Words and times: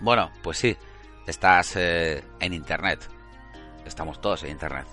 Bueno, 0.00 0.30
pues 0.42 0.58
sí, 0.58 0.76
estás 1.26 1.76
eh, 1.76 2.22
en 2.40 2.52
Internet. 2.52 3.08
Estamos 3.84 4.20
todos 4.20 4.42
en 4.44 4.50
Internet. 4.50 4.86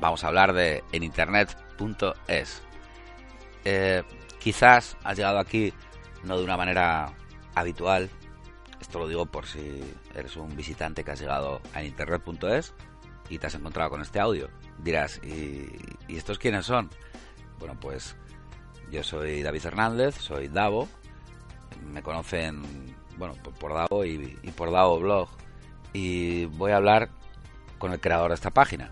Vamos 0.00 0.24
a 0.24 0.28
hablar 0.28 0.52
de 0.52 0.82
en 0.92 1.02
Internet.es. 1.02 2.62
Eh, 3.64 4.02
quizás 4.40 4.96
has 5.04 5.16
llegado 5.16 5.38
aquí 5.38 5.72
no 6.24 6.36
de 6.36 6.44
una 6.44 6.56
manera 6.56 7.12
habitual. 7.54 8.10
Esto 8.80 8.98
lo 8.98 9.08
digo 9.08 9.26
por 9.26 9.46
si 9.46 9.82
eres 10.14 10.36
un 10.36 10.56
visitante 10.56 11.04
que 11.04 11.12
has 11.12 11.20
llegado 11.20 11.60
a 11.72 11.84
internet.es 11.84 12.74
y 13.28 13.38
te 13.38 13.46
has 13.46 13.54
encontrado 13.54 13.90
con 13.90 14.02
este 14.02 14.18
audio. 14.18 14.50
Dirás, 14.78 15.20
¿y, 15.22 15.68
¿y 16.08 16.16
estos 16.16 16.38
quiénes 16.38 16.66
son? 16.66 16.90
Bueno, 17.58 17.78
pues 17.78 18.16
yo 18.90 19.04
soy 19.04 19.42
David 19.42 19.66
Hernández, 19.66 20.16
soy 20.16 20.48
Davo. 20.48 20.88
Me 21.92 22.02
conocen, 22.02 22.94
bueno, 23.22 23.36
pues 23.40 23.56
por 23.56 23.72
Davo 23.72 24.04
y, 24.04 24.36
por 24.56 24.72
Davo 24.72 24.98
Blog. 24.98 25.28
Y 25.92 26.46
voy 26.46 26.72
a 26.72 26.76
hablar 26.76 27.08
con 27.78 27.92
el 27.92 28.00
creador 28.00 28.30
de 28.30 28.34
esta 28.34 28.50
página, 28.50 28.90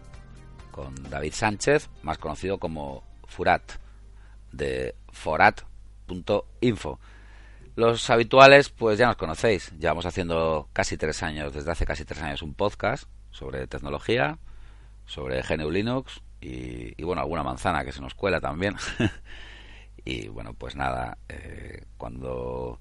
con 0.71 0.95
David 1.11 1.33
Sánchez, 1.33 1.91
más 2.05 2.19
conocido 2.19 2.59
como 2.59 3.03
Furat, 3.27 3.73
de 4.53 4.95
forat.info. 5.11 7.01
Los 7.75 8.09
habituales, 8.09 8.69
pues 8.69 9.01
ya 9.01 9.09
nos 9.09 9.17
conocéis. 9.17 9.73
Llevamos 9.81 10.07
haciendo 10.07 10.69
casi 10.73 10.97
tres 10.97 11.25
años, 11.25 11.53
desde 11.53 11.73
hace 11.73 11.85
casi 11.85 12.05
tres 12.05 12.23
años, 12.23 12.43
un 12.43 12.55
podcast 12.55 13.09
sobre 13.33 13.67
tecnología, 13.67 14.39
sobre 15.07 15.43
GNU 15.43 15.73
Linux 15.73 16.23
y, 16.41 16.95
y 16.97 17.03
bueno, 17.03 17.23
alguna 17.23 17.43
manzana 17.43 17.85
que 17.85 17.91
se 17.91 18.01
nos 18.01 18.15
cuela 18.15 18.41
también. 18.41 18.77
y 20.05 20.29
bueno, 20.29 20.55
pues 20.55 20.77
nada, 20.77 21.19
eh, 21.29 21.83
cuando 21.97 22.79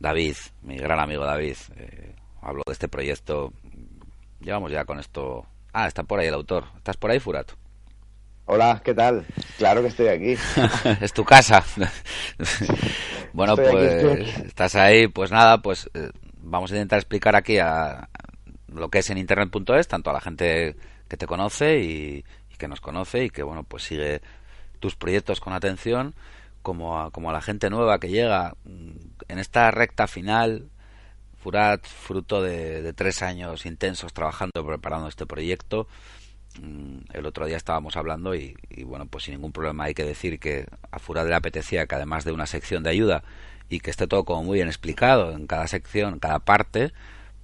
David, 0.00 0.34
mi 0.62 0.76
gran 0.78 0.98
amigo 0.98 1.24
David, 1.24 1.56
eh, 1.76 2.14
habló 2.40 2.62
de 2.66 2.72
este 2.72 2.88
proyecto, 2.88 3.52
llevamos 4.40 4.72
ya 4.72 4.84
con 4.86 4.98
esto. 4.98 5.46
Ah, 5.74 5.86
está 5.86 6.02
por 6.02 6.18
ahí 6.18 6.26
el 6.26 6.34
autor. 6.34 6.64
¿Estás 6.78 6.96
por 6.96 7.10
ahí, 7.10 7.20
Furato? 7.20 7.54
Hola, 8.46 8.80
¿qué 8.82 8.94
tal? 8.94 9.26
Claro 9.58 9.82
que 9.82 9.88
estoy 9.88 10.08
aquí. 10.08 10.36
es 11.02 11.12
tu 11.12 11.22
casa. 11.22 11.62
bueno, 13.34 13.52
Estoy 13.52 13.70
pues 13.70 14.04
aquí. 14.04 14.46
estás 14.46 14.74
ahí, 14.74 15.06
pues 15.06 15.30
nada, 15.30 15.58
pues 15.58 15.88
eh, 15.92 16.10
vamos 16.38 16.72
a 16.72 16.76
intentar 16.76 16.98
explicar 16.98 17.36
aquí 17.36 17.58
a 17.58 18.08
lo 18.68 18.88
que 18.88 19.00
es 19.00 19.10
en 19.10 19.18
internet.es, 19.18 19.86
tanto 19.86 20.10
a 20.10 20.14
la 20.14 20.20
gente 20.20 20.76
que 21.08 21.16
te 21.18 21.26
conoce 21.26 21.78
y, 21.78 22.24
y 22.50 22.56
que 22.56 22.68
nos 22.68 22.80
conoce 22.80 23.24
y 23.24 23.30
que 23.30 23.42
bueno, 23.42 23.64
pues 23.64 23.82
sigue 23.84 24.22
tus 24.80 24.96
proyectos 24.96 25.40
con 25.40 25.52
atención, 25.52 26.14
como 26.62 27.00
a, 27.00 27.10
como 27.10 27.30
a 27.30 27.32
la 27.32 27.40
gente 27.42 27.70
nueva 27.70 27.98
que 27.98 28.08
llega 28.08 28.54
mm, 28.64 28.90
en 29.28 29.38
esta 29.38 29.70
recta 29.70 30.06
final. 30.06 30.70
Furat, 31.42 31.86
fruto 31.86 32.42
de, 32.42 32.82
de 32.82 32.92
tres 32.92 33.22
años 33.22 33.64
intensos 33.64 34.12
trabajando, 34.12 34.66
preparando 34.66 35.08
este 35.08 35.24
proyecto, 35.24 35.88
Mm, 36.58 37.02
el 37.12 37.26
otro 37.26 37.46
día 37.46 37.56
estábamos 37.56 37.96
hablando 37.96 38.34
y, 38.34 38.56
y, 38.68 38.82
bueno, 38.82 39.06
pues 39.06 39.24
sin 39.24 39.34
ningún 39.34 39.52
problema 39.52 39.84
hay 39.84 39.94
que 39.94 40.04
decir 40.04 40.40
que 40.40 40.66
a 40.90 40.98
Furat 40.98 41.26
le 41.26 41.34
apetecía 41.34 41.86
que 41.86 41.94
además 41.94 42.24
de 42.24 42.32
una 42.32 42.46
sección 42.46 42.82
de 42.82 42.90
ayuda 42.90 43.22
y 43.68 43.80
que 43.80 43.90
esté 43.90 44.08
todo 44.08 44.24
como 44.24 44.42
muy 44.44 44.56
bien 44.56 44.68
explicado 44.68 45.32
en 45.32 45.46
cada 45.46 45.68
sección, 45.68 46.14
en 46.14 46.18
cada 46.20 46.40
parte, 46.40 46.92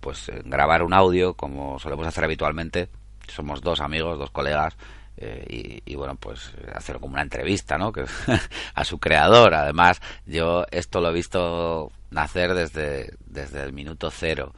pues 0.00 0.28
eh, 0.28 0.42
grabar 0.44 0.82
un 0.82 0.92
audio 0.92 1.34
como 1.34 1.78
solemos 1.78 2.06
hacer 2.06 2.24
habitualmente. 2.24 2.88
Somos 3.28 3.62
dos 3.62 3.80
amigos, 3.80 4.18
dos 4.18 4.30
colegas. 4.30 4.76
Eh, 5.18 5.44
y, 5.48 5.92
y, 5.92 5.94
bueno, 5.96 6.16
pues 6.16 6.52
eh, 6.58 6.70
hacer 6.74 6.98
como 7.00 7.14
una 7.14 7.22
entrevista, 7.22 7.78
¿no? 7.78 7.92
Que, 7.92 8.04
a 8.74 8.84
su 8.84 8.98
creador. 8.98 9.54
Además, 9.54 10.00
yo 10.26 10.64
esto 10.70 11.00
lo 11.00 11.10
he 11.10 11.14
visto 11.14 11.90
nacer 12.10 12.54
desde, 12.54 13.14
desde 13.26 13.62
el 13.62 13.72
minuto 13.72 14.10
cero. 14.10 14.52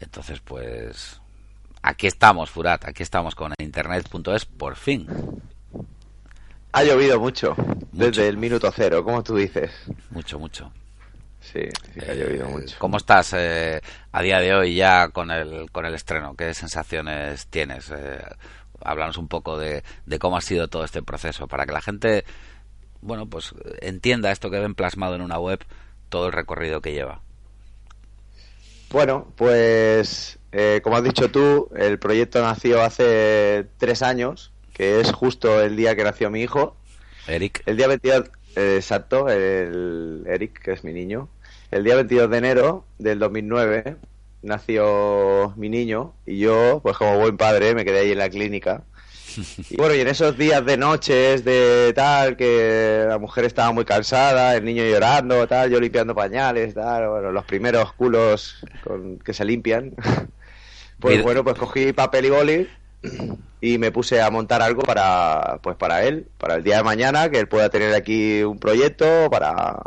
Entonces, 0.00 0.40
pues, 0.40 1.20
aquí 1.82 2.06
estamos, 2.06 2.50
Furat, 2.50 2.84
aquí 2.86 3.02
estamos 3.02 3.34
con 3.34 3.52
internet.es 3.58 4.44
por 4.44 4.76
fin. 4.76 5.06
Ha 6.72 6.84
llovido 6.84 7.18
mucho, 7.18 7.54
desde 7.92 8.28
el 8.28 8.36
minuto 8.36 8.70
cero, 8.74 9.02
como 9.02 9.22
tú 9.22 9.36
dices. 9.36 9.70
Mucho, 10.10 10.38
mucho. 10.38 10.70
Sí, 11.40 11.60
sí 11.94 12.00
que 12.00 12.10
ha 12.10 12.14
llovido 12.14 12.46
Eh, 12.46 12.50
mucho. 12.50 12.76
¿Cómo 12.78 12.96
estás 12.98 13.32
eh, 13.34 13.80
a 14.12 14.20
día 14.22 14.40
de 14.40 14.52
hoy 14.54 14.74
ya 14.74 15.08
con 15.08 15.30
el, 15.30 15.70
con 15.70 15.86
el 15.86 15.94
estreno? 15.94 16.34
¿Qué 16.36 16.52
sensaciones 16.52 17.46
tienes? 17.46 17.90
Háblanos 18.86 19.18
un 19.18 19.28
poco 19.28 19.58
de, 19.58 19.82
de 20.06 20.18
cómo 20.18 20.36
ha 20.36 20.40
sido 20.40 20.68
todo 20.68 20.84
este 20.84 21.02
proceso 21.02 21.48
para 21.48 21.66
que 21.66 21.72
la 21.72 21.82
gente, 21.82 22.24
bueno, 23.00 23.26
pues 23.26 23.54
entienda 23.80 24.32
esto 24.32 24.50
que 24.50 24.58
ven 24.58 24.74
plasmado 24.74 25.14
en 25.14 25.22
una 25.22 25.38
web, 25.38 25.64
todo 26.08 26.26
el 26.26 26.32
recorrido 26.32 26.80
que 26.80 26.92
lleva. 26.92 27.20
Bueno, 28.90 29.32
pues 29.36 30.38
eh, 30.52 30.80
como 30.82 30.96
has 30.96 31.04
dicho 31.04 31.30
tú, 31.30 31.68
el 31.76 31.98
proyecto 31.98 32.40
nació 32.40 32.82
hace 32.82 33.66
tres 33.78 34.02
años, 34.02 34.52
que 34.72 35.00
es 35.00 35.12
justo 35.12 35.60
el 35.60 35.76
día 35.76 35.96
que 35.96 36.04
nació 36.04 36.30
mi 36.30 36.40
hijo. 36.40 36.76
Eric. 37.26 37.62
El 37.66 37.76
día 37.76 37.88
22, 37.88 38.30
eh, 38.54 38.76
exacto, 38.76 39.28
el 39.28 40.24
Eric, 40.26 40.62
que 40.62 40.72
es 40.72 40.84
mi 40.84 40.92
niño. 40.92 41.28
El 41.70 41.84
día 41.84 41.96
22 41.96 42.30
de 42.30 42.38
enero 42.38 42.84
del 42.98 43.18
2009 43.18 43.96
nació 44.42 45.52
mi 45.56 45.68
niño 45.68 46.14
y 46.26 46.38
yo, 46.38 46.80
pues 46.82 46.96
como 46.96 47.18
buen 47.18 47.36
padre, 47.36 47.74
me 47.74 47.84
quedé 47.84 48.00
ahí 48.00 48.12
en 48.12 48.18
la 48.18 48.30
clínica. 48.30 48.84
Y 49.68 49.76
bueno, 49.76 49.94
y 49.94 50.00
en 50.00 50.08
esos 50.08 50.38
días 50.38 50.64
de 50.64 50.78
noches, 50.78 51.44
de 51.44 51.92
tal, 51.94 52.38
que 52.38 53.04
la 53.06 53.18
mujer 53.18 53.44
estaba 53.44 53.70
muy 53.72 53.84
cansada, 53.84 54.56
el 54.56 54.64
niño 54.64 54.82
llorando, 54.82 55.46
tal, 55.46 55.70
yo 55.70 55.78
limpiando 55.78 56.14
pañales, 56.14 56.72
tal, 56.72 57.08
bueno, 57.08 57.32
los 57.32 57.44
primeros 57.44 57.92
culos 57.92 58.64
con, 58.82 59.18
que 59.18 59.34
se 59.34 59.44
limpian. 59.44 59.94
Pues 60.98 61.22
bueno, 61.22 61.44
pues 61.44 61.58
cogí 61.58 61.92
papel 61.92 62.24
y 62.24 62.30
boli 62.30 62.68
y 63.60 63.78
me 63.78 63.90
puse 63.92 64.22
a 64.22 64.30
montar 64.30 64.62
algo 64.62 64.82
para, 64.82 65.58
pues 65.62 65.76
para 65.76 66.04
él, 66.04 66.26
para 66.38 66.54
el 66.54 66.64
día 66.64 66.78
de 66.78 66.84
mañana, 66.84 67.30
que 67.30 67.38
él 67.38 67.48
pueda 67.48 67.68
tener 67.68 67.94
aquí 67.94 68.42
un 68.42 68.58
proyecto 68.58 69.28
para, 69.30 69.82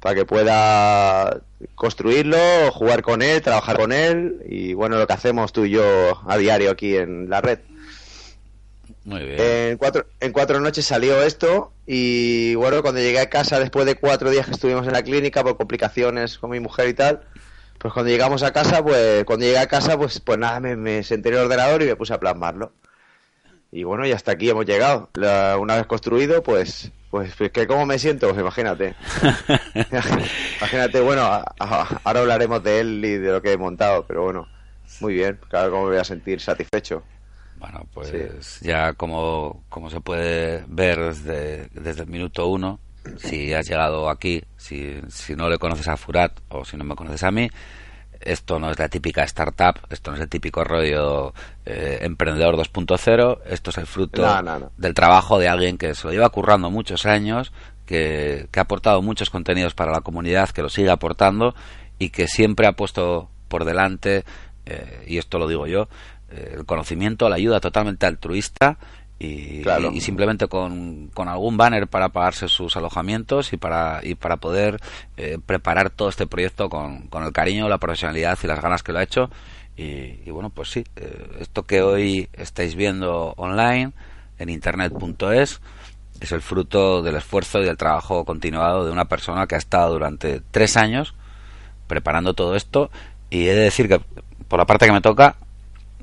para 0.00 0.14
que 0.14 0.24
pueda 0.24 1.40
construirlo, 1.74 2.36
jugar 2.72 3.02
con 3.02 3.22
él, 3.22 3.42
trabajar 3.42 3.76
con 3.78 3.92
él 3.92 4.42
y 4.48 4.74
bueno, 4.74 4.98
lo 4.98 5.06
que 5.06 5.12
hacemos 5.12 5.52
tú 5.52 5.64
y 5.64 5.70
yo 5.70 6.20
a 6.26 6.36
diario 6.36 6.70
aquí 6.70 6.96
en 6.96 7.28
la 7.30 7.40
red. 7.40 7.58
Muy 9.04 9.20
bien. 9.24 9.40
En 9.40 9.76
cuatro, 9.78 10.06
en 10.20 10.32
cuatro 10.32 10.60
noches 10.60 10.84
salió 10.86 11.22
esto 11.22 11.72
y 11.86 12.54
bueno, 12.54 12.82
cuando 12.82 13.00
llegué 13.00 13.20
a 13.20 13.28
casa 13.30 13.58
después 13.58 13.86
de 13.86 13.94
cuatro 13.96 14.30
días 14.30 14.46
que 14.46 14.52
estuvimos 14.52 14.86
en 14.86 14.92
la 14.92 15.02
clínica 15.02 15.42
por 15.42 15.56
complicaciones 15.56 16.38
con 16.38 16.50
mi 16.50 16.60
mujer 16.60 16.88
y 16.88 16.94
tal, 16.94 17.22
pues 17.78 17.92
cuando 17.92 18.10
llegamos 18.10 18.42
a 18.42 18.52
casa, 18.52 18.82
pues 18.82 19.24
cuando 19.24 19.44
llegué 19.44 19.58
a 19.58 19.66
casa, 19.68 19.98
pues, 19.98 20.20
pues 20.20 20.38
nada, 20.38 20.60
me, 20.60 20.76
me 20.76 21.02
senté 21.02 21.28
en 21.30 21.34
el 21.36 21.40
ordenador 21.42 21.82
y 21.82 21.86
me 21.86 21.96
puse 21.96 22.14
a 22.14 22.20
plasmarlo. 22.20 22.72
Y 23.72 23.82
bueno, 23.82 24.06
y 24.06 24.12
hasta 24.12 24.32
aquí 24.32 24.48
hemos 24.48 24.64
llegado. 24.66 25.10
La- 25.14 25.58
una 25.58 25.76
vez 25.76 25.86
construido, 25.86 26.42
pues, 26.42 26.92
pues, 27.14 27.32
pues 27.38 27.52
que 27.52 27.64
cómo 27.68 27.86
me 27.86 27.96
siento, 27.96 28.26
pues 28.28 28.40
imagínate. 28.40 28.92
imagínate, 30.60 31.00
bueno, 31.00 31.22
a- 31.22 31.44
a- 31.60 32.00
ahora 32.02 32.20
hablaremos 32.20 32.60
de 32.64 32.80
él 32.80 33.04
y 33.04 33.18
de 33.18 33.30
lo 33.30 33.40
que 33.40 33.52
he 33.52 33.56
montado, 33.56 34.04
pero 34.04 34.22
bueno, 34.24 34.48
muy 34.98 35.14
bien, 35.14 35.38
claro, 35.48 35.70
cómo 35.70 35.84
me 35.84 35.90
voy 35.90 35.98
a 36.00 36.04
sentir 36.04 36.40
satisfecho. 36.40 37.04
Bueno, 37.60 37.86
pues 37.94 38.58
ya 38.62 38.94
como, 38.94 39.62
como 39.68 39.90
se 39.90 40.00
puede 40.00 40.64
ver 40.66 40.98
desde, 40.98 41.68
desde 41.72 42.02
el 42.02 42.08
minuto 42.08 42.48
uno, 42.48 42.80
si 43.16 43.54
has 43.54 43.68
llegado 43.68 44.10
aquí, 44.10 44.42
si, 44.56 45.00
si 45.08 45.36
no 45.36 45.48
le 45.48 45.58
conoces 45.58 45.86
a 45.86 45.96
Furat 45.96 46.32
o 46.48 46.64
si 46.64 46.76
no 46.76 46.82
me 46.82 46.96
conoces 46.96 47.22
a 47.22 47.30
mí, 47.30 47.48
esto 48.24 48.58
no 48.58 48.70
es 48.70 48.78
la 48.78 48.88
típica 48.88 49.22
startup, 49.24 49.80
esto 49.90 50.10
no 50.10 50.16
es 50.16 50.22
el 50.22 50.28
típico 50.28 50.64
rollo 50.64 51.32
eh, 51.64 51.98
emprendedor 52.02 52.56
2.0, 52.56 53.40
esto 53.46 53.70
es 53.70 53.78
el 53.78 53.86
fruto 53.86 54.22
No, 54.22 54.42
no, 54.42 54.58
no. 54.58 54.72
del 54.76 54.94
trabajo 54.94 55.38
de 55.38 55.48
alguien 55.48 55.78
que 55.78 55.94
se 55.94 56.06
lo 56.06 56.12
lleva 56.12 56.28
currando 56.30 56.70
muchos 56.70 57.06
años, 57.06 57.52
que, 57.86 58.48
que 58.50 58.58
ha 58.58 58.62
aportado 58.62 59.02
muchos 59.02 59.30
contenidos 59.30 59.74
para 59.74 59.92
la 59.92 60.00
comunidad, 60.00 60.50
que 60.50 60.62
lo 60.62 60.68
sigue 60.68 60.90
aportando 60.90 61.54
y 61.98 62.10
que 62.10 62.26
siempre 62.26 62.66
ha 62.66 62.72
puesto 62.72 63.30
por 63.48 63.64
delante, 63.64 64.24
eh, 64.66 65.04
y 65.06 65.18
esto 65.18 65.38
lo 65.38 65.46
digo 65.46 65.66
yo, 65.66 65.88
eh, 66.30 66.54
el 66.54 66.64
conocimiento, 66.64 67.28
la 67.28 67.36
ayuda 67.36 67.60
totalmente 67.60 68.06
altruista 68.06 68.78
y, 69.18 69.62
Claro. 69.62 69.90
y- 69.92 69.98
y 69.98 70.00
simplemente 70.00 70.48
con, 70.48 71.08
con 71.14 71.28
algún 71.28 71.56
banner 71.56 71.86
para 71.88 72.08
pagarse 72.10 72.48
sus 72.48 72.76
alojamientos 72.76 73.52
y 73.52 73.56
para, 73.56 74.00
y 74.02 74.14
para 74.16 74.36
poder 74.38 74.80
eh, 75.16 75.38
preparar 75.44 75.90
todo 75.90 76.08
este 76.08 76.26
proyecto 76.26 76.68
con, 76.68 77.06
con 77.08 77.22
el 77.24 77.32
cariño, 77.32 77.68
la 77.68 77.78
profesionalidad 77.78 78.38
y 78.42 78.46
las 78.46 78.60
ganas 78.60 78.82
que 78.82 78.92
lo 78.92 78.98
ha 78.98 79.02
hecho. 79.04 79.30
Y, 79.76 80.20
y 80.24 80.30
bueno, 80.30 80.50
pues 80.50 80.70
sí, 80.70 80.84
eh, 80.96 81.26
esto 81.40 81.62
que 81.64 81.82
hoy 81.82 82.28
estáis 82.32 82.74
viendo 82.74 83.34
online 83.36 83.92
en 84.38 84.48
internet.es 84.48 85.60
es 86.20 86.32
el 86.32 86.42
fruto 86.42 87.02
del 87.02 87.16
esfuerzo 87.16 87.60
y 87.60 87.64
del 87.64 87.76
trabajo 87.76 88.24
continuado 88.24 88.84
de 88.84 88.92
una 88.92 89.06
persona 89.06 89.46
que 89.46 89.56
ha 89.56 89.58
estado 89.58 89.92
durante 89.92 90.40
tres 90.50 90.76
años 90.76 91.14
preparando 91.86 92.34
todo 92.34 92.54
esto 92.56 92.90
y 93.30 93.46
he 93.46 93.54
de 93.54 93.62
decir 93.62 93.88
que 93.88 94.00
por 94.48 94.58
la 94.58 94.64
parte 94.66 94.86
que 94.86 94.92
me 94.92 95.00
toca 95.00 95.36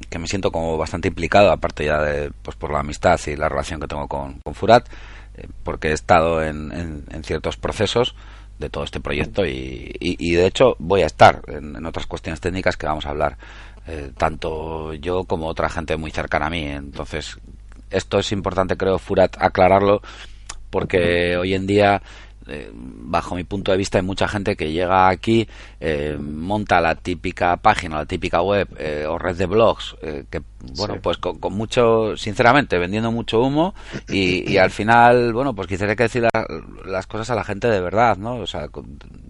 que 0.10 0.20
me 0.20 0.28
siento 0.28 0.52
como 0.52 0.78
bastante 0.78 1.08
implicado 1.08 1.52
aparte 1.52 1.86
ya 1.86 2.02
de 2.02 2.32
pues 2.42 2.56
por 2.58 2.72
la 2.72 2.80
amistad 2.80 3.20
y 3.28 3.36
la 3.36 3.50
relación 3.50 3.80
que 3.80 3.88
tengo 3.88 4.08
con, 4.08 4.40
con 4.44 4.54
Furat 4.54 4.88
eh, 5.36 5.48
porque 5.64 5.90
he 5.90 5.94
estado 5.94 6.44
en, 6.44 6.72
en- 6.72 7.24
ciertos 7.24 7.58
procesos 7.58 8.16
de 8.60 8.70
todo 8.70 8.84
este 8.84 9.00
proyecto 9.00 9.46
y, 9.46 9.96
y, 10.00 10.36
de 10.36 10.46
hecho 10.46 10.76
voy 10.80 11.02
a 11.02 11.08
estar 11.08 11.42
en, 11.48 11.84
otras 11.86 12.06
cuestiones 12.06 12.42
técnicas 12.42 12.78
que 12.78 12.86
vamos 12.86 13.06
a 13.06 13.10
hablar, 13.10 13.38
eh, 13.88 14.12
tanto 14.18 14.94
yo 14.94 15.24
como 15.24 15.48
otra 15.48 15.68
gente 15.70 15.98
muy 15.98 16.12
cercana 16.12 16.46
a 16.46 16.50
mí. 16.52 16.66
Entonces, 16.66 17.40
esto 17.90 18.20
es 18.20 18.32
importante, 18.32 18.78
creo, 18.78 19.00
Furat, 19.00 19.36
aclararlo, 19.40 20.02
porque 20.70 21.38
hoy 21.38 21.56
en 21.56 21.66
día 21.66 22.02
eh, 22.54 22.70
bajo 22.74 23.36
mi 23.36 23.46
punto 23.46 23.72
de 23.72 23.78
vista, 23.78 23.98
hay 23.98 24.04
mucha 24.04 24.28
gente 24.28 24.58
que 24.58 24.74
llega 24.74 25.08
aquí, 25.08 25.48
eh, 25.80 26.18
monta 26.20 26.82
la 26.82 26.96
típica 26.96 27.56
página, 27.56 27.96
la 27.96 28.06
típica 28.06 28.42
web 28.42 28.68
eh, 28.78 29.06
o 29.08 29.18
red 29.18 29.38
de 29.38 29.46
blogs, 29.46 29.96
que, 30.30 30.42
bueno, 30.76 30.96
pues 31.02 31.18
con, 31.18 31.40
mucho, 31.54 32.18
sinceramente, 32.18 32.78
vendiendo 32.78 33.10
mucho 33.10 33.40
humo 33.40 33.74
y, 34.10 34.58
al 34.58 34.70
final, 34.70 35.32
bueno, 35.32 35.56
pues 35.56 35.68
quisiera 35.68 35.96
que 35.96 36.04
decir 36.04 36.28
las 36.86 37.08
cosas 37.08 37.30
a 37.30 37.36
la 37.36 37.46
gente 37.46 37.70
de 37.70 37.80
verdad, 37.80 38.18
¿no? 38.18 38.36
O 38.36 38.48
sea, 38.48 38.68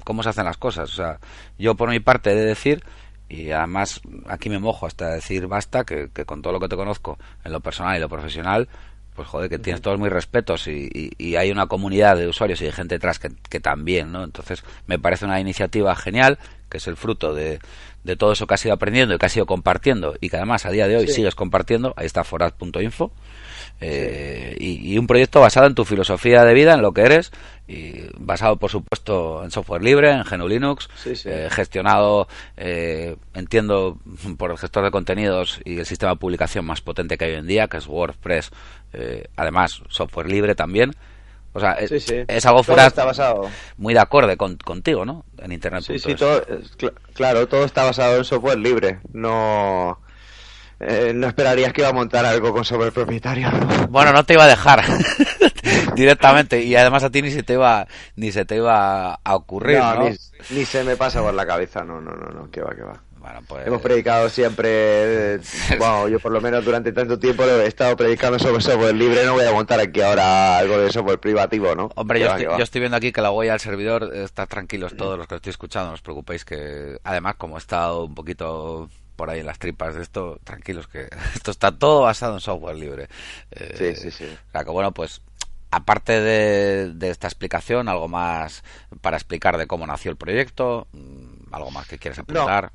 cómo 0.04 0.24
se 0.24 0.30
hacen 0.30 0.46
las 0.46 0.58
cosas. 0.58 0.92
O 0.92 0.96
sea, 0.96 1.20
yo 1.60 1.76
por 1.76 1.90
mi 1.90 2.00
parte 2.00 2.32
he 2.32 2.36
de 2.36 2.46
decir 2.46 2.84
y 3.32 3.52
además 3.52 4.02
aquí 4.28 4.50
me 4.50 4.60
mojo 4.60 4.86
hasta 4.86 5.10
decir 5.12 5.48
basta 5.48 5.86
que, 5.86 6.10
con 6.26 6.42
todo 6.42 6.52
lo 6.52 6.60
que 6.60 6.68
te 6.68 6.76
conozco 6.76 7.18
en 7.46 7.54
lo 7.54 7.62
personal 7.62 7.96
y 7.96 8.00
lo 8.00 8.10
profesional 8.10 8.68
pues 9.16 9.28
joder, 9.28 9.50
que 9.50 9.60
tienes 9.60 9.82
todos 9.82 10.00
muy 10.00 10.10
respetos 10.10 10.68
y, 10.68 11.36
hay 11.36 11.52
una 11.52 11.68
comunidad 11.68 12.18
de 12.18 12.28
usuarios 12.28 12.62
y 12.62 12.66
de 12.66 12.72
gente 12.72 12.96
detrás 12.96 13.20
que, 13.20 13.60
también, 13.60 14.12
¿no? 14.12 14.24
Entonces, 14.24 14.64
me 14.88 15.00
parece 15.00 15.26
una 15.26 15.40
iniciativa 15.40 15.96
genial, 15.96 16.40
que 16.70 16.78
es 16.78 16.88
el 16.88 16.96
fruto 16.96 17.34
de, 17.34 17.60
de, 18.04 18.16
todo 18.16 18.32
eso 18.32 18.48
que 18.48 18.54
has 18.54 18.66
ido 18.66 18.74
aprendiendo 18.74 19.14
y 19.14 19.18
que 19.18 19.26
has 19.26 19.36
ido 19.36 19.46
compartiendo 19.46 20.16
y 20.22 20.30
que 20.30 20.38
además 20.38 20.66
a 20.66 20.72
día 20.72 20.88
de 20.88 20.98
hoy 20.98 21.08
sigues 21.08 21.36
compartiendo. 21.36 21.94
Ahí 21.98 22.06
está 22.06 22.24
forad.info. 22.24 23.12
Eh, 23.84 24.56
y, 24.60 24.98
un 25.00 25.08
proyecto 25.08 25.42
basado 25.42 25.66
en 25.66 25.74
tu 25.74 25.86
filosofía 25.86 26.44
de 26.46 26.54
vida, 26.54 26.76
en 26.76 26.82
lo 26.82 26.94
que 26.94 27.02
eres, 27.02 27.32
y 27.72 28.06
basado, 28.18 28.58
por 28.58 28.70
supuesto, 28.70 29.44
en 29.44 29.52
software 29.52 29.82
libre, 29.82 30.12
en 30.12 30.24
GNU 30.24 30.48
Linux, 30.48 30.90
eh, 31.06 31.48
gestionado, 31.50 32.28
eh, 32.58 33.16
entiendo, 33.34 33.98
por 34.38 34.52
el 34.52 34.58
gestor 34.58 34.84
de 34.84 34.92
contenidos 34.92 35.62
y 35.64 35.80
el 35.80 35.86
sistema 35.86 36.12
de 36.12 36.18
publicación 36.18 36.66
más 36.66 36.82
potente 36.82 37.18
que 37.18 37.26
hay 37.26 37.32
hoy 37.32 37.38
en 37.38 37.48
día, 37.48 37.68
que 37.68 37.78
es 37.78 37.88
WordPress, 37.88 38.52
además, 39.38 39.82
software 39.88 40.30
libre 40.30 40.54
también. 40.54 40.92
O 41.54 41.60
sea, 41.60 41.74
es, 41.74 42.46
algo 42.46 42.64
fuera 42.64 42.88
está 42.88 43.04
basado. 43.06 43.50
muy 43.78 43.94
de 43.94 44.00
acorde 44.00 44.38
contigo, 44.38 45.06
¿no? 45.06 45.26
En 45.38 45.52
Internet. 45.52 45.84
Sí, 45.84 46.00
sí, 46.00 46.16
todo, 46.16 46.44
claro, 47.14 47.48
todo 47.48 47.66
está 47.66 47.84
basado 47.84 48.18
en 48.18 48.26
software 48.26 48.58
libre. 48.58 49.00
No 49.14 50.00
eh, 50.84 51.12
no 51.14 51.28
esperarías 51.28 51.74
que 51.74 51.82
iba 51.82 51.90
a 51.90 51.94
montar 51.94 52.26
algo 52.26 52.52
con 52.52 52.66
sobre 52.66 52.92
propietario. 52.92 53.50
Bueno, 53.90 54.12
no 54.12 54.26
te 54.26 54.34
iba 54.34 54.46
a 54.46 54.48
dejar 54.48 54.84
directamente 56.02 56.62
y 56.62 56.76
además 56.76 57.04
a 57.04 57.10
ti 57.10 57.22
ni 57.22 57.32
se 57.32 57.44
te 57.44 57.54
iba 57.54 57.88
ni 58.16 58.32
se 58.32 58.46
te 58.46 58.56
iba 58.56 59.14
a 59.14 59.36
ocurrir, 59.36 59.80
¿no? 59.80 60.10
Ni, 60.50 60.66
se 60.66 60.84
me 60.84 60.96
pasa 60.96 61.22
por 61.22 61.34
la 61.34 61.46
cabeza, 61.46 61.84
no, 61.84 62.02
no, 62.02 62.12
no, 62.12 62.30
no, 62.30 62.50
que 62.50 62.62
va, 62.62 62.76
que 62.76 62.82
va. 62.82 63.02
Bueno, 63.20 63.40
pues... 63.48 63.68
Hemos 63.68 63.84
predicado 63.84 64.30
siempre, 64.30 65.38
bueno, 65.78 66.08
yo 66.08 66.20
por 66.20 66.32
lo 66.32 66.42
menos 66.42 66.66
durante 66.66 66.92
tanto 66.92 67.20
tiempo 67.20 67.44
he 67.44 67.68
estado 67.68 67.96
predicando 67.96 68.40
sobre 68.40 68.62
software 68.62 68.96
libre, 68.96 69.24
no 69.26 69.34
voy 69.34 69.46
a 69.46 69.52
montar 69.52 69.80
aquí 69.80 70.02
ahora 70.02 70.58
algo 70.58 70.80
de 70.80 70.92
software 70.92 71.20
privativo, 71.20 71.76
¿no? 71.76 71.92
Hombre, 71.96 72.20
yo, 72.20 72.28
estoy, 72.28 72.46
yo 72.46 72.64
estoy, 72.64 72.82
viendo 72.82 72.98
aquí 72.98 73.12
que 73.12 73.22
la 73.22 73.30
voy 73.30 73.50
al 73.50 73.60
servidor, 73.60 74.12
está 74.16 74.48
tranquilos 74.48 74.98
todos 74.98 75.20
los 75.20 75.28
que 75.28 75.36
estoy 75.36 75.52
escuchando, 75.52 75.90
no 75.90 75.94
os 75.94 76.02
preocupéis 76.02 76.44
que 76.44 76.98
además 77.04 77.36
como 77.36 77.58
he 77.58 77.60
estado 77.60 78.06
un 78.06 78.16
poquito 78.16 78.90
por 79.22 79.30
ahí 79.30 79.42
en 79.42 79.46
las 79.46 79.60
tripas 79.60 79.94
de 79.94 80.02
esto, 80.02 80.40
tranquilos 80.44 80.88
que 80.88 81.08
esto 81.36 81.52
está 81.52 81.72
todo 81.72 82.02
basado 82.02 82.34
en 82.34 82.40
software 82.40 82.76
libre. 82.76 83.08
Eh, 83.52 83.76
sí, 83.78 83.96
sí, 83.96 84.10
sí. 84.10 84.26
O 84.26 84.52
sea 84.52 84.64
que 84.64 84.72
bueno, 84.72 84.92
pues 84.94 85.22
aparte 85.72 86.20
de, 86.20 87.10
esta 87.10 87.28
explicación, 87.28 87.88
algo 87.88 88.08
más 88.08 88.64
para 89.00 89.18
explicar 89.18 89.58
de 89.58 89.68
cómo 89.68 89.88
nació 89.88 90.12
el 90.12 90.18
proyecto, 90.18 90.88
mm, 90.92 91.54
algo 91.54 91.72
más 91.72 91.88
que 91.88 91.98
quieres 91.98 92.20
apuntar. 92.20 92.72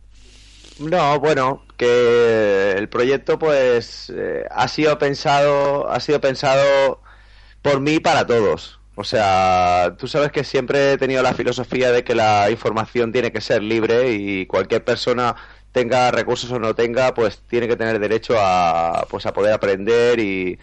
No. 0.79 1.21
bueno, 1.21 1.63
que 1.77 2.73
el 2.73 2.89
proyecto 2.89 3.39
pues 3.39 4.13
eh, 4.15 4.45
ha 4.51 4.69
sido 4.69 4.99
pensado, 4.99 5.89
ha 5.91 6.01
sido 6.01 6.21
pensado 6.21 7.01
por 7.63 7.81
mí 7.81 8.01
para 8.01 8.27
todos. 8.27 8.81
O 8.95 9.05
sea, 9.05 9.95
tú 9.99 10.09
sabes 10.09 10.33
que 10.33 10.43
siempre 10.43 10.93
he 10.93 10.99
tenido 10.99 11.23
la 11.23 11.35
filosofía 11.35 11.93
de 11.93 12.03
que 12.03 12.15
la 12.15 12.51
información 12.51 13.13
tiene 13.13 13.31
que 13.31 13.43
ser 13.43 13.63
libre 13.63 14.13
y 14.13 14.47
cualquier 14.47 14.85
persona 14.85 15.37
tenga 15.71 16.11
recursos 16.11 16.51
o 16.51 16.59
no 16.59 16.75
tenga, 16.75 17.13
pues 17.13 17.43
tiene 17.47 17.69
que 17.69 17.77
tener 17.77 17.99
derecho 17.99 18.37
a, 18.39 19.07
pues 19.11 19.27
a 19.27 19.35
poder 19.35 19.53
aprender 19.53 20.19
y, 20.19 20.59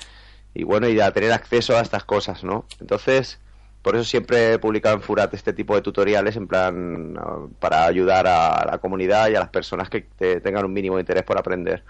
y 0.54 0.64
bueno, 0.64 0.88
y 0.88 1.00
a 1.00 1.12
tener 1.12 1.32
acceso 1.32 1.78
a 1.78 1.82
estas 1.82 2.04
cosas, 2.04 2.44
¿no? 2.44 2.66
Entonces, 2.80 3.40
por 3.84 3.96
eso 3.96 4.06
siempre 4.06 4.54
he 4.54 4.60
publicado 4.60 4.96
en 4.96 5.02
Furat 5.02 5.34
este 5.34 5.52
tipo 5.52 5.76
de 5.76 5.82
tutoriales 5.82 6.38
en 6.38 6.48
plan 6.48 7.20
para 7.60 7.86
ayudar 7.86 8.28
a 8.28 8.66
la 8.66 8.78
comunidad 8.78 9.30
y 9.30 9.36
a 9.36 9.42
las 9.42 9.50
personas 9.50 9.90
que 9.90 10.02
tengan 10.42 10.64
un 10.64 10.72
mínimo 10.72 10.96
de 10.96 11.02
interés 11.02 11.24
por 11.24 11.38
aprender. 11.38 11.84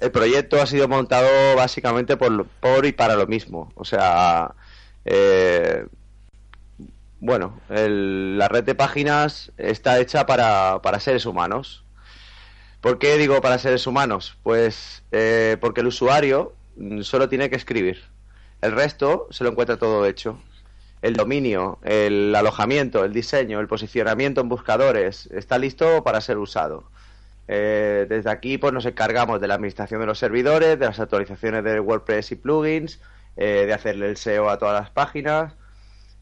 El 0.00 0.10
proyecto 0.10 0.60
ha 0.60 0.66
sido 0.66 0.88
montado 0.88 1.28
básicamente 1.54 2.16
por, 2.16 2.46
por 2.46 2.86
y 2.86 2.92
para 2.92 3.14
lo 3.14 3.28
mismo. 3.28 3.72
O 3.76 3.84
sea, 3.84 4.52
eh, 5.04 5.86
bueno, 7.20 7.60
la 7.68 8.48
red 8.48 8.64
de 8.64 8.74
páginas 8.74 9.52
está 9.58 10.00
hecha 10.00 10.26
para, 10.26 10.82
para 10.82 10.98
seres 10.98 11.24
humanos. 11.24 11.84
¿Por 12.80 12.98
qué 12.98 13.16
digo 13.16 13.40
para 13.40 13.58
seres 13.58 13.86
humanos? 13.86 14.36
Pues 14.42 15.04
eh, 15.12 15.56
porque 15.60 15.82
el 15.82 15.86
usuario 15.86 16.55
solo 17.02 17.28
tiene 17.28 17.50
que 17.50 17.56
escribir. 17.56 18.02
El 18.60 18.72
resto 18.72 19.28
se 19.30 19.44
lo 19.44 19.50
encuentra 19.50 19.76
todo 19.76 20.06
hecho. 20.06 20.40
El 21.02 21.14
dominio, 21.14 21.78
el 21.84 22.34
alojamiento, 22.34 23.04
el 23.04 23.12
diseño, 23.12 23.60
el 23.60 23.68
posicionamiento 23.68 24.40
en 24.40 24.48
buscadores 24.48 25.26
está 25.32 25.58
listo 25.58 26.02
para 26.02 26.20
ser 26.20 26.38
usado. 26.38 26.90
Eh, 27.48 28.06
desde 28.08 28.30
aquí 28.30 28.58
pues 28.58 28.72
nos 28.72 28.86
encargamos 28.86 29.40
de 29.40 29.46
la 29.46 29.54
administración 29.54 30.00
de 30.00 30.06
los 30.06 30.18
servidores, 30.18 30.78
de 30.78 30.86
las 30.86 30.98
actualizaciones 30.98 31.62
de 31.64 31.78
WordPress 31.78 32.32
y 32.32 32.36
plugins, 32.36 33.00
eh, 33.36 33.64
de 33.66 33.72
hacerle 33.72 34.08
el 34.08 34.16
SEO 34.16 34.48
a 34.48 34.58
todas 34.58 34.80
las 34.80 34.90
páginas. 34.90 35.54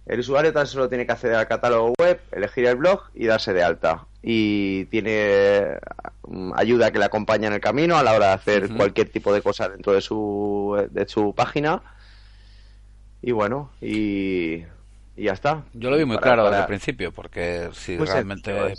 El 0.06 0.20
usuario 0.20 0.52
tan 0.52 0.66
solo 0.66 0.88
tiene 0.88 1.06
que 1.06 1.12
acceder 1.12 1.36
al 1.36 1.48
catálogo 1.48 1.94
web, 1.98 2.20
elegir 2.32 2.66
el 2.66 2.76
blog 2.76 3.04
y 3.14 3.26
darse 3.26 3.54
de 3.54 3.62
alta 3.62 4.06
y 4.22 4.86
tiene 4.86 5.78
ayuda 6.54 6.90
que 6.90 6.98
le 6.98 7.04
acompaña 7.04 7.48
en 7.48 7.54
el 7.54 7.60
camino 7.60 7.96
a 7.96 8.02
la 8.02 8.14
hora 8.14 8.28
de 8.28 8.32
hacer 8.32 8.74
cualquier 8.74 9.08
tipo 9.08 9.32
de 9.32 9.42
cosa 9.42 9.68
dentro 9.68 9.92
de 9.92 10.00
su, 10.00 10.88
de 10.90 11.08
su 11.08 11.34
página. 11.34 11.82
Y 13.22 13.32
bueno, 13.32 13.70
y, 13.80 14.64
y 15.16 15.24
ya 15.24 15.32
está. 15.32 15.64
Yo 15.72 15.90
lo 15.90 15.96
vi 15.96 16.04
muy 16.04 16.18
claro 16.18 16.44
desde 16.44 16.60
el 16.60 16.66
principio, 16.66 17.12
porque 17.12 17.70
si 17.72 17.96
realmente 17.96 18.74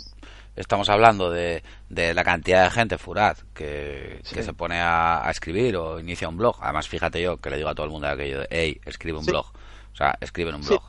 estamos 0.54 0.88
hablando 0.88 1.30
de, 1.30 1.62
de, 1.88 2.14
la 2.14 2.24
cantidad 2.24 2.64
de 2.64 2.70
gente 2.70 2.98
furat 2.98 3.38
que, 3.54 4.20
se 4.22 4.52
pone 4.52 4.80
a, 4.80 5.26
escribir 5.30 5.76
o 5.76 6.00
inicia 6.00 6.28
un 6.28 6.36
blog, 6.36 6.56
además 6.60 6.88
fíjate 6.88 7.20
yo 7.22 7.38
que 7.38 7.50
le 7.50 7.56
digo 7.56 7.68
a 7.68 7.74
todo 7.74 7.86
el 7.86 7.92
mundo 7.92 8.08
aquello 8.08 8.40
de, 8.40 8.48
hey, 8.50 8.80
escribe 8.84 9.18
un 9.18 9.26
blog, 9.26 9.46
o 9.92 9.96
sea, 9.96 10.16
escribe 10.20 10.50
en 10.50 10.56
un 10.56 10.62
blog. 10.62 10.82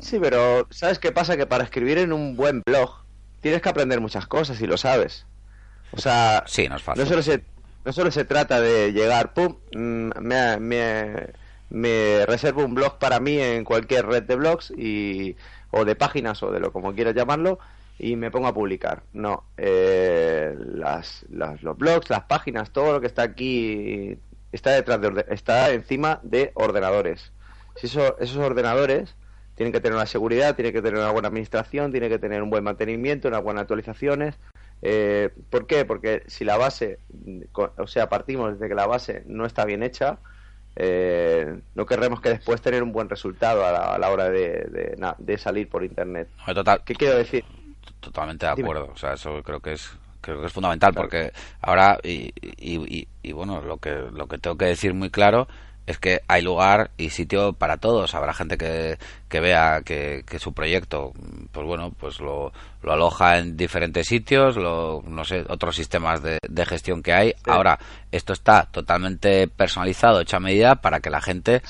Sí, 0.00 0.18
pero 0.20 0.66
¿sabes 0.70 0.98
qué 0.98 1.12
pasa? 1.12 1.36
Que 1.36 1.46
para 1.46 1.64
escribir 1.64 1.98
en 1.98 2.12
un 2.12 2.36
buen 2.36 2.62
blog 2.64 3.03
tienes 3.44 3.60
que 3.60 3.68
aprender 3.68 4.00
muchas 4.00 4.26
cosas 4.26 4.58
y 4.62 4.66
lo 4.66 4.78
sabes. 4.78 5.26
O 5.90 5.98
sea, 5.98 6.44
sí, 6.46 6.66
no, 6.66 6.76
es 6.76 6.82
fácil. 6.82 7.04
no 7.04 7.10
solo 7.10 7.20
se, 7.20 7.44
no 7.84 7.92
solo 7.92 8.10
se 8.10 8.24
trata 8.24 8.58
de 8.58 8.94
llegar, 8.94 9.34
pum, 9.34 9.56
mm, 9.74 10.12
me, 10.18 10.58
me, 10.58 11.26
me, 11.68 12.24
reservo 12.24 12.64
un 12.64 12.74
blog 12.74 12.98
para 12.98 13.20
mí 13.20 13.38
en 13.38 13.64
cualquier 13.64 14.06
red 14.06 14.22
de 14.22 14.36
blogs 14.36 14.70
y, 14.70 15.36
o 15.72 15.84
de 15.84 15.94
páginas 15.94 16.42
o 16.42 16.52
de 16.52 16.58
lo 16.58 16.72
como 16.72 16.94
quieras 16.94 17.14
llamarlo 17.14 17.58
y 17.98 18.16
me 18.16 18.30
pongo 18.30 18.46
a 18.46 18.54
publicar. 18.54 19.02
No, 19.12 19.44
eh, 19.58 20.56
las, 20.56 21.26
los 21.28 21.76
blogs, 21.76 22.08
las 22.08 22.22
páginas, 22.22 22.70
todo 22.70 22.94
lo 22.94 23.00
que 23.02 23.08
está 23.08 23.24
aquí 23.24 24.18
está 24.52 24.70
detrás 24.70 25.02
de 25.02 25.26
está 25.28 25.70
encima 25.70 26.18
de 26.22 26.50
ordenadores. 26.54 27.30
Si 27.76 27.88
eso, 27.88 28.16
esos 28.20 28.38
ordenadores 28.38 29.14
tienen 29.54 29.72
que 29.72 29.80
tener 29.80 29.96
una 29.96 30.06
seguridad, 30.06 30.54
tienen 30.54 30.72
que 30.72 30.82
tener 30.82 30.98
una 30.98 31.12
buena 31.12 31.28
administración, 31.28 31.90
tienen 31.90 32.10
que 32.10 32.18
tener 32.18 32.42
un 32.42 32.50
buen 32.50 32.64
mantenimiento, 32.64 33.28
unas 33.28 33.42
buenas 33.42 33.62
actualizaciones. 33.62 34.36
Eh, 34.82 35.30
¿Por 35.50 35.66
qué? 35.66 35.84
Porque 35.84 36.24
si 36.26 36.44
la 36.44 36.56
base, 36.56 36.98
o 37.54 37.86
sea, 37.86 38.08
partimos 38.08 38.54
desde 38.54 38.68
que 38.68 38.74
la 38.74 38.86
base 38.86 39.22
no 39.26 39.46
está 39.46 39.64
bien 39.64 39.82
hecha, 39.82 40.18
eh, 40.76 41.60
no 41.74 41.86
querremos 41.86 42.20
que 42.20 42.30
después 42.30 42.60
tener 42.60 42.82
un 42.82 42.92
buen 42.92 43.08
resultado 43.08 43.64
a 43.64 43.96
la, 43.96 44.10
hora 44.10 44.28
de, 44.28 44.96
de, 45.18 45.38
salir 45.38 45.68
por 45.68 45.84
internet. 45.84 46.28
Total, 46.52 46.82
¿Qué 46.84 46.94
quiero 46.94 47.16
decir? 47.16 47.44
Totalmente 48.00 48.46
de 48.46 48.52
acuerdo. 48.52 48.90
O 48.92 48.96
sea, 48.96 49.14
eso 49.14 49.42
creo 49.42 49.60
que 49.60 49.74
es 49.74 49.96
creo 50.20 50.40
que 50.40 50.46
es 50.46 50.52
fundamental 50.52 50.94
porque 50.94 51.32
ahora 51.60 51.98
y, 52.02 52.32
y, 52.40 53.06
y, 53.22 53.32
bueno 53.32 53.60
lo 53.60 53.76
que 53.76 53.90
lo 53.90 54.26
que 54.26 54.38
tengo 54.38 54.56
que 54.56 54.64
decir 54.64 54.94
muy 54.94 55.10
claro 55.10 55.46
es 55.86 55.98
que 55.98 56.22
hay 56.28 56.42
lugar 56.42 56.90
y 56.96 57.10
sitio 57.10 57.52
para 57.52 57.76
todos. 57.76 58.14
Habrá 58.14 58.32
gente 58.32 58.56
que, 58.56 58.98
que 59.28 59.40
vea 59.40 59.82
que, 59.84 60.24
que, 60.26 60.38
su 60.38 60.52
proyecto, 60.52 61.12
pues 61.52 61.66
bueno, 61.66 61.92
pues 61.98 62.20
lo, 62.20 62.52
lo 62.82 62.92
aloja 62.92 63.38
en 63.38 63.56
diferentes 63.56 64.06
sitios, 64.06 64.56
lo, 64.56 65.02
no 65.06 65.24
sé, 65.24 65.44
otros 65.48 65.76
sistemas 65.76 66.22
de, 66.22 66.38
de 66.48 66.66
gestión 66.66 67.02
que 67.02 67.12
hay. 67.12 67.34
Ahora, 67.46 67.78
esto 68.12 68.32
está 68.32 68.66
totalmente 68.70 69.48
personalizado, 69.48 70.20
hecho 70.20 70.36
a 70.36 70.40
medida 70.40 70.76
para 70.76 71.00
que 71.00 71.10
la 71.10 71.20
gente 71.20 71.62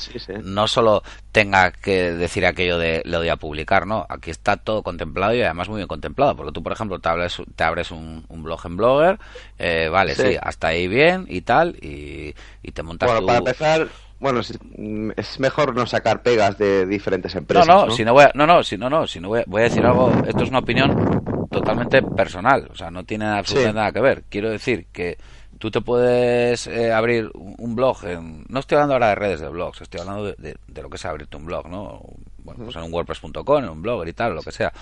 no 0.42 0.68
solo 0.68 1.02
tenga 1.32 1.72
que 1.72 2.12
decir 2.12 2.46
aquello 2.46 2.78
de 2.78 3.02
le 3.04 3.16
doy 3.16 3.28
a 3.28 3.36
publicar, 3.36 3.86
¿no? 3.86 4.06
Aquí 4.08 4.30
está 4.30 4.56
todo 4.56 4.82
contemplado 4.82 5.34
y 5.34 5.42
además 5.42 5.68
muy 5.68 5.78
bien 5.78 5.88
contemplado, 5.88 6.36
porque 6.36 6.52
tú, 6.52 6.62
por 6.62 6.72
ejemplo, 6.72 6.98
te, 6.98 7.08
abres, 7.08 7.42
te 7.56 7.64
abres 7.64 7.90
un, 7.90 8.24
un 8.28 8.42
blog 8.42 8.60
en 8.66 8.76
Blogger, 8.76 9.18
eh, 9.58 9.88
vale, 9.88 10.14
sí. 10.14 10.36
hasta 10.40 10.68
ahí 10.68 10.86
bien 10.86 11.26
y 11.28 11.40
tal, 11.40 11.76
y, 11.82 12.34
y 12.62 12.72
te 12.72 12.82
montas 12.82 13.08
bueno, 13.08 13.20
tu... 13.20 13.26
para 13.26 13.38
empezar, 13.38 13.88
bueno, 14.20 14.40
es 14.40 15.40
mejor 15.40 15.74
no 15.74 15.86
sacar 15.86 16.22
pegas 16.22 16.56
de 16.58 16.86
diferentes 16.86 17.34
empresas. 17.34 17.66
No, 17.66 17.80
no, 17.80 17.86
¿no? 17.86 17.92
si 17.92 18.04
no 18.04 18.12
voy 18.12 18.24
a, 18.24 18.32
no, 18.34 18.46
no, 18.46 18.62
si 18.62 18.76
no, 18.76 18.88
no, 18.88 19.06
si 19.06 19.20
no 19.20 19.28
voy 19.28 19.40
a, 19.40 19.44
voy 19.46 19.60
a 19.62 19.64
decir 19.64 19.84
algo, 19.84 20.12
esto 20.26 20.42
es 20.44 20.50
una 20.50 20.60
opinión 20.60 21.48
totalmente 21.50 22.02
personal, 22.02 22.68
o 22.70 22.74
sea, 22.74 22.90
no 22.90 23.04
tiene 23.04 23.26
absolutamente 23.26 23.72
sí. 23.72 23.76
nada 23.76 23.92
que 23.92 24.00
ver. 24.00 24.24
Quiero 24.28 24.50
decir 24.50 24.86
que 24.92 25.18
tú 25.58 25.70
te 25.70 25.80
puedes 25.80 26.66
eh, 26.66 26.92
abrir 26.92 27.30
un 27.34 27.74
blog, 27.74 28.04
en, 28.04 28.44
no 28.48 28.60
estoy 28.60 28.76
hablando 28.76 28.94
ahora 28.94 29.08
de 29.08 29.14
redes 29.14 29.40
de 29.40 29.48
blogs, 29.48 29.80
estoy 29.80 30.00
hablando 30.00 30.24
de, 30.24 30.34
de, 30.38 30.56
de 30.66 30.82
lo 30.82 30.90
que 30.90 30.96
es 30.96 31.04
abrirte 31.04 31.36
un 31.36 31.46
blog, 31.46 31.68
¿no? 31.68 32.02
Bueno, 32.38 32.64
pues 32.64 32.76
en 32.76 32.82
un 32.82 32.92
WordPress.com, 32.92 33.64
en 33.64 33.70
un 33.70 33.82
blogger 33.82 34.08
y 34.08 34.12
tal, 34.12 34.34
lo 34.34 34.42
que 34.42 34.52
sea. 34.52 34.72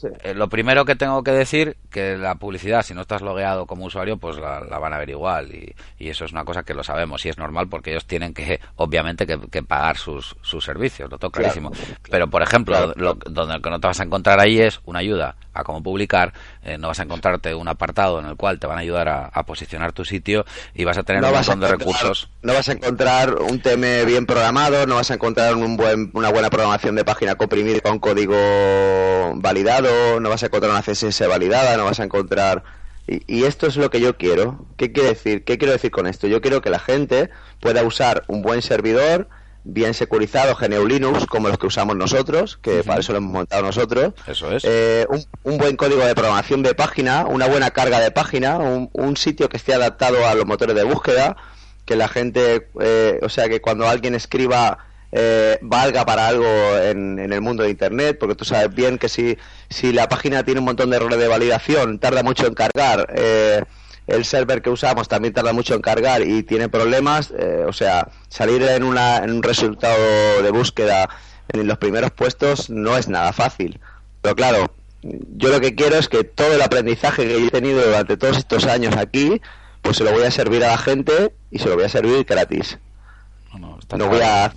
Sí. 0.00 0.08
Eh, 0.22 0.32
lo 0.32 0.48
primero 0.48 0.86
que 0.86 0.96
tengo 0.96 1.22
que 1.22 1.30
decir 1.30 1.76
que 1.90 2.16
la 2.16 2.36
publicidad, 2.36 2.80
si 2.80 2.94
no 2.94 3.02
estás 3.02 3.20
logueado 3.20 3.66
como 3.66 3.84
usuario, 3.84 4.16
pues 4.16 4.38
la, 4.38 4.60
la 4.60 4.78
van 4.78 4.94
a 4.94 4.98
ver 4.98 5.10
igual 5.10 5.54
y, 5.54 5.74
y, 5.98 6.08
eso 6.08 6.24
es 6.24 6.32
una 6.32 6.42
cosa 6.44 6.62
que 6.62 6.72
lo 6.72 6.82
sabemos 6.82 7.26
y 7.26 7.28
es 7.28 7.36
normal 7.36 7.68
porque 7.68 7.90
ellos 7.90 8.06
tienen 8.06 8.32
que, 8.32 8.60
obviamente, 8.76 9.26
que, 9.26 9.38
que 9.50 9.62
pagar 9.62 9.98
sus, 9.98 10.34
sus 10.40 10.64
servicios, 10.64 11.10
lo 11.10 11.18
tengo 11.18 11.30
clarísimo. 11.30 11.70
Claro, 11.70 11.84
claro, 11.84 12.00
Pero, 12.10 12.30
por 12.30 12.42
ejemplo, 12.42 12.76
claro, 12.76 12.92
lo, 12.96 13.14
donde 13.14 13.54
lo 13.56 13.60
que 13.60 13.70
no 13.70 13.78
te 13.78 13.88
vas 13.88 14.00
a 14.00 14.04
encontrar 14.04 14.40
ahí 14.40 14.58
es 14.58 14.80
una 14.86 15.00
ayuda 15.00 15.36
a 15.52 15.64
cómo 15.64 15.82
publicar, 15.82 16.32
eh, 16.62 16.78
no 16.78 16.88
vas 16.88 17.00
a 17.00 17.02
encontrarte 17.02 17.54
un 17.54 17.68
apartado 17.68 18.20
en 18.20 18.26
el 18.26 18.36
cual 18.36 18.58
te 18.58 18.66
van 18.66 18.78
a 18.78 18.80
ayudar 18.80 19.08
a, 19.08 19.26
a 19.26 19.44
posicionar 19.44 19.92
tu 19.92 20.04
sitio 20.04 20.44
y 20.74 20.84
vas 20.84 20.98
a 20.98 21.02
tener 21.02 21.22
no 21.22 21.28
un 21.28 21.34
montón 21.34 21.60
de 21.60 21.68
recursos. 21.68 22.28
No 22.42 22.54
vas 22.54 22.68
a 22.68 22.72
encontrar 22.72 23.36
un 23.36 23.60
tema 23.60 24.04
bien 24.06 24.26
programado, 24.26 24.86
no 24.86 24.96
vas 24.96 25.10
a 25.10 25.14
encontrar 25.14 25.54
un 25.56 25.76
buen, 25.76 26.10
una 26.14 26.30
buena 26.30 26.50
programación 26.50 26.94
de 26.94 27.04
página 27.04 27.34
comprimida 27.34 27.80
con 27.80 27.98
código 27.98 28.36
validado, 29.36 30.20
no 30.20 30.28
vas 30.28 30.42
a 30.42 30.46
encontrar 30.46 30.72
una 30.72 30.82
CSS 30.82 31.26
validada, 31.28 31.76
no 31.76 31.84
vas 31.84 32.00
a 32.00 32.04
encontrar... 32.04 32.62
Y, 33.06 33.22
y, 33.26 33.44
esto 33.44 33.66
es 33.66 33.76
lo 33.76 33.90
que 33.90 34.00
yo 34.00 34.16
quiero. 34.16 34.66
¿Qué 34.76 34.92
quiere 34.92 35.08
decir? 35.08 35.42
¿Qué 35.42 35.58
quiero 35.58 35.72
decir 35.72 35.90
con 35.90 36.06
esto? 36.06 36.28
Yo 36.28 36.40
quiero 36.40 36.60
que 36.60 36.70
la 36.70 36.78
gente 36.78 37.30
pueda 37.58 37.82
usar 37.82 38.22
un 38.28 38.42
buen 38.42 38.62
servidor, 38.62 39.28
bien 39.64 39.94
securizado, 39.94 40.54
GNU 40.54 40.86
Linux, 40.86 41.26
como 41.26 41.48
los 41.48 41.58
que 41.58 41.66
usamos 41.66 41.96
nosotros, 41.96 42.58
que 42.60 42.70
uh 42.70 42.80
-huh. 42.80 42.84
para 42.84 43.00
eso 43.00 43.12
lo 43.12 43.18
hemos 43.18 43.32
montado 43.32 43.62
nosotros. 43.62 44.14
Eso 44.26 44.50
es. 44.52 44.64
Eh, 44.64 45.06
un, 45.08 45.24
un, 45.44 45.58
buen 45.58 45.76
código 45.76 46.04
de 46.04 46.14
programación 46.14 46.62
de 46.62 46.74
página, 46.74 47.26
una 47.26 47.46
buena 47.46 47.70
carga 47.70 48.00
de 48.00 48.10
página, 48.10 48.58
un, 48.58 48.90
un 48.92 49.16
sitio 49.16 49.48
que 49.48 49.56
esté 49.56 49.74
adaptado 49.74 50.26
a 50.26 50.34
los 50.34 50.46
motores 50.46 50.74
de 50.74 50.84
búsqueda, 50.84 51.36
que 51.84 51.96
la 51.96 52.08
gente, 52.08 52.68
eh, 52.80 53.18
o 53.22 53.28
sea, 53.28 53.48
que 53.48 53.60
cuando 53.60 53.88
alguien 53.88 54.14
escriba 54.14 54.78
eh, 55.12 55.58
valga 55.60 56.06
para 56.06 56.28
algo 56.28 56.46
en, 56.78 57.18
en, 57.18 57.32
el 57.32 57.40
mundo 57.40 57.64
de 57.64 57.70
Internet, 57.70 58.16
porque 58.18 58.36
tú 58.36 58.44
sabes 58.44 58.72
bien 58.72 58.96
que 58.96 59.08
si, 59.08 59.36
si 59.68 59.92
la 59.92 60.08
página 60.08 60.44
tiene 60.44 60.60
un 60.60 60.66
montón 60.66 60.90
de 60.90 60.96
errores 60.96 61.18
de 61.18 61.26
validación, 61.26 61.98
tarda 61.98 62.22
mucho 62.22 62.46
en 62.46 62.54
cargar, 62.54 63.12
eh, 63.16 63.64
el 64.06 64.24
server 64.24 64.62
que 64.62 64.70
usamos 64.70 65.08
también 65.08 65.34
tarda 65.34 65.52
mucho 65.52 65.74
en 65.74 65.82
cargar 65.82 66.22
y 66.22 66.42
tiene 66.42 66.68
problemas, 66.68 67.32
eh, 67.36 67.64
o 67.66 67.72
sea, 67.72 68.08
salir 68.28 68.62
en, 68.62 68.82
una, 68.82 69.18
en 69.18 69.30
un 69.30 69.42
resultado 69.42 70.42
de 70.42 70.50
búsqueda 70.50 71.08
en 71.48 71.66
los 71.66 71.78
primeros 71.78 72.10
puestos 72.10 72.70
no 72.70 72.96
es 72.96 73.08
nada 73.08 73.32
fácil. 73.32 73.80
Pero 74.22 74.34
claro, 74.34 74.74
yo 75.02 75.48
lo 75.48 75.60
que 75.60 75.74
quiero 75.74 75.96
es 75.96 76.08
que 76.08 76.24
todo 76.24 76.54
el 76.54 76.62
aprendizaje 76.62 77.26
que 77.26 77.46
he 77.46 77.50
tenido 77.50 77.84
durante 77.84 78.16
todos 78.16 78.38
estos 78.38 78.66
años 78.66 78.96
aquí, 78.96 79.40
pues 79.82 79.96
se 79.96 80.04
lo 80.04 80.12
voy 80.12 80.24
a 80.24 80.30
servir 80.30 80.64
a 80.64 80.68
la 80.68 80.78
gente 80.78 81.32
y 81.50 81.58
se 81.58 81.68
lo 81.68 81.76
voy 81.76 81.84
a 81.84 81.88
servir 81.88 82.24
gratis. 82.24 82.78
No, 83.52 83.78
no, 83.90 83.96
no 83.96 84.08
voy 84.08 84.20
a 84.20 84.52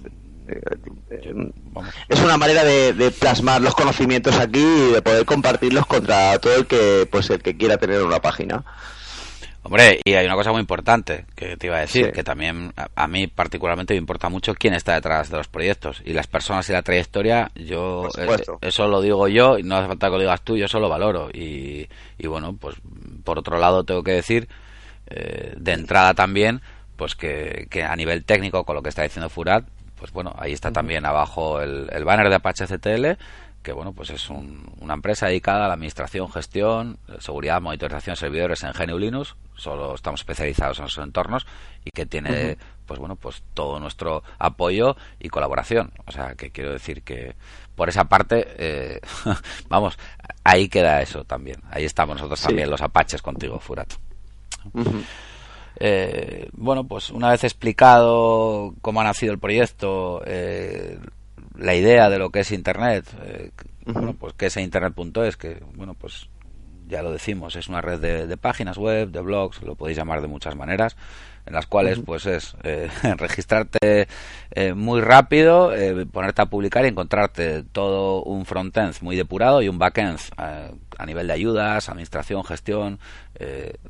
es 2.09 2.19
una 2.19 2.38
manera 2.38 2.63
de, 2.63 2.93
de, 2.93 3.12
plasmar 3.12 3.62
los 3.62 3.75
conocimientos 3.75 4.38
aquí 4.38 4.59
y 4.59 4.91
de 4.91 5.01
poder 5.01 5.25
compartirlos 5.25 5.85
contra 5.85 6.38
todo 6.39 6.55
el 6.55 6.67
que 6.67 7.07
pues 7.09 7.29
el 7.29 7.41
que 7.41 7.55
quiera 7.55 7.77
tener 7.77 8.03
una 8.03 8.21
página. 8.21 8.63
Hombre, 9.65 10.01
y 10.03 10.13
hay 10.13 10.25
una 10.25 10.36
cosa 10.36 10.51
muy 10.51 10.60
importante 10.60 11.25
que 11.36 11.55
te 11.55 11.67
iba 11.67 11.77
a 11.77 11.82
decir, 11.82 12.08
sí. 12.08 12.12
que 12.12 12.24
también 12.24 12.74
a, 12.75 12.89
a, 12.96 13.08
mí 13.08 13.27
particularmente 13.27 13.93
me 13.93 14.00
importa 14.00 14.27
mucho 14.27 14.53
quién 14.55 14.74
está 14.74 14.93
detrás 14.93 15.29
de 15.29 15.38
los 15.38 15.48
proyectos 15.48 16.01
y 16.03 16.12
las 16.12 16.27
personas 16.27 16.70
y 16.70 16.74
la 16.74 16.82
trayectoria. 16.82 17.50
Yo 17.55 18.10
eso 18.62 18.88
lo 18.88 19.01
digo 19.01 19.29
yo 19.29 19.58
y 19.58 19.63
no 19.63 19.77
hace 19.77 19.88
falta 19.88 20.08
que 20.08 20.13
lo 20.13 20.20
digas 20.20 20.41
tú, 20.41 20.58
yo 20.58 20.65
eso 20.65 20.82
lo 20.82 20.89
valoro 20.89 21.29
y, 21.32 21.88
y 22.17 22.27
bueno, 22.27 22.58
pues 22.60 22.75
por 23.24 23.39
otro 23.39 23.58
lado 23.58 23.86
tengo 23.86 24.03
que 24.03 24.12
decir 24.12 24.50
eh, 25.08 25.53
de 25.55 25.72
entrada 25.72 26.13
también 26.13 26.62
pues 26.98 27.15
que, 27.15 27.67
que 27.70 27.84
a 27.84 27.96
nivel 27.96 28.25
técnico 28.25 28.65
con 28.65 28.75
lo 28.75 28.84
que 28.84 28.89
está 28.89 29.03
diciendo 29.03 29.29
Furat 29.29 29.65
pues 30.03 30.12
bueno, 30.12 30.36
ahí 30.38 30.51
está 30.51 30.72
también 30.74 31.05
abajo 31.05 31.62
el, 31.62 31.89
el 31.93 32.03
banner 32.03 32.27
de 32.27 32.36
Apache 32.36 32.65
CTL, 32.67 33.17
que 33.63 33.72
bueno, 33.74 33.93
pues 33.93 34.10
es 34.12 34.29
un, 34.29 34.72
una 34.79 34.93
empresa 34.93 35.27
dedicada 35.27 35.65
a 35.65 35.67
la 35.70 35.74
administración, 35.74 36.29
gestión, 36.29 37.00
seguridad, 37.20 37.62
monitorización 37.62 38.13
de 38.13 38.20
servidores 38.20 38.63
en 38.63 38.74
GNU 38.74 39.00
Linux, 39.00 39.36
solo 39.55 39.96
estamos 39.96 40.22
especializados 40.22 40.79
en 40.79 40.86
esos 40.86 41.03
entornos 41.03 41.48
y 41.86 41.91
que 41.91 42.05
tiene 42.05 42.29
uh 42.29 42.34
-huh. 42.34 42.58
pues 42.86 43.00
bueno, 43.00 43.15
pues 43.15 43.43
todo 43.53 43.79
nuestro 43.79 44.24
apoyo 44.38 44.96
y 45.20 45.29
colaboración. 45.29 45.91
O 46.05 46.12
sea, 46.12 46.36
que 46.36 46.51
quiero 46.51 46.72
decir 46.72 47.01
que 47.03 47.36
por 47.75 47.89
esa 47.89 48.03
parte, 48.03 48.46
eh, 48.58 49.00
vamos, 49.70 49.98
ahí 50.43 50.67
queda 50.67 51.01
eso 51.01 51.24
también. 51.24 51.62
Ahí 51.72 51.86
estamos 51.86 52.17
nosotros 52.17 52.39
sí. 52.39 52.48
también, 52.48 52.70
los 52.70 52.82
apaches 52.82 53.22
contigo, 53.22 53.60
Furat. 53.60 53.91
Uh 54.74 54.84
-huh. 54.84 55.03
Eh, 55.79 56.50
bueno, 56.53 56.84
pues 56.84 57.10
una 57.10 57.29
vez 57.29 57.43
explicado 57.43 58.75
cómo 58.82 59.01
ha 59.01 59.03
nacido 59.03 59.34
el 59.34 59.39
proyecto, 59.39 60.22
eh, 60.25 61.00
la 61.55 61.75
idea 61.75 62.10
de 62.10 62.19
lo 62.19 62.29
que 62.29 62.41
es 62.41 62.51
Internet, 62.51 63.05
eh, 63.24 63.51
uh 63.86 63.89
-huh. 63.89 63.93
bueno, 63.93 64.13
pues 64.13 64.33
que 64.33 64.48
es 64.48 64.57
Internet.es, 64.57 65.38
que 65.38 65.63
bueno, 65.75 65.93
pues 65.93 66.29
ya 66.88 67.01
lo 67.01 67.12
decimos, 67.12 67.55
es 67.55 67.67
una 67.67 67.81
red 67.81 68.00
de, 68.00 68.27
de, 68.27 68.38
páginas 68.38 68.77
web, 68.77 69.10
de 69.10 69.22
blogs, 69.22 69.62
lo 69.62 69.75
podéis 69.75 69.98
llamar 69.98 70.22
de 70.22 70.27
muchas 70.27 70.55
maneras, 70.55 70.95
en 71.45 71.53
las 71.53 71.67
cuales 71.67 72.00
pues 72.05 72.25
es 72.25 72.55
eh, 72.63 72.89
registrarte 73.17 74.07
eh, 74.51 74.73
muy 74.73 75.01
rápido, 75.01 75.73
eh, 75.73 76.05
ponerte 76.05 76.41
a 76.41 76.45
publicar 76.45 76.85
y 76.85 76.89
encontrarte 76.89 77.63
todo 77.63 78.23
un 78.23 78.45
frontend 78.45 78.95
muy 79.01 79.15
depurado 79.15 79.62
y 79.62 79.67
un 79.67 79.77
backend 79.77 80.19
a 80.38 81.05
nivel 81.05 81.27
de 81.27 81.33
ayudas, 81.33 81.89
administración, 81.89 82.43
gestión, 82.43 83.00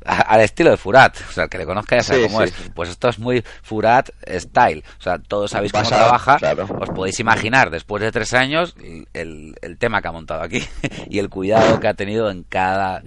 al 0.04 0.40
estilo 0.40 0.70
de 0.70 0.76
Furat, 0.76 1.16
o 1.28 1.32
sea, 1.32 1.44
el 1.44 1.50
que 1.50 1.58
le 1.58 1.66
conozca 1.66 1.96
ya 1.96 2.02
sabe 2.02 2.22
sí, 2.22 2.26
cómo 2.26 2.38
sí. 2.40 2.44
es. 2.44 2.70
Pues 2.74 2.88
esto 2.88 3.08
es 3.08 3.18
muy 3.18 3.44
Furat 3.62 4.10
style, 4.26 4.82
o 4.98 5.02
sea, 5.02 5.18
todos 5.18 5.50
sabéis 5.50 5.70
cómo 5.70 5.84
Pasado, 5.84 6.02
trabaja, 6.02 6.36
claro. 6.38 6.66
os 6.80 6.88
podéis 6.90 7.20
imaginar 7.20 7.70
después 7.70 8.02
de 8.02 8.10
tres 8.10 8.32
años 8.32 8.74
el, 9.12 9.54
el, 9.60 9.78
tema 9.78 10.00
que 10.00 10.08
ha 10.08 10.12
montado 10.12 10.42
aquí 10.42 10.62
y 11.10 11.18
el 11.18 11.28
cuidado 11.28 11.78
que 11.78 11.88
ha 11.88 11.94
tenido 11.94 12.30
en 12.30 12.42
cada 12.42 13.02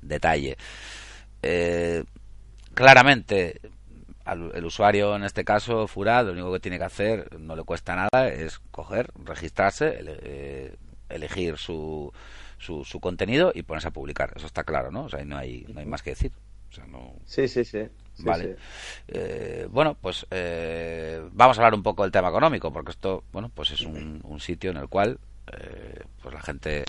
detalle. 0.00 0.56
Eh, 1.42 2.02
claramente, 2.74 3.60
al, 4.26 4.50
el 4.54 4.64
usuario 4.64 5.16
en 5.16 5.24
este 5.24 5.44
caso, 5.44 5.86
Furat, 5.86 6.26
lo 6.26 6.32
único 6.32 6.52
que 6.52 6.60
tiene 6.60 6.78
que 6.78 6.84
hacer, 6.84 7.38
no 7.38 7.56
le 7.56 7.62
cuesta 7.64 7.94
nada, 7.96 8.28
es 8.28 8.58
coger, 8.70 9.10
registrarse, 9.24 9.98
ele, 9.98 10.18
eh, 10.22 10.76
elegir 11.08 11.56
su 11.56 12.12
su, 12.58 12.84
su 12.84 13.00
contenido 13.00 13.52
y 13.54 13.62
ponerse 13.62 13.88
a 13.88 13.92
publicar. 13.92 14.32
Eso 14.34 14.46
está 14.46 14.64
claro, 14.64 14.90
¿no? 14.90 15.04
O 15.04 15.08
sea, 15.08 15.24
no 15.24 15.36
hay, 15.36 15.64
no 15.72 15.80
hay 15.80 15.86
más 15.86 16.02
que 16.02 16.10
decir. 16.10 16.32
O 16.70 16.72
sea, 16.72 16.86
no... 16.86 17.14
Sí, 17.24 17.48
sí, 17.48 17.64
sí. 17.64 17.86
Vale. 18.18 18.44
Sí, 18.54 18.62
Eh, 19.08 19.68
bueno, 19.70 19.96
pues 20.00 20.26
eh, 20.30 21.22
vamos 21.32 21.58
a 21.58 21.60
hablar 21.60 21.74
un 21.74 21.82
poco 21.82 22.02
del 22.02 22.12
tema 22.12 22.28
económico, 22.28 22.72
porque 22.72 22.92
esto, 22.92 23.24
bueno, 23.32 23.50
pues 23.54 23.72
es 23.72 23.82
un, 23.82 24.20
un 24.24 24.40
sitio 24.40 24.70
en 24.70 24.78
el 24.78 24.88
cual 24.88 25.18
eh, 25.52 26.00
pues 26.22 26.34
la 26.34 26.40
gente 26.40 26.84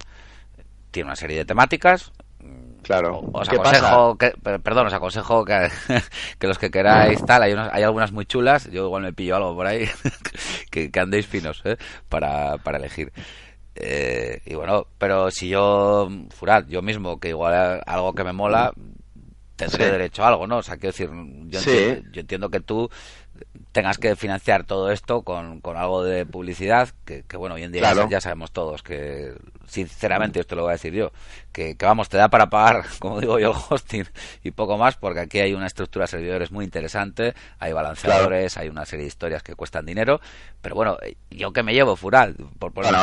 tiene 0.91 1.07
una 1.07 1.15
serie 1.15 1.37
de 1.37 1.45
temáticas. 1.45 2.11
Claro. 2.83 3.19
Os 3.33 3.49
aconsejo, 3.49 4.17
que, 4.17 4.31
perdón, 4.63 4.87
os 4.87 4.93
aconsejo 4.93 5.43
que, 5.43 5.69
que 6.39 6.47
los 6.47 6.57
que 6.57 6.71
queráis 6.71 7.23
tal, 7.25 7.43
hay, 7.43 7.51
unos, 7.51 7.69
hay 7.73 7.83
algunas 7.83 8.13
muy 8.13 8.25
chulas, 8.25 8.71
yo 8.71 8.85
igual 8.85 9.03
me 9.03 9.11
pillo 9.11 9.35
algo 9.35 9.55
por 9.55 9.67
ahí, 9.67 9.89
que, 10.71 10.89
que 10.89 10.99
andéis 10.99 11.27
finos 11.27 11.61
¿eh? 11.65 11.75
para, 12.07 12.57
para 12.59 12.77
elegir. 12.77 13.11
Eh, 13.75 14.41
y 14.45 14.55
bueno, 14.55 14.87
pero 14.97 15.29
si 15.31 15.49
yo, 15.49 16.09
Furat, 16.29 16.67
yo 16.67 16.81
mismo, 16.81 17.19
que 17.19 17.29
igual 17.29 17.83
algo 17.85 18.13
que 18.13 18.23
me 18.23 18.33
mola, 18.33 18.71
tendré 19.57 19.91
derecho 19.91 20.23
a 20.23 20.29
algo, 20.29 20.47
¿no? 20.47 20.57
O 20.57 20.63
sea, 20.63 20.77
quiero 20.77 20.93
decir, 20.93 21.09
yo, 21.09 21.59
entiendo, 21.59 22.09
yo 22.11 22.21
entiendo 22.21 22.49
que 22.49 22.61
tú 22.61 22.89
tengas 23.77 23.99
que 23.99 24.15
financiar 24.15 24.63
todo 24.63 24.89
esto 24.89 25.21
con, 25.21 25.61
con 25.61 25.77
algo 25.77 26.03
de 26.03 26.25
publicidad, 26.25 26.89
que, 27.05 27.23
bueno, 27.37 27.53
hoy 27.53 27.61
en 27.61 27.71
día 27.71 27.93
ya, 28.09 28.19
sabemos 28.19 28.51
todos 28.51 28.81
que, 28.81 29.35
sinceramente, 29.67 30.39
esto 30.39 30.55
lo 30.55 30.63
voy 30.63 30.69
a 30.69 30.71
decir 30.71 30.93
yo, 30.93 31.11
que, 31.51 31.77
vamos, 31.79 32.09
te 32.09 32.17
da 32.17 32.27
para 32.27 32.49
pagar, 32.49 32.85
como 32.99 33.21
digo 33.21 33.37
yo, 33.37 33.51
el 33.51 33.57
hosting 33.69 34.07
y 34.43 34.49
poco 34.49 34.79
más, 34.79 34.95
porque 34.95 35.19
aquí 35.19 35.41
hay 35.41 35.53
una 35.53 35.67
estructura 35.67 36.05
de 36.05 36.07
servidores 36.07 36.51
muy 36.51 36.65
interesante, 36.65 37.35
hay 37.59 37.71
balanceadores, 37.71 38.57
hay 38.57 38.69
una 38.69 38.83
serie 38.87 39.03
de 39.03 39.09
historias 39.09 39.43
que 39.43 39.53
cuestan 39.53 39.85
dinero, 39.85 40.21
pero 40.59 40.73
bueno, 40.73 40.97
yo 41.29 41.53
que 41.53 41.61
me 41.61 41.75
llevo 41.75 41.95
Fural, 41.95 42.35
por 42.57 42.73
poner 42.73 42.95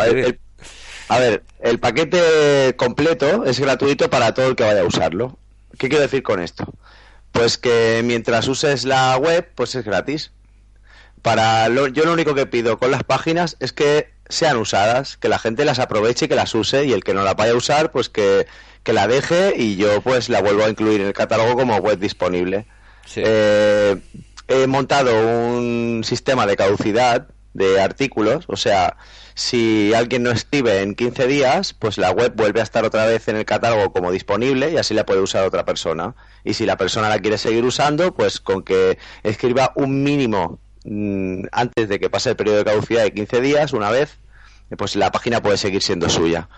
a 1.08 1.18
ver, 1.20 1.44
el 1.60 1.78
paquete 1.78 2.74
completo 2.76 3.44
es 3.44 3.60
gratuito 3.60 4.10
para 4.10 4.34
todo 4.34 4.48
el 4.48 4.56
que 4.56 4.64
vaya 4.64 4.80
a 4.80 4.84
usarlo. 4.84 5.38
¿Qué 5.78 5.88
quiero 5.88 6.02
decir 6.02 6.24
con 6.24 6.42
esto? 6.42 6.66
Pues 7.30 7.58
que 7.58 8.02
mientras 8.04 8.48
uses 8.48 8.84
la 8.84 9.16
web, 9.18 9.48
pues 9.54 9.76
es 9.76 9.84
gratis. 9.84 10.32
Para 11.24 11.68
yo 11.68 12.04
lo 12.04 12.12
único 12.12 12.34
que 12.34 12.44
pido 12.44 12.78
con 12.78 12.90
las 12.90 13.02
páginas 13.02 13.56
es 13.58 13.72
que 13.72 14.10
sean 14.28 14.58
usadas, 14.58 15.16
que 15.16 15.30
la 15.30 15.38
gente 15.38 15.64
las 15.64 15.78
aproveche 15.78 16.26
y 16.26 16.28
que 16.28 16.34
las 16.34 16.54
use 16.54 16.84
y 16.84 16.92
el 16.92 17.02
que 17.02 17.14
no 17.14 17.24
la 17.24 17.32
vaya 17.32 17.52
a 17.52 17.56
usar, 17.56 17.92
pues 17.92 18.10
que, 18.10 18.46
la 18.84 19.08
deje 19.08 19.54
y 19.56 19.76
yo 19.76 20.02
pues 20.02 20.28
la 20.28 20.42
vuelvo 20.42 20.64
a 20.64 20.68
incluir 20.68 21.00
en 21.00 21.06
el 21.06 21.14
catálogo 21.14 21.54
como 21.56 21.78
web 21.78 21.98
disponible. 21.98 22.66
Eh, 23.16 23.96
he 24.48 24.66
montado 24.66 25.12
un 25.26 26.02
sistema 26.04 26.44
de 26.44 26.56
caducidad 26.56 27.28
de 27.54 27.80
artículos, 27.80 28.44
o 28.48 28.56
sea, 28.56 28.98
si 29.32 29.94
alguien 29.94 30.24
no 30.24 30.30
escribe 30.30 30.82
en 30.82 30.94
15 30.94 31.26
días, 31.26 31.72
pues 31.72 31.96
la 31.96 32.10
web 32.10 32.34
vuelve 32.36 32.60
a 32.60 32.64
estar 32.64 32.84
otra 32.84 33.06
vez 33.06 33.28
en 33.28 33.36
el 33.36 33.46
catálogo 33.46 33.94
como 33.94 34.12
disponible 34.12 34.72
y 34.72 34.76
así 34.76 34.92
la 34.92 35.06
puede 35.06 35.20
usar 35.20 35.46
otra 35.46 35.64
persona. 35.64 36.14
Y 36.44 36.52
si 36.52 36.66
la 36.66 36.76
persona 36.76 37.08
la 37.08 37.18
quiere 37.18 37.38
seguir 37.38 37.64
usando, 37.64 38.12
pues 38.12 38.40
con 38.40 38.62
que 38.62 38.98
escriba 39.22 39.72
un 39.74 40.02
mínimo 40.02 40.60
antes 40.84 41.88
de 41.88 41.98
que 41.98 42.10
pase 42.10 42.30
el 42.30 42.36
periodo 42.36 42.58
de 42.58 42.64
caducidad 42.64 43.02
de 43.02 43.12
15 43.12 43.40
días, 43.40 43.72
una 43.72 43.90
vez, 43.90 44.18
pues 44.76 44.96
la 44.96 45.10
página 45.10 45.42
puede 45.42 45.56
seguir 45.56 45.82
siendo 45.82 46.08
suya. 46.08 46.48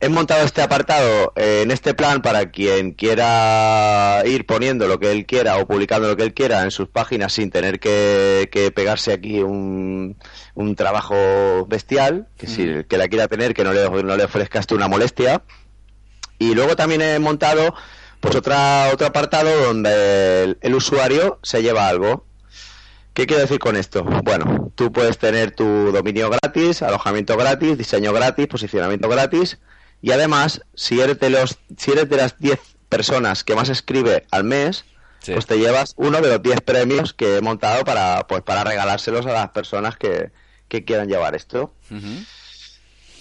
He 0.00 0.08
montado 0.08 0.44
este 0.44 0.62
apartado 0.62 1.32
eh, 1.36 1.60
en 1.62 1.70
este 1.70 1.94
plan 1.94 2.22
para 2.22 2.50
quien 2.50 2.90
quiera 2.90 4.22
ir 4.26 4.46
poniendo 4.46 4.88
lo 4.88 4.98
que 4.98 5.12
él 5.12 5.26
quiera 5.26 5.58
o 5.58 5.66
publicando 5.68 6.08
lo 6.08 6.16
que 6.16 6.24
él 6.24 6.34
quiera 6.34 6.64
en 6.64 6.72
sus 6.72 6.88
páginas 6.88 7.34
sin 7.34 7.52
tener 7.52 7.78
que, 7.78 8.72
pegarse 8.74 9.12
aquí 9.12 9.42
un, 9.42 10.16
trabajo 10.76 11.66
bestial, 11.68 12.26
que 12.36 12.48
si 12.48 12.64
mm. 12.64 12.84
que 12.88 12.98
la 12.98 13.06
quiera 13.06 13.28
tener, 13.28 13.54
que 13.54 13.62
no 13.62 13.72
le, 13.72 13.88
no 13.88 14.16
le 14.16 14.24
ofrezca 14.24 14.58
esto 14.58 14.74
una 14.74 14.88
molestia. 14.88 15.44
Y 16.36 16.54
luego 16.56 16.74
también 16.74 17.00
he 17.02 17.20
montado 17.20 17.72
pues 18.18 18.34
otra, 18.34 18.90
otro 18.92 19.06
apartado 19.06 19.66
donde 19.66 20.56
el 20.60 20.74
usuario 20.74 21.38
se 21.44 21.62
lleva 21.62 21.86
algo. 21.86 22.24
¿Qué 23.14 23.26
quiero 23.26 23.42
decir 23.42 23.58
con 23.58 23.76
esto? 23.76 24.04
Bueno, 24.04 24.72
tú 24.74 24.90
puedes 24.90 25.18
tener 25.18 25.50
tu 25.50 25.92
dominio 25.92 26.30
gratis, 26.30 26.82
alojamiento 26.82 27.36
gratis, 27.36 27.76
diseño 27.76 28.12
gratis, 28.12 28.46
posicionamiento 28.46 29.08
gratis 29.08 29.58
y 30.00 30.10
además, 30.10 30.62
si 30.74 31.00
eres 31.00 31.20
de 31.20 31.30
los 31.30 31.58
si 31.76 31.92
eres 31.92 32.08
de 32.08 32.16
las 32.16 32.38
10 32.38 32.58
personas 32.88 33.44
que 33.44 33.54
más 33.54 33.68
escribe 33.68 34.26
al 34.30 34.44
mes, 34.44 34.84
pues 35.24 35.46
te 35.46 35.58
llevas 35.58 35.94
uno 35.96 36.20
de 36.20 36.28
los 36.28 36.42
10 36.42 36.62
premios 36.62 37.12
que 37.12 37.36
he 37.36 37.40
montado 37.40 37.84
para 37.84 38.26
pues 38.26 38.42
para 38.42 38.64
regalárselos 38.64 39.26
a 39.26 39.32
las 39.32 39.50
personas 39.50 39.96
que, 39.96 40.30
quieran 40.68 41.06
llevar 41.06 41.34
esto. 41.34 41.74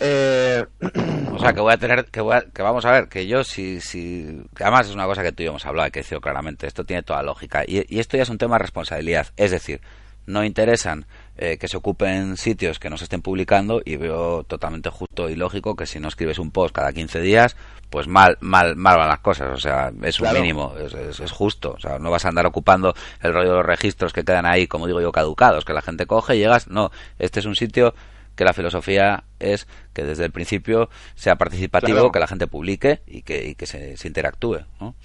Eh, 0.03 0.65
o 1.31 1.39
sea, 1.39 1.53
que 1.53 1.61
voy 1.61 1.73
a 1.73 1.77
tener, 1.77 2.05
que, 2.05 2.21
voy 2.21 2.37
que 2.53 2.63
vamos 2.63 2.85
a 2.85 2.91
ver, 2.91 3.07
que 3.07 3.27
yo 3.27 3.43
si, 3.43 3.79
si, 3.79 4.43
además 4.59 4.89
es 4.89 4.95
una 4.95 5.05
cosa 5.05 5.21
que 5.21 5.31
tú 5.31 5.43
y 5.43 5.45
yo 5.45 5.51
hemos 5.51 5.65
hablado, 5.65 5.91
que 5.91 5.99
decirlo 5.99 6.21
claramente, 6.21 6.65
esto 6.65 6.83
tiene 6.83 7.03
toda 7.03 7.21
lógica, 7.21 7.63
y, 7.67 7.85
y 7.87 7.99
esto 7.99 8.17
ya 8.17 8.23
es 8.23 8.29
un 8.29 8.39
tema 8.39 8.55
de 8.55 8.63
responsabilidad, 8.63 9.27
es 9.37 9.51
decir, 9.51 9.79
no 10.25 10.43
interesan 10.43 11.05
eh, 11.37 11.57
que 11.57 11.67
se 11.67 11.77
ocupen 11.77 12.37
sitios 12.37 12.79
que 12.79 12.89
no 12.89 12.97
se 12.97 13.05
estén 13.05 13.21
publicando 13.21 13.81
y 13.83 13.95
veo 13.95 14.43
totalmente 14.43 14.89
justo 14.89 15.29
y 15.29 15.35
lógico 15.35 15.75
que 15.75 15.85
si 15.85 15.99
no 15.99 16.07
escribes 16.07 16.39
un 16.39 16.51
post 16.51 16.75
cada 16.75 16.93
15 16.93 17.21
días, 17.21 17.55
pues 17.89 18.07
mal, 18.07 18.37
mal, 18.41 18.75
mal 18.75 18.97
van 18.97 19.07
las 19.07 19.19
cosas. 19.19 19.49
O 19.51 19.59
sea, 19.59 19.91
es 20.03 20.19
un 20.19 20.31
mínimo, 20.33 20.73
es, 20.77 21.19
es, 21.19 21.31
justo. 21.31 21.73
O 21.73 21.79
sea, 21.79 21.99
no 21.99 22.11
vas 22.11 22.25
a 22.25 22.29
andar 22.29 22.45
ocupando 22.45 22.93
el 23.21 23.33
rollo 23.33 23.49
de 23.49 23.55
los 23.57 23.65
registros 23.65 24.13
que 24.13 24.23
quedan 24.23 24.45
ahí, 24.45 24.67
como 24.67 24.87
digo 24.87 25.01
yo, 25.01 25.11
caducados, 25.11 25.65
que 25.65 25.73
la 25.73 25.81
gente 25.81 26.05
coge 26.05 26.35
y 26.35 26.39
llegas. 26.39 26.67
No, 26.67 26.91
este 27.17 27.39
es 27.39 27.45
un 27.45 27.55
sitio 27.55 27.93
que 28.35 28.43
la 28.43 28.53
filosofía 28.53 29.23
es 29.39 29.67
que 29.93 30.03
desde 30.03 30.25
el 30.25 30.31
principio 30.31 30.89
sea 31.15 31.35
participativo, 31.35 32.11
que 32.11 32.19
la 32.19 32.27
gente 32.27 32.47
publique 32.47 33.01
y 33.07 33.21
que, 33.23 33.47
y 33.49 33.55
que 33.55 33.65
se, 33.65 33.97
se 33.97 34.07
interactúe. 34.07 34.59
¿no? 34.79 34.95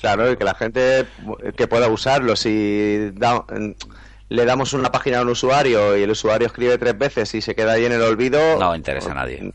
Claro, 0.00 0.30
y 0.30 0.36
que 0.36 0.44
la 0.44 0.54
gente 0.54 1.06
que 1.56 1.66
pueda 1.66 1.88
usarlo. 1.88 2.36
Si 2.36 3.10
da, 3.14 3.44
le 4.28 4.44
damos 4.44 4.72
una 4.72 4.90
página 4.92 5.18
a 5.18 5.22
un 5.22 5.28
usuario 5.30 5.96
y 5.96 6.02
el 6.02 6.10
usuario 6.10 6.46
escribe 6.46 6.78
tres 6.78 6.98
veces 6.98 7.34
y 7.34 7.40
se 7.40 7.54
queda 7.54 7.72
ahí 7.72 7.84
en 7.84 7.92
el 7.92 8.02
olvido. 8.02 8.58
No 8.58 8.74
interesa 8.74 9.12
a 9.12 9.14
nadie. 9.14 9.52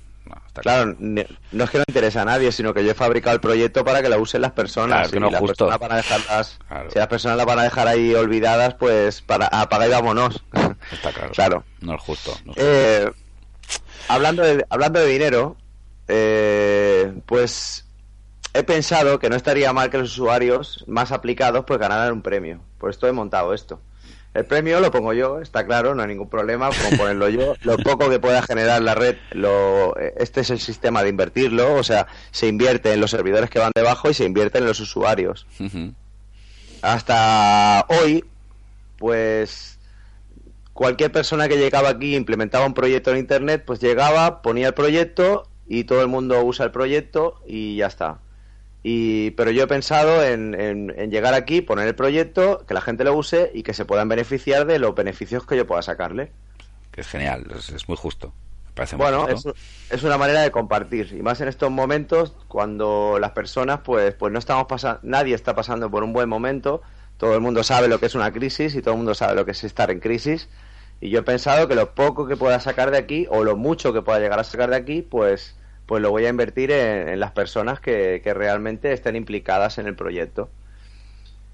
claro, 0.55 0.95
no 0.99 1.63
es 1.63 1.69
que 1.69 1.77
no 1.77 1.84
interesa 1.88 2.23
a 2.23 2.25
nadie, 2.25 2.51
sino 2.51 2.73
que 2.73 2.84
yo 2.84 2.91
he 2.91 2.95
fabricado 2.95 3.36
el 3.36 3.41
proyecto 3.41 3.86
para 3.86 4.01
que 4.01 4.10
la 4.10 4.17
usen 4.17 4.41
las 4.41 4.51
personas. 4.51 5.10
Claro, 5.10 5.12
que 5.12 5.19
no 5.19 5.39
justo. 5.39 5.69
dejarlas, 5.69 6.60
Si 6.89 6.97
las 6.97 7.07
personas 7.07 7.38
la 7.38 7.45
van 7.45 7.60
a 7.60 7.63
dejar 7.63 7.88
ahí 7.88 8.15
olvidadas, 8.15 8.73
pues 8.75 9.21
para 9.21 9.45
apagar 9.47 9.89
y 9.89 9.91
vámonos. 9.91 10.43
Está 10.91 11.12
claro. 11.12 11.32
claro. 11.32 11.63
No 11.82 11.95
es 11.95 12.01
justo. 12.01 12.38
Eh, 12.56 13.10
hablando, 14.08 14.43
de, 14.43 14.65
hablando 14.69 14.99
de 14.99 15.08
dinero, 15.08 15.58
eh, 16.08 17.13
pues 17.25 17.86
he 18.54 18.63
pensado 18.63 19.19
que 19.19 19.30
no 19.30 19.36
estaría 19.36 19.71
mal 19.73 19.89
que 19.89 19.97
los 19.97 20.12
usuarios 20.12 20.84
más 20.88 21.12
aplicados 21.12 21.63
pues 21.65 21.80
ganaran 21.80 22.13
un 22.13 22.21
premio. 22.21 22.62
Por 22.77 22.89
esto 22.89 23.08
he 23.08 23.12
montado 23.12 23.54
esto. 23.54 23.80
El 24.34 24.45
premio 24.45 24.80
lo 24.80 24.91
pongo 24.91 25.12
yo, 25.12 25.41
está 25.41 25.65
claro, 25.65 25.93
no 25.93 26.04
hay 26.04 26.08
ningún 26.08 26.30
problema 26.30 26.69
con 26.69 26.97
ponerlo 26.97 27.27
yo. 27.30 27.54
Lo 27.63 27.77
poco 27.77 28.10
que 28.10 28.19
pueda 28.19 28.41
generar 28.41 28.82
la 28.82 28.95
red, 28.95 29.17
lo, 29.32 29.95
este 29.97 30.41
es 30.41 30.49
el 30.49 30.60
sistema 30.60 31.04
de 31.04 31.10
invertirlo, 31.10 31.75
o 31.75 31.84
sea, 31.84 32.08
se 32.32 32.47
invierte 32.47 32.93
en 32.93 33.01
los 33.01 33.12
servidores 33.12 33.49
que 33.49 33.60
van 33.60 33.71
debajo 33.75 34.10
y 34.10 34.13
se 34.13 34.23
invierte 34.23 34.60
en 34.60 34.65
los 34.65 34.80
usuarios. 34.80 35.47
Hasta 36.82 37.86
hoy, 37.89 38.23
pues 38.97 39.70
cualquier 40.73 41.12
persona 41.12 41.47
que 41.47 41.57
llegaba 41.57 41.89
aquí 41.89 42.15
implementaba 42.15 42.65
un 42.65 42.73
proyecto 42.73 43.12
en 43.12 43.17
Internet, 43.17 43.63
pues 43.65 43.79
llegaba, 43.79 44.41
ponía 44.41 44.67
el 44.67 44.73
proyecto 44.73 45.47
y 45.67 45.86
todo 45.86 46.01
el 46.01 46.07
mundo 46.07 46.43
usa 46.43 46.65
el 46.65 46.71
proyecto 46.71 47.41
y 47.45 47.77
ya 47.77 47.88
está. 47.88 48.19
Y, 48.84 49.31
pero 49.31 49.51
yo 49.51 49.63
he 49.63 49.67
pensado 49.67 50.23
en, 50.23 50.60
en, 50.60 51.12
llegar 51.12 51.34
aquí, 51.34 51.62
poner 51.62 51.88
el 51.88 51.95
proyecto, 51.95 52.65
que 52.67 52.73
la 52.73 52.81
gente 52.81 53.03
lo 53.03 53.15
use 53.15 53.51
y 53.53 53.63
que 53.63 53.73
se 53.73 53.86
puedan 53.86 54.10
beneficiar 54.10 54.65
de 54.65 54.79
los 54.79 54.95
beneficios 54.95 55.45
que 55.45 55.55
yo 55.55 55.67
pueda 55.67 55.84
sacarle. 55.84 56.31
Que 56.91 57.01
es 57.01 57.07
genial, 57.07 57.45
es, 57.55 57.88
muy 57.88 57.95
justo. 57.95 58.34
bueno, 58.97 59.27
es, 59.27 59.45
es, 59.91 60.03
una 60.03 60.17
manera 60.17 60.41
de 60.41 60.49
compartir. 60.49 61.13
Y 61.13 61.21
más 61.21 61.39
en 61.41 61.47
estos 61.47 61.69
momentos, 61.69 62.34
cuando 62.47 63.17
las 63.19 63.31
personas, 63.31 63.81
pues, 63.81 64.15
pues 64.15 64.34
no 64.34 64.39
estamos 64.39 64.65
pasando, 64.65 64.99
nadie 65.03 65.36
está 65.36 65.53
pasando 65.55 65.91
por 65.91 66.03
un 66.03 66.12
buen 66.12 66.27
momento. 66.27 66.81
Todo 67.21 67.36
el 67.36 67.41
mundo 67.41 67.62
sabe 67.62 67.88
lo 67.88 67.99
que 67.99 68.07
es 68.07 68.15
una 68.15 68.34
crisis 68.34 68.73
y 68.73 68.81
todo 68.81 68.95
el 68.95 68.97
mundo 68.97 69.13
sabe 69.13 69.36
lo 69.36 69.45
que 69.45 69.51
es 69.51 69.63
estar 69.63 69.91
en 69.91 69.99
crisis. 69.99 70.49
Y 71.01 71.12
yo 71.12 71.19
he 71.19 71.21
pensado 71.21 71.67
que 71.67 71.75
lo 71.75 71.93
poco 71.93 72.25
que 72.25 72.36
pueda 72.36 72.60
sacar 72.60 72.89
de 72.89 72.97
aquí, 72.97 73.27
o 73.29 73.43
lo 73.43 73.55
mucho 73.55 73.93
que 73.93 74.01
pueda 74.01 74.17
llegar 74.17 74.39
a 74.39 74.43
sacar 74.43 74.71
de 74.71 74.77
aquí, 74.77 75.03
pues 75.03 75.55
pues 75.86 76.01
lo 76.01 76.10
voy 76.10 76.25
a 76.25 76.29
invertir 76.29 76.71
en, 76.71 77.19
las 77.19 77.31
personas 77.31 77.79
que, 77.79 78.19
realmente 78.34 78.91
estén 78.91 79.15
implicadas 79.15 79.77
en 79.77 79.86
el 79.86 79.95
proyecto. 79.95 80.49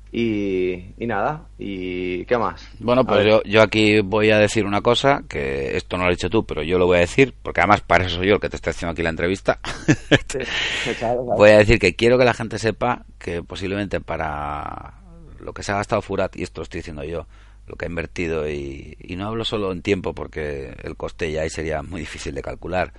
Y, 0.10 0.94
nada, 1.00 1.48
¿y 1.60 2.24
qué 2.24 2.38
más? 2.38 2.66
Bueno, 2.80 3.04
pues 3.04 3.26
yo, 3.26 3.44
yo, 3.44 3.62
aquí 3.62 4.00
voy 4.00 4.32
a 4.32 4.38
decir 4.40 4.66
una 4.66 4.80
cosa, 4.80 5.24
que 5.28 5.76
esto 5.76 5.98
no 5.98 6.04
lo 6.04 6.12
has 6.12 6.16
dicho 6.16 6.30
tú, 6.30 6.46
pero 6.46 6.64
yo 6.64 6.80
lo 6.80 6.86
voy 6.86 6.96
a 6.96 7.02
decir, 7.02 7.34
porque 7.44 7.60
además 7.60 7.82
para 7.82 8.06
eso 8.06 8.16
soy 8.16 8.28
yo 8.28 8.36
el 8.36 8.40
que 8.40 8.48
te 8.48 8.56
está 8.56 8.70
haciendo 8.70 8.94
aquí 8.94 9.04
la 9.04 9.10
entrevista. 9.10 9.60
Voy 11.36 11.50
a 11.50 11.58
decir 11.58 11.78
que 11.78 11.94
quiero 11.98 12.18
que 12.18 12.24
la 12.24 12.34
gente 12.34 12.58
sepa 12.58 13.04
que 13.20 13.44
posiblemente 13.44 14.00
para 14.00 14.97
lo 15.40 15.54
que 15.54 15.64
se 15.64 15.72
ha 15.72 15.76
gastado 15.76 16.02
Furat, 16.02 16.36
y 16.36 16.44
esto 16.44 16.62
lo 16.62 16.64
estoy 16.64 16.80
diciendo 16.80 17.04
yo, 17.04 17.28
lo 17.68 17.76
que 17.76 17.86
ha 17.86 17.90
invertido, 17.90 18.50
y, 18.50 18.98
y 19.00 19.16
no 19.16 19.28
hablo 19.28 19.46
solo 19.46 19.72
en 19.72 19.82
tiempo, 19.82 20.14
porque 20.14 20.76
el 20.84 20.96
coste 20.96 21.32
ya 21.32 21.42
ahí 21.42 21.50
sería 21.50 21.82
muy 21.82 22.02
difícil 22.02 22.36
de 22.36 22.42
calcular, 22.42 22.94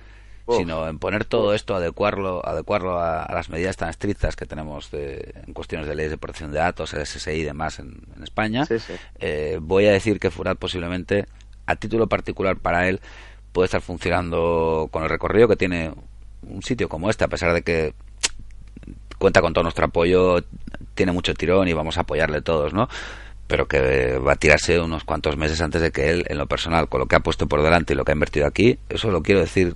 sino 0.57 0.87
en 0.87 0.99
poner 0.99 1.25
todo 1.25 1.53
esto, 1.53 1.75
adecuarlo, 1.75 2.45
adecuarlo 2.45 2.99
a, 2.99 3.27
las 3.31 3.49
medidas 3.49 3.77
tan 3.77 3.89
estrictas 3.89 4.35
que 4.35 4.45
tenemos 4.45 4.89
en 4.93 5.53
cuestiones 5.53 5.87
de 5.87 5.95
leyes 5.95 6.11
de 6.11 6.17
protección 6.17 6.51
de 6.51 6.59
datos, 6.59 6.93
el 6.93 7.05
SSI 7.05 7.31
y 7.31 7.43
demás 7.43 7.79
en, 7.79 8.01
España. 8.23 8.67
Eh, 9.19 9.59
voy 9.61 9.85
a 9.85 9.91
decir 9.91 10.19
que 10.19 10.31
Furat 10.31 10.57
posiblemente, 10.57 11.25
a 11.65 11.75
título 11.75 12.07
particular 12.07 12.57
para 12.57 12.87
él, 12.87 12.99
puede 13.51 13.65
estar 13.65 13.81
funcionando 13.81 14.89
con 14.91 15.03
el 15.03 15.09
recorrido 15.09 15.47
que 15.47 15.55
tiene 15.55 15.93
un 16.43 16.63
sitio 16.63 16.89
como 16.89 17.09
este, 17.09 17.23
a 17.23 17.27
pesar 17.27 17.53
de 17.53 17.61
que 17.61 17.93
cuenta 19.19 19.41
con 19.41 19.53
todo 19.53 19.63
nuestro 19.63 19.85
apoyo, 19.85 20.43
tiene 20.95 21.11
mucho 21.11 21.35
tirón 21.35 21.67
y 21.67 21.73
vamos 21.73 21.97
a 21.97 22.01
apoyarle 22.01 22.41
todos, 22.41 22.73
¿no? 22.73 22.89
pero 23.49 23.67
que 23.67 24.19
va 24.19 24.33
a 24.33 24.35
tirarse 24.35 24.79
unos 24.79 25.03
cuantos 25.03 25.35
meses 25.35 25.59
antes 25.59 25.81
de 25.81 25.91
que 25.91 26.11
él, 26.11 26.23
en 26.29 26.37
lo 26.37 26.45
personal, 26.45 26.87
con 26.87 26.99
lo 26.99 27.07
que 27.07 27.15
ha 27.15 27.19
puesto 27.19 27.47
por 27.47 27.63
delante 27.63 27.93
y 27.93 27.95
lo 27.95 28.05
que 28.05 28.11
ha 28.11 28.13
invertido 28.13 28.45
aquí, 28.45 28.77
eso 28.89 29.09
lo 29.09 29.23
quiero 29.23 29.39
decir 29.39 29.75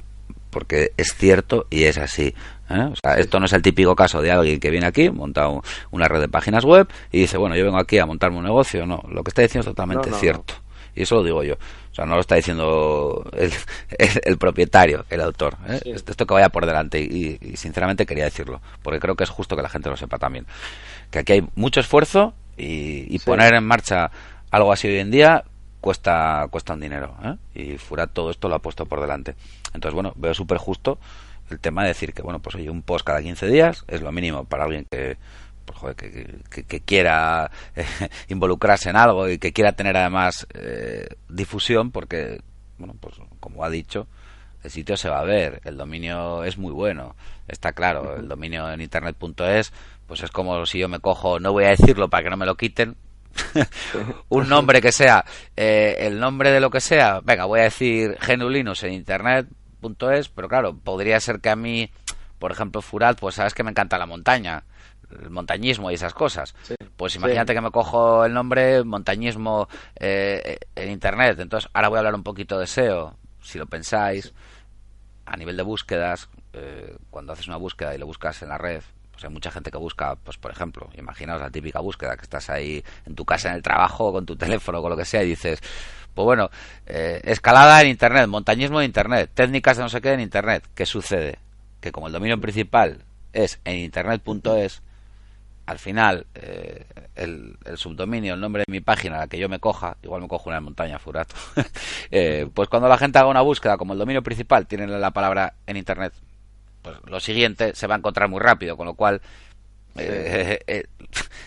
porque 0.51 0.91
es 0.95 1.15
cierto 1.15 1.65
y 1.71 1.86
es 1.86 1.97
así. 1.97 2.36
¿eh? 2.69 2.89
O 2.91 2.95
sea, 2.95 3.17
esto 3.17 3.39
no 3.39 3.47
es 3.47 3.53
el 3.53 3.63
típico 3.63 3.95
caso 3.95 4.21
de 4.21 4.32
alguien 4.32 4.60
que 4.60 4.69
viene 4.69 4.86
aquí, 4.86 5.10
monta 5.10 5.49
una 5.89 6.08
red 6.08 6.21
de 6.21 6.29
páginas 6.29 6.63
web 6.63 6.88
y 7.12 7.21
dice, 7.21 7.38
bueno, 7.38 7.56
yo 7.56 7.65
vengo 7.65 7.79
aquí 7.79 7.97
a 7.97 8.06
montarme 8.06 8.38
un 8.38 8.43
negocio. 8.43 8.86
No, 8.86 9.03
lo 9.10 9.23
que 9.23 9.29
está 9.29 9.41
diciendo 9.41 9.67
es 9.67 9.75
totalmente 9.75 10.12
cierto. 10.12 10.53
Y 10.95 11.03
eso 11.03 11.15
lo 11.15 11.23
digo 11.23 11.43
yo. 11.43 11.56
O 11.56 11.95
sea, 11.95 12.06
no 12.06 12.15
lo 12.15 12.21
está 12.21 12.36
diciendo 12.36 13.29
el, 13.34 13.51
el, 14.23 14.38
propietario, 14.38 15.06
el 15.10 15.21
autor. 15.21 15.58
¿eh? 15.67 15.79
Esto 15.86 16.25
que 16.25 16.34
vaya 16.34 16.49
por 16.49 16.65
delante. 16.65 16.99
Y, 17.01 17.56
sinceramente 17.56 18.06
quería 18.06 18.25
decirlo. 18.25 18.62
Porque 18.82 18.99
creo 18.99 19.15
que 19.15 19.23
es 19.23 19.29
justo 19.29 19.56
que 19.56 19.62
la 19.62 19.69
gente 19.69 19.89
lo 19.89 19.97
sepa 19.97 20.17
también. 20.17 20.45
Que 21.12 21.19
aquí 21.19 21.34
hay 21.34 21.47
mucho 21.56 21.79
esfuerzo 21.79 22.34
y, 22.58 23.17
poner 23.19 23.53
en 23.53 23.63
marcha 23.63 24.12
algo 24.51 24.71
así 24.71 24.88
hoy 24.88 24.99
en 24.99 25.12
día 25.12 25.43
cuesta 25.82 26.47
cuesta 26.49 26.73
un 26.73 26.79
dinero. 26.79 27.15
¿eh? 27.23 27.36
Y 27.56 27.77
Furat 27.77 28.12
todo 28.12 28.32
esto 28.32 28.49
lo 28.49 28.56
ha 28.56 28.60
puesto 28.60 28.86
por 28.86 29.01
delante. 29.01 29.36
Entonces, 29.73 29.93
bueno, 29.93 30.13
veo 30.15 30.34
súper 30.34 30.58
justo 30.58 30.99
el 31.49 31.60
tema 31.60 31.84
de 31.84 31.89
decir 31.89 32.13
que, 32.13 32.21
bueno, 32.21 32.39
pues 32.39 32.56
oye, 32.56 32.69
un 32.69 32.82
post 32.82 33.06
cada 33.06 33.21
15 33.21 33.47
días 33.47 33.84
es 33.88 34.01
lo 34.01 34.12
mínimo 34.12 34.45
para 34.45 34.63
alguien 34.63 34.86
que, 34.89 35.17
pues, 35.79 35.95
que, 35.95 36.81
quiera 36.81 37.51
eh, 37.75 37.86
involucrarse 38.29 38.89
en 38.89 38.95
algo 38.95 39.29
y 39.29 39.38
que 39.38 39.53
quiera 39.53 39.73
tener 39.73 39.97
además 39.97 40.47
eh, 40.53 41.07
difusión, 41.29 41.91
porque, 41.91 42.41
bueno, 42.77 42.95
pues 42.99 43.15
como 43.39 43.63
ha 43.63 43.69
dicho, 43.69 44.07
el 44.63 44.71
sitio 44.71 44.95
se 44.97 45.09
va 45.09 45.19
a 45.19 45.25
ver, 45.25 45.62
el 45.65 45.77
dominio 45.77 46.43
es 46.43 46.57
muy 46.57 46.71
bueno, 46.71 47.15
está 47.47 47.73
claro, 47.73 48.15
el 48.15 48.27
dominio 48.27 48.71
en 48.71 48.81
internet.es, 48.81 49.73
pues 50.07 50.23
es 50.23 50.31
como 50.31 50.65
si 50.65 50.79
yo 50.79 50.88
me 50.88 50.99
cojo, 50.99 51.39
no 51.39 51.51
voy 51.51 51.65
a 51.65 51.69
decirlo 51.69 52.09
para 52.09 52.23
que 52.23 52.29
no 52.29 52.38
me 52.38 52.45
lo 52.45 52.55
quiten, 52.55 52.95
un 54.29 54.47
nombre 54.47 54.81
que 54.81 54.91
sea 54.91 55.25
eh, 55.57 55.95
el 55.99 56.19
nombre 56.19 56.51
de 56.51 56.59
lo 56.59 56.69
que 56.69 56.79
sea, 56.79 57.19
venga, 57.21 57.45
voy 57.45 57.62
a 57.62 57.63
decir 57.63 58.17
genulinos 58.21 58.83
en 58.83 58.93
internet.es, 58.93 60.29
pero 60.29 60.47
claro, 60.47 60.77
podría 60.77 61.19
ser 61.19 61.41
que 61.41 61.49
a 61.49 61.55
mí, 61.55 61.89
por 62.39 62.51
ejemplo, 62.51 62.81
Furat, 62.81 63.19
pues 63.19 63.36
sabes 63.36 63.53
que 63.53 63.63
me 63.63 63.71
encanta 63.71 63.97
la 63.97 64.05
montaña 64.05 64.63
el 65.21 65.30
montañismo 65.30 65.91
y 65.91 65.95
esas 65.95 66.13
cosas. 66.13 66.56
Pues 66.97 67.15
imagínate 67.15 67.54
que 67.54 67.62
me 67.62 67.71
cojo 67.71 68.26
el 68.26 68.34
nombre 68.34 68.84
montañismo 68.84 69.67
eh, 69.95 70.58
en 70.76 70.91
Internet. 70.91 71.39
Entonces, 71.39 71.69
ahora 71.73 71.89
voy 71.89 71.97
a 71.97 71.99
hablar 71.99 72.15
un 72.15 72.23
poquito 72.23 72.60
de 72.60 72.67
SEO, 72.67 73.15
si 73.41 73.58
lo 73.58 73.65
pensáis, 73.65 74.34
a 75.26 75.38
nivel 75.38 75.58
de 75.58 75.63
búsquedas, 75.63 76.30
eh, 76.54 76.95
cuando 77.10 77.34
haces 77.34 77.47
una 77.47 77.58
búsqueda 77.58 77.95
y 77.95 77.97
lo 77.97 78.06
buscas 78.06 78.41
en 78.41 78.49
la 78.49 78.58
red, 78.58 78.82
pues 79.12 79.23
hay 79.23 79.30
mucha 79.30 79.52
gente 79.52 79.71
que 79.71 79.78
busca, 79.78 80.15
pues 80.15 80.38
por 80.38 80.52
ejemplo, 80.52 80.89
imaginaos 80.97 81.41
la 81.41 81.49
típica 81.49 81.80
búsqueda 81.80 82.15
que 82.15 82.23
estás 82.23 82.49
ahí 82.49 82.84
en 83.06 83.15
tu 83.15 83.26
casa, 83.26 83.49
en 83.49 83.56
el 83.56 83.62
trabajo, 83.62 84.12
con 84.12 84.26
tu 84.26 84.36
teléfono, 84.36 84.82
con 84.82 84.91
lo 84.91 84.97
que 84.97 85.06
sea, 85.06 85.23
y 85.23 85.28
dices, 85.28 85.62
pues 86.13 86.26
bueno, 86.26 86.49
eh, 86.86 87.21
escalada 87.23 87.82
en 87.82 87.88
Internet, 87.88 88.28
montañismo 88.28 88.82
en 88.82 88.86
Internet, 88.86 89.32
técnicas 89.34 89.78
de 89.78 89.84
no 89.84 89.89
sé 89.89 90.02
qué 90.02 90.13
en 90.13 90.19
Internet. 90.19 90.67
¿Qué 90.76 90.86
sucede? 90.86 91.39
Que 91.82 91.91
como 91.91 92.08
el 92.08 92.13
dominio 92.13 92.39
principal 92.39 93.04
es 93.34 93.60
en 93.65 93.78
Internet.es, 93.78 94.82
al 95.65 95.80
final 95.80 96.26
eh, 96.36 96.86
el, 97.15 97.58
subdominio, 97.76 98.34
el 98.34 98.39
nombre 98.39 98.63
de 98.65 98.71
mi 98.71 98.82
página, 98.82 99.17
la 99.17 99.28
que 99.28 99.38
yo 99.38 99.47
me 99.47 99.60
coja, 99.60 99.97
igual 100.04 100.21
me 100.21 100.28
cojo 100.28 100.49
una 100.49 100.60
montaña, 100.60 100.99
furato, 100.99 101.36
eh, 102.12 102.49
pues 102.54 102.69
cuando 102.69 102.89
la 102.89 102.97
gente 102.97 103.19
haga 103.19 103.30
una 103.30 103.41
búsqueda, 103.41 103.78
como 103.78 103.93
el 103.93 103.99
dominio 103.99 104.23
principal 104.23 104.67
tiene 104.67 104.88
la 104.88 105.12
palabra 105.12 105.54
en 105.65 105.78
Internet, 105.78 106.13
pues 106.82 106.97
lo 107.06 107.19
siguiente 107.19 107.76
se 107.76 107.88
va 107.88 107.95
a 107.95 107.97
encontrar 107.97 108.30
muy 108.30 108.39
rápido, 108.39 108.76
con 108.76 108.86
lo 108.86 108.95
cual, 108.95 109.21
eh, 109.95 110.84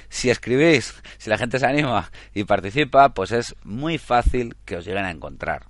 si 0.08 0.30
escribís, 0.30 0.94
si 1.18 1.28
la 1.28 1.36
gente 1.36 1.58
se 1.58 1.66
anima 1.66 2.10
y 2.32 2.44
participa, 2.44 3.10
pues 3.10 3.32
es 3.32 3.54
muy 3.64 3.98
fácil 3.98 4.56
que 4.64 4.76
os 4.76 4.84
lleguen 4.86 5.04
a 5.04 5.10
encontrar. 5.10 5.66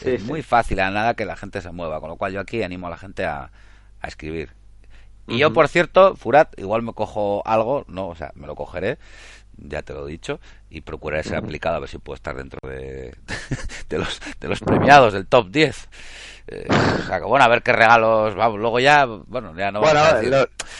es 0.00 0.24
muy 0.24 0.42
fácil 0.42 0.80
a 0.80 0.90
nada 0.90 1.14
que 1.14 1.24
la 1.24 1.36
gente 1.36 1.60
se 1.60 1.70
mueva, 1.70 2.00
con 2.00 2.08
lo 2.08 2.16
cual 2.16 2.32
yo 2.32 2.40
aquí 2.40 2.62
animo 2.64 2.88
a 2.88 2.90
la 2.90 2.98
gente 2.98 3.24
a, 3.24 3.52
a 4.00 4.08
escribir. 4.08 4.59
Y 5.26 5.38
yo, 5.38 5.52
por 5.52 5.68
cierto, 5.68 6.16
Furat, 6.16 6.58
igual 6.58 6.82
me 6.82 6.92
cojo 6.92 7.42
algo, 7.46 7.84
no, 7.88 8.08
o 8.08 8.14
sea, 8.14 8.32
me 8.34 8.46
lo 8.46 8.54
cogeré, 8.56 8.98
ya 9.56 9.82
te 9.82 9.92
lo 9.92 10.08
he 10.08 10.10
dicho, 10.10 10.40
y 10.70 10.80
procuraré 10.80 11.22
ser 11.22 11.36
aplicado 11.36 11.76
a 11.76 11.80
ver 11.80 11.88
si 11.88 11.98
puedo 11.98 12.16
estar 12.16 12.36
dentro 12.36 12.58
de, 12.68 13.14
de, 13.88 13.98
los, 13.98 14.20
de 14.40 14.48
los 14.48 14.60
premiados 14.60 15.12
del 15.12 15.26
top 15.26 15.50
10. 15.50 15.88
Eh, 16.50 16.66
o 16.68 17.06
sea, 17.06 17.20
que 17.20 17.26
bueno, 17.26 17.44
a 17.44 17.48
ver 17.48 17.62
qué 17.62 17.72
regalos, 17.72 18.34
vamos, 18.34 18.58
luego 18.58 18.80
ya, 18.80 19.06
bueno, 19.06 19.54
ya 19.56 19.70
no 19.70 19.80
Bueno, 19.80 20.00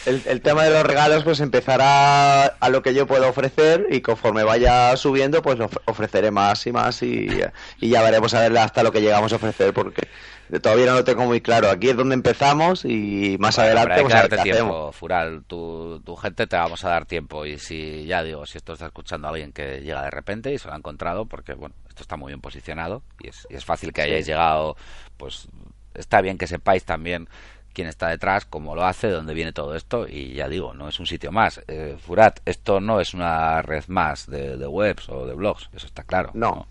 el, 0.05 0.21
el, 0.25 0.41
tema 0.41 0.65
de 0.65 0.71
los 0.71 0.83
regalos 0.83 1.23
pues 1.23 1.39
empezará 1.39 2.43
a 2.45 2.69
lo 2.69 2.81
que 2.81 2.93
yo 2.93 3.07
puedo 3.07 3.29
ofrecer 3.29 3.87
y 3.89 4.01
conforme 4.01 4.43
vaya 4.43 4.95
subiendo 4.97 5.41
pues 5.41 5.57
ofreceré 5.85 6.29
más 6.29 6.67
y 6.67 6.73
más 6.73 7.01
y, 7.03 7.29
y 7.79 7.89
ya 7.89 8.01
veremos 8.01 8.33
a 8.33 8.41
ver 8.41 8.57
hasta 8.57 8.83
lo 8.83 8.91
que 8.91 8.99
llegamos 8.99 9.31
a 9.31 9.37
ofrecer 9.37 9.73
porque 9.73 10.09
todavía 10.59 10.87
no 10.87 10.95
lo 10.95 11.03
tengo 11.03 11.25
muy 11.25 11.39
claro. 11.39 11.69
Aquí 11.69 11.89
es 11.89 11.95
donde 11.95 12.15
empezamos 12.15 12.83
y 12.83 13.37
más 13.39 13.57
adelante 13.57 14.03
que 14.03 14.13
darte 14.13 14.37
tiempo, 14.39 14.91
Fural. 14.91 15.43
Tu, 15.47 16.01
tu 16.03 16.15
gente 16.17 16.47
te 16.47 16.57
vamos 16.57 16.83
a 16.83 16.89
dar 16.89 17.05
tiempo 17.05 17.45
y 17.45 17.57
si, 17.57 18.05
ya 18.05 18.23
digo, 18.23 18.45
si 18.45 18.57
esto 18.57 18.73
está 18.73 18.87
escuchando 18.87 19.27
a 19.27 19.31
alguien 19.31 19.53
que 19.53 19.81
llega 19.81 20.03
de 20.03 20.11
repente 20.11 20.53
y 20.53 20.57
se 20.57 20.67
lo 20.67 20.73
ha 20.73 20.77
encontrado, 20.77 21.25
porque 21.25 21.53
bueno, 21.53 21.75
esto 21.91 22.03
está 22.03 22.15
muy 22.15 22.31
bien 22.31 22.41
posicionado 22.41 23.03
y 23.19 23.29
es, 23.29 23.47
es 23.49 23.65
fácil 23.65 23.93
que 23.93 24.01
hayáis 24.01 24.25
llegado, 24.25 24.75
pues 25.17 25.47
está 25.93 26.21
bien 26.21 26.37
que 26.37 26.47
sepáis 26.47 26.83
también 26.83 27.29
quién 27.73 27.87
está 27.87 28.07
detrás, 28.07 28.45
cómo 28.45 28.75
lo 28.75 28.85
hace, 28.85 29.09
dónde 29.09 29.33
viene 29.33 29.53
todo 29.53 29.75
esto 29.75 30.07
y 30.07 30.33
ya 30.33 30.49
digo, 30.49 30.73
no 30.73 30.89
es 30.89 30.99
un 30.99 31.05
sitio 31.05 31.31
más. 31.31 31.61
Eh, 31.67 31.97
Furat, 31.99 32.39
esto 32.45 32.79
no 32.79 32.99
es 32.99 33.13
una 33.13 33.61
red 33.61 33.83
más 33.87 34.29
de, 34.29 34.55
webs 34.65 35.09
o 35.09 35.25
de 35.25 35.33
blogs, 35.33 35.69
eso 35.73 35.85
está 35.85 36.03
claro. 36.03 36.31
no, 36.33 36.67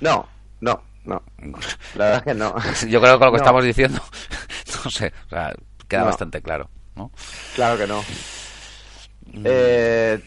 no. 0.00 0.28
no 0.60 0.88
no. 1.04 1.22
La 1.94 2.04
verdad 2.04 2.16
es 2.18 2.22
que 2.22 2.34
no. 2.34 2.54
Yo 2.88 3.00
creo 3.00 3.18
que 3.18 3.24
lo 3.24 3.30
que 3.30 3.38
estamos 3.38 3.64
diciendo, 3.64 4.00
no 4.84 4.90
sé, 4.90 5.12
o 5.26 5.28
sea, 5.30 5.54
queda 5.88 6.04
bastante 6.04 6.42
claro, 6.42 6.68
¿no? 6.94 7.10
Claro 7.54 7.78
que 7.78 7.86
no. 7.86 8.02
Mm. 9.32 9.42
Eh, 9.44 10.20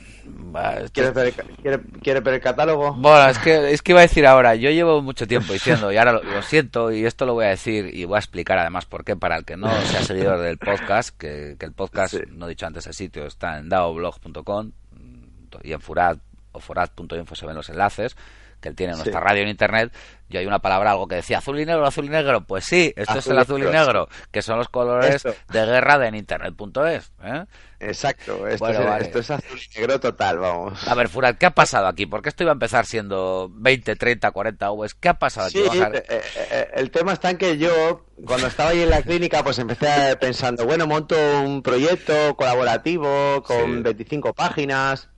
¿Quieres, 0.92 1.14
ver, 1.14 1.34
ver, 2.22 2.34
el 2.34 2.42
catálogo? 2.42 2.94
Bueno, 2.94 3.30
es 3.30 3.40
que, 3.40 3.72
es 3.72 3.82
que 3.82 3.94
iba 3.94 4.00
a 4.00 4.04
decir 4.04 4.26
ahora, 4.26 4.56
yo 4.56 4.70
llevo 4.70 5.02
mucho 5.02 5.28
tiempo 5.28 5.54
diciendo, 5.54 5.92
y 5.92 5.98
ahora 5.98 6.14
lo, 6.14 6.42
siento, 6.42 6.92
y 6.92 7.06
esto 7.06 7.26
lo 7.26 7.34
voy 7.34 7.46
a 7.46 7.50
decir, 7.50 7.90
y 7.94 8.06
voy 8.06 8.16
a 8.16 8.20
explicar 8.20 8.60
además 8.60 8.86
por 8.86 9.04
qué, 9.04 9.16
para 9.16 9.38
el 9.38 9.46
que 9.46 9.58
no 9.58 9.70
sea 9.84 10.04
seguidor 10.04 10.40
del 10.40 10.58
podcast, 10.58 11.16
que, 11.18 11.56
el 11.60 11.72
podcast, 11.74 12.16
no 12.30 12.46
he 12.46 12.50
dicho 12.50 12.66
antes 12.66 12.86
el 12.88 12.94
sitio, 12.94 13.26
está 13.26 13.60
en 13.60 13.70
daoblog.com 13.70 14.72
y 15.64 15.74
en 15.74 15.82
furat 15.82 16.18
o 16.54 16.60
forat.info 16.60 17.36
se 17.36 17.46
ven 17.46 17.56
los 17.56 17.70
enlaces, 17.70 18.16
que 18.62 18.70
él 18.70 18.76
tiene 18.76 18.94
nuestra 18.94 19.20
radio 19.20 19.44
en 19.44 19.50
internet, 19.50 19.92
yo 20.32 20.40
hay 20.40 20.46
una 20.46 20.60
palabra, 20.60 20.92
algo 20.92 21.08
que 21.08 21.16
decía 21.16 21.40
azul 21.40 21.60
y 21.60 21.66
negro, 21.66 21.86
azul 21.86 22.06
y 22.06 22.10
negro. 22.10 22.46
Pues 22.46 22.64
sí, 22.64 22.94
esto 22.96 23.20
es 23.20 23.28
el 23.28 23.38
azul 23.38 23.62
y 23.62 23.66
negro, 23.66 24.08
que 24.32 24.42
son 24.42 24.58
los 24.58 24.70
colores 24.70 25.24
de 25.24 25.66
guerra 25.66 25.98
de 25.98 26.08
en 26.08 26.16
internet.es. 26.16 27.12
¿eh? 27.24 27.46
Exacto, 27.80 28.48
esto, 28.48 28.70
es, 29.20 29.32
azul 29.32 29.60
y 29.60 29.80
negro 29.80 30.00
total, 30.00 30.40
vamos. 30.40 30.88
A 30.88 30.96
ver, 30.96 31.10
Furat, 31.10 31.38
¿qué 31.38 31.48
ha 31.48 31.52
pasado 31.52 31.88
aquí? 31.88 32.06
Porque 32.06 32.30
esto 32.30 32.44
iba 32.44 32.52
a 32.52 32.54
empezar 32.54 32.86
siendo 32.86 33.50
20, 33.54 33.96
30, 33.96 34.32
40 34.32 34.70
Vs. 34.70 34.94
¿Qué 34.96 35.10
ha 35.10 35.16
pasado 35.16 35.48
aquí? 35.48 35.62
Sí, 35.70 35.80
eh, 35.82 36.04
eh, 36.10 36.68
el 36.76 36.92
tema 36.92 37.14
está 37.14 37.32
en 37.32 37.38
que 37.38 37.58
yo, 37.58 38.06
cuando 38.26 38.48
estaba 38.48 38.70
ahí 38.70 38.82
en 38.82 38.90
la 38.90 39.02
clínica, 39.02 39.44
pues 39.44 39.60
empecé 39.60 40.16
pensando, 40.18 40.66
bueno, 40.66 40.88
monto 40.88 41.16
un 41.44 41.62
proyecto 41.62 42.36
colaborativo 42.38 43.44
con 43.44 43.84
25 43.84 44.34
páginas 44.34 45.10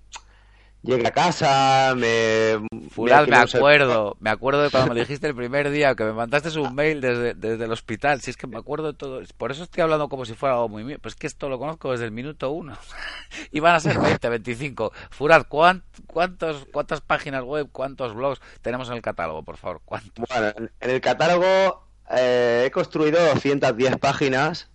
llegué 0.84 1.08
a 1.08 1.12
casa, 1.12 1.96
me... 1.96 2.60
Fural, 2.90 3.28
me 3.28 3.38
acuerdo, 3.38 4.18
me 4.20 4.30
acuerdo 4.30 4.62
de 4.62 4.70
cuando 4.70 4.94
me 4.94 5.00
dijiste 5.00 5.28
el 5.28 5.36
primer 5.36 5.72
día 5.72 5.96
que 5.96 6.04
me 6.04 6.14
mandaste 6.14 6.58
un 6.60 6.76
mail 6.76 7.02
desde, 7.02 7.34
desde 7.34 7.66
el 7.66 7.72
hospital, 7.72 8.22
si 8.22 8.30
es 8.30 8.38
que 8.38 8.46
me 8.46 8.58
acuerdo 8.58 8.88
de 8.88 8.94
todo, 8.94 9.22
por 9.38 9.52
eso 9.52 9.64
estoy 9.64 9.82
hablando 9.82 10.10
como 10.10 10.26
si 10.26 10.34
fuera 10.34 10.56
algo 10.56 10.70
muy 10.70 10.84
mío, 10.84 10.98
pues 11.02 11.16
que 11.16 11.26
esto 11.26 11.50
lo 11.50 11.58
conozco 11.58 11.92
desde 11.92 12.06
el 12.06 12.12
minuto 12.12 12.52
uno, 12.52 12.78
y 13.52 13.60
van 13.62 13.76
a 13.76 13.80
ser 13.80 13.98
20, 13.98 14.30
25. 14.30 14.92
Fural, 15.10 15.48
¿cuántos, 15.48 16.68
¿cuántas 16.72 17.02
páginas 17.02 17.44
web, 17.44 17.70
cuántos 17.72 18.14
blogs 18.14 18.42
tenemos 18.62 18.90
en 18.90 18.96
el 18.96 19.02
catálogo, 19.02 19.44
por 19.44 19.58
favor? 19.58 19.82
¿Cuántos? 19.86 20.26
Bueno, 20.30 20.70
en 20.80 20.90
el 20.90 21.02
catálogo 21.02 21.88
eh, 22.12 22.66
he 22.68 22.72
construido 22.72 23.26
210 23.34 23.98
páginas 23.98 24.70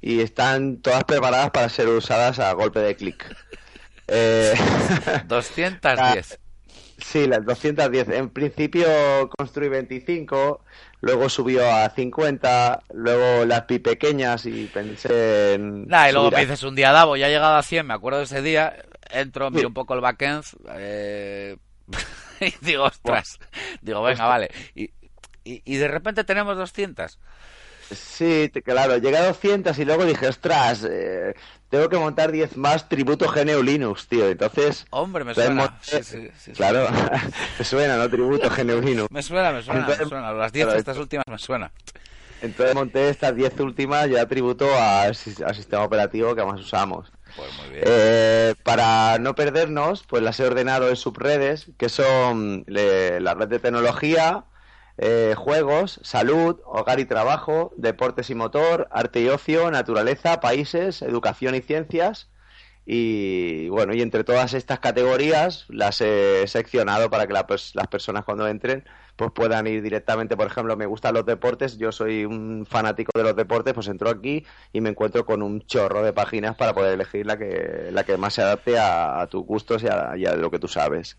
y 0.00 0.20
están 0.20 0.78
todas 0.78 1.04
preparadas 1.04 1.50
para 1.50 1.68
ser 1.68 1.88
usadas 1.88 2.40
a 2.40 2.52
golpe 2.52 2.80
de 2.80 2.96
clic. 2.96 3.34
Eh, 4.08 4.54
210. 5.26 6.38
Sí, 6.98 7.26
las 7.26 7.44
210. 7.44 8.08
En 8.10 8.30
principio 8.30 8.86
construí 9.36 9.68
25, 9.68 10.64
luego 11.00 11.28
subió 11.28 11.70
a 11.70 11.90
50, 11.90 12.82
luego 12.94 13.44
las 13.44 13.62
pi 13.62 13.78
pequeñas 13.78 14.46
y 14.46 14.66
pensé 14.66 15.54
en. 15.54 15.86
Nah, 15.88 16.08
y 16.08 16.12
luego 16.12 16.30
me 16.30 16.40
dices 16.40 16.62
un 16.62 16.74
día, 16.74 16.92
Davo, 16.92 17.16
ya 17.16 17.28
he 17.28 17.30
llegado 17.30 17.56
a 17.56 17.62
100, 17.62 17.86
me 17.86 17.94
acuerdo 17.94 18.18
de 18.18 18.24
ese 18.24 18.42
día, 18.42 18.76
entro, 19.10 19.50
miro 19.50 19.68
un 19.68 19.74
poco 19.74 19.94
el 19.94 20.00
backend 20.00 20.44
eh, 20.74 21.56
y 22.40 22.54
digo, 22.64 22.84
ostras, 22.84 23.38
digo, 23.80 24.02
venga, 24.02 24.26
vale. 24.26 24.50
Y, 24.74 24.90
y, 25.44 25.62
y 25.64 25.76
de 25.76 25.88
repente 25.88 26.24
tenemos 26.24 26.56
200. 26.56 27.18
Sí, 27.94 28.50
claro, 28.64 28.96
llegué 28.96 29.16
a 29.16 29.26
200 29.26 29.78
y 29.78 29.84
luego 29.84 30.04
dije, 30.04 30.28
ostras, 30.28 30.86
eh, 30.88 31.34
tengo 31.68 31.88
que 31.88 31.96
montar 31.96 32.30
10 32.32 32.56
más 32.56 32.88
tributo 32.88 33.26
GNU 33.30 33.62
Linux, 33.62 34.06
tío. 34.06 34.28
Entonces. 34.28 34.86
Hombre, 34.90 35.24
me 35.24 35.34
suena. 35.34 35.78
claro, 36.54 36.88
me 37.58 37.64
suena, 37.64 37.96
¿no? 37.96 38.08
Tributo 38.10 38.50
GNU 38.50 38.80
Linux. 38.80 39.10
me 39.10 39.22
suena, 39.22 39.52
me 39.52 39.62
suena, 39.62 39.86
me 39.86 39.96
suena. 39.96 40.32
Las 40.32 40.52
10 40.52 40.68
estas 40.74 40.98
últimas 40.98 41.24
me 41.28 41.38
suena. 41.38 41.72
Entonces 42.42 42.74
monté 42.74 43.08
estas 43.08 43.34
10 43.34 43.60
últimas 43.60 44.10
ya 44.10 44.26
tributo 44.26 44.66
al, 44.76 45.14
sistema 45.14 45.84
operativo 45.84 46.34
que 46.34 46.44
más 46.44 46.60
usamos. 46.60 47.10
Pues 47.36 47.48
muy 47.56 47.70
bien. 47.70 47.84
Eh, 47.86 48.54
para 48.64 49.18
no 49.18 49.34
perdernos, 49.34 50.02
pues 50.06 50.22
las 50.22 50.38
he 50.40 50.44
ordenado 50.44 50.88
en 50.88 50.96
subredes, 50.96 51.70
que 51.78 51.88
son 51.88 52.64
la 52.66 53.34
red 53.34 53.48
de 53.48 53.60
tecnología, 53.60 54.44
eh, 55.04 55.34
juegos, 55.36 55.98
salud, 56.04 56.60
hogar 56.64 57.00
y 57.00 57.04
trabajo, 57.04 57.72
deportes 57.76 58.30
y 58.30 58.36
motor, 58.36 58.86
arte 58.92 59.20
y 59.20 59.28
ocio, 59.28 59.68
naturaleza, 59.72 60.38
países, 60.38 61.02
educación 61.02 61.56
y 61.56 61.60
ciencias. 61.60 62.28
Y 62.86 63.68
bueno, 63.68 63.94
y 63.94 64.02
entre 64.02 64.22
todas 64.22 64.54
estas 64.54 64.78
categorías 64.78 65.66
las 65.68 66.00
he 66.00 66.46
seccionado 66.46 67.10
para 67.10 67.26
que 67.26 67.32
las 67.32 67.88
personas 67.88 68.24
cuando 68.24 68.46
entren 68.46 68.84
pues 69.16 69.32
puedan 69.32 69.66
ir 69.66 69.82
directamente, 69.82 70.36
por 70.36 70.46
ejemplo, 70.46 70.76
me 70.76 70.86
gustan 70.86 71.14
los 71.14 71.26
deportes, 71.26 71.78
yo 71.78 71.92
soy 71.92 72.24
un 72.24 72.64
fanático 72.68 73.10
de 73.14 73.24
los 73.24 73.36
deportes, 73.36 73.74
pues 73.74 73.88
entro 73.88 74.08
aquí 74.08 74.46
y 74.72 74.80
me 74.80 74.90
encuentro 74.90 75.26
con 75.26 75.42
un 75.42 75.62
chorro 75.62 76.02
de 76.02 76.12
páginas 76.12 76.56
para 76.56 76.74
poder 76.74 76.94
elegir 76.94 77.26
la 77.26 77.36
que, 77.36 77.88
la 77.90 78.04
que 78.04 78.16
más 78.16 78.34
se 78.34 78.42
adapte 78.42 78.78
a, 78.78 79.26
tus 79.30 79.44
gustos 79.44 79.82
y 79.82 79.88
a, 79.88 80.36
lo 80.36 80.50
que 80.50 80.58
tú 80.58 80.68
sabes. 80.68 81.18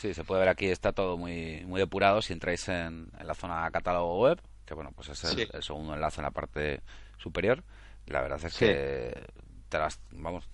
Sí, 0.00 0.14
se 0.14 0.24
puede 0.24 0.40
ver 0.40 0.48
aquí, 0.48 0.64
está 0.64 0.92
todo 0.92 1.18
muy, 1.18 1.62
muy 1.66 1.78
depurado 1.78 2.22
si 2.22 2.32
entráis 2.32 2.66
en, 2.70 3.12
la 3.22 3.34
zona 3.34 3.70
catálogo 3.70 4.18
web, 4.18 4.40
que 4.64 4.72
bueno, 4.72 4.92
pues 4.92 5.10
es 5.10 5.22
el, 5.24 5.62
segundo 5.62 5.92
enlace 5.92 6.22
en 6.22 6.24
la 6.24 6.30
parte 6.30 6.80
superior. 7.18 7.62
La 8.06 8.22
verdad 8.22 8.42
es 8.42 8.56
que 8.56 9.12
te 9.68 9.78
las, 9.78 10.00
vamos, 10.12 10.48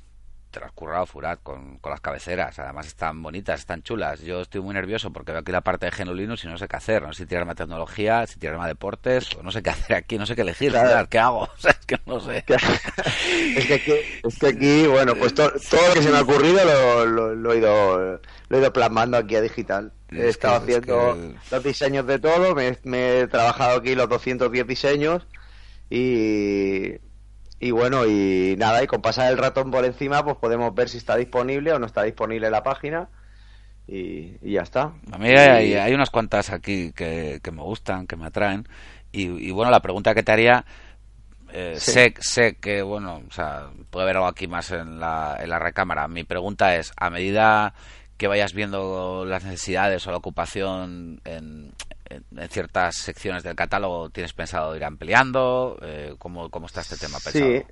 te 0.56 0.60
lo 0.60 0.66
has 0.66 0.72
currado, 0.72 1.04
Furat, 1.04 1.42
con, 1.42 1.76
con, 1.80 1.90
las 1.90 2.00
cabeceras. 2.00 2.58
Además 2.58 2.86
están 2.86 3.22
bonitas, 3.22 3.60
están 3.60 3.82
chulas. 3.82 4.22
Yo 4.22 4.40
estoy 4.40 4.62
muy 4.62 4.72
nervioso 4.72 5.12
porque 5.12 5.32
veo 5.32 5.42
aquí 5.42 5.52
la 5.52 5.60
parte 5.60 5.84
de 5.84 5.92
Genolinux 5.92 6.44
y 6.44 6.48
no 6.48 6.56
sé 6.56 6.66
qué 6.66 6.76
hacer. 6.76 7.02
No 7.02 7.12
sé 7.12 7.24
si 7.24 7.26
tirarme 7.26 7.52
a 7.52 7.54
tecnología, 7.54 8.26
si 8.26 8.38
tirarme 8.38 8.64
a 8.64 8.68
deportes, 8.68 9.36
o 9.36 9.42
no 9.42 9.50
sé 9.50 9.62
qué 9.62 9.68
hacer 9.68 9.94
aquí, 9.96 10.16
no 10.16 10.24
sé 10.24 10.34
qué 10.34 10.40
elegir. 10.40 10.74
¿Qué 11.10 11.18
hago? 11.18 11.46
es 11.58 11.86
que 11.86 12.00
no 12.06 12.20
sé. 12.20 12.38
es, 12.38 13.66
que 13.66 13.74
aquí, 13.74 13.92
es 14.24 14.38
que 14.38 14.46
aquí, 14.46 14.86
bueno, 14.86 15.14
pues 15.14 15.34
todo 15.34 15.50
lo 15.50 15.94
que 15.94 16.02
se 16.02 16.10
me 16.10 16.16
ha 16.16 16.22
ocurrido 16.22 16.64
lo, 17.04 17.34
lo, 17.34 17.52
he 17.52 17.58
ido, 17.58 18.20
lo 18.48 18.56
he 18.56 18.60
ido 18.60 18.72
plasmando 18.72 19.18
aquí 19.18 19.36
a 19.36 19.42
digital. 19.42 19.92
He 20.10 20.28
estado 20.28 20.56
haciendo 20.56 21.18
los 21.50 21.64
diseños 21.64 22.06
de 22.06 22.18
todo, 22.18 22.54
me, 22.54 22.78
me 22.84 23.20
he 23.20 23.26
trabajado 23.26 23.80
aquí 23.80 23.94
los 23.94 24.08
210 24.08 24.66
diseños 24.66 25.26
y 25.90 26.94
y 27.58 27.70
bueno, 27.70 28.06
y 28.06 28.54
nada, 28.58 28.82
y 28.82 28.86
con 28.86 29.00
pasar 29.00 29.30
el 29.30 29.38
ratón 29.38 29.70
por 29.70 29.84
encima, 29.84 30.24
pues 30.24 30.36
podemos 30.36 30.74
ver 30.74 30.88
si 30.88 30.98
está 30.98 31.16
disponible 31.16 31.72
o 31.72 31.78
no 31.78 31.86
está 31.86 32.02
disponible 32.02 32.50
la 32.50 32.62
página. 32.62 33.08
Y, 33.88 34.52
ya 34.52 34.62
está. 34.62 34.94
A 35.12 35.18
mí 35.18 35.28
hay, 35.28 35.94
unas 35.94 36.10
cuantas 36.10 36.50
aquí 36.50 36.92
que, 36.92 37.40
me 37.52 37.62
gustan, 37.62 38.06
que 38.06 38.16
me 38.16 38.26
atraen. 38.26 38.66
Y, 39.12 39.50
bueno, 39.52 39.70
la 39.70 39.80
pregunta 39.80 40.14
que 40.14 40.22
te 40.22 40.32
haría, 40.32 40.66
eh, 41.52 41.76
sé, 41.78 42.12
sé 42.18 42.56
que, 42.56 42.82
bueno, 42.82 43.22
o 43.26 43.32
sea, 43.32 43.70
puede 43.88 44.04
haber 44.04 44.16
algo 44.16 44.28
aquí 44.28 44.46
más 44.46 44.70
en 44.72 45.00
la, 45.00 45.38
en 45.40 45.48
la 45.48 45.58
recámara. 45.58 46.08
Mi 46.08 46.24
pregunta 46.24 46.76
es, 46.76 46.92
a 46.96 47.08
medida 47.08 47.72
que 48.16 48.28
vayas 48.28 48.52
viendo 48.52 49.24
las 49.24 49.44
necesidades 49.44 50.06
o 50.06 50.10
la 50.10 50.18
ocupación 50.18 51.20
en, 51.24 51.72
en, 52.10 52.48
ciertas 52.48 52.96
secciones 52.96 53.42
del 53.42 53.54
catálogo 53.54 54.10
tienes 54.10 54.32
pensado 54.32 54.76
ir 54.76 54.84
ampliando? 54.84 55.78
Eh, 55.82 56.14
¿cómo, 56.18 56.50
¿Cómo 56.50 56.66
está 56.66 56.80
este 56.80 56.96
tema 56.96 57.18
pensado? 57.18 57.44
Sí. 57.46 57.62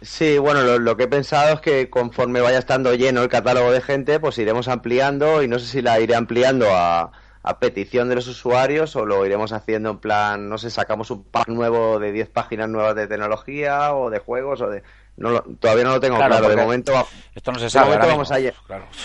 Sí, 0.00 0.38
bueno, 0.38 0.78
lo, 0.78 0.96
que 0.96 1.04
he 1.04 1.08
pensado 1.08 1.54
es 1.54 1.60
que 1.60 1.90
conforme 1.90 2.40
vaya 2.40 2.58
estando 2.58 2.94
lleno 2.94 3.22
el 3.22 3.28
catálogo 3.28 3.72
de 3.72 3.80
gente, 3.80 4.20
pues 4.20 4.38
iremos 4.38 4.68
ampliando 4.68 5.42
y 5.42 5.48
no 5.48 5.58
sé 5.58 5.66
si 5.66 5.82
la 5.82 5.98
iré 5.98 6.14
ampliando 6.14 6.72
a, 6.72 7.10
a 7.42 7.58
petición 7.58 8.08
de 8.08 8.14
los 8.14 8.28
usuarios 8.28 8.94
o 8.94 9.06
lo 9.06 9.24
iremos 9.26 9.52
haciendo 9.52 9.90
en 9.90 9.98
plan, 9.98 10.48
no 10.48 10.56
sé, 10.58 10.70
sacamos 10.70 11.10
un 11.10 11.24
pack 11.24 11.48
nuevo 11.48 11.98
de 11.98 12.12
10 12.12 12.28
páginas 12.30 12.68
nuevas 12.68 12.94
de 12.94 13.08
tecnología 13.08 13.94
o 13.94 14.10
de 14.10 14.20
juegos 14.20 14.60
o 14.60 14.68
de 14.68 14.84
no 15.18 15.42
todavía 15.42 15.84
no 15.84 15.90
lo 15.90 16.00
tengo 16.00 16.16
claro, 16.16 16.48
de 16.48 16.56
momento 16.56 16.92
esto 17.34 17.52
no 17.52 17.58
se 17.58 17.68
sabe 17.68 17.96
vamos 17.98 18.30
a 18.30 18.38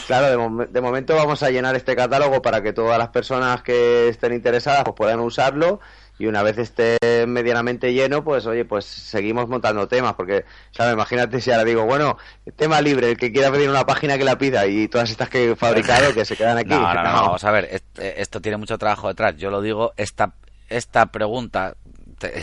claro, 0.08 0.30
de, 0.70 0.82
momento 0.82 1.16
vamos 1.16 1.42
a 1.44 1.50
llenar 1.50 1.76
este 1.76 1.96
catálogo 1.96 2.42
para 2.42 2.62
que 2.62 2.72
todas 2.72 2.98
las 2.98 3.10
personas 3.10 3.64
que 3.64 4.10
estén 4.10 4.34
interesadas 4.34 4.84
pues 4.84 4.96
puedan 4.96 5.20
usarlo. 5.20 5.80
Y 6.20 6.28
una 6.28 6.44
vez 6.44 6.60
esté 6.60 6.98
medianamente 7.28 7.92
lleno 7.92 8.24
pues 8.24 8.46
oye 8.46 8.66
pues 8.66 8.86
seguimos 8.86 9.50
montando 9.50 9.88
temas 9.88 10.14
porque 10.14 10.46
sabes 10.70 10.94
imagínate 10.94 11.42
si 11.42 11.50
ahora 11.50 11.64
digo 11.64 11.86
bueno 11.86 12.18
tema 12.56 12.82
libre 12.82 13.10
el 13.10 13.18
que 13.18 13.32
quiera 13.32 13.52
pedir 13.52 13.68
una 13.68 13.88
página 13.88 14.16
que 14.16 14.24
la 14.24 14.38
pida 14.38 14.68
y 14.68 14.88
todas 14.88 15.10
estas 15.10 15.28
que 15.30 15.52
he 15.52 15.56
fabricado 15.56 16.14
que 16.14 16.24
se 16.24 16.38
quedan 16.38 16.60
aquí. 16.60 16.70
No, 16.70 16.94
no, 16.94 17.04
no, 17.04 17.04
vamos 17.14 17.44
a 17.44 17.52
ver 17.52 17.82
esto 17.98 18.42
tiene 18.42 18.58
mucho 18.58 18.78
trabajo 18.78 19.08
detrás. 19.08 19.36
Yo 19.38 19.50
lo 19.50 19.62
digo 19.62 19.94
esta 19.98 20.34
esta 20.70 21.08
pregunta 21.08 21.76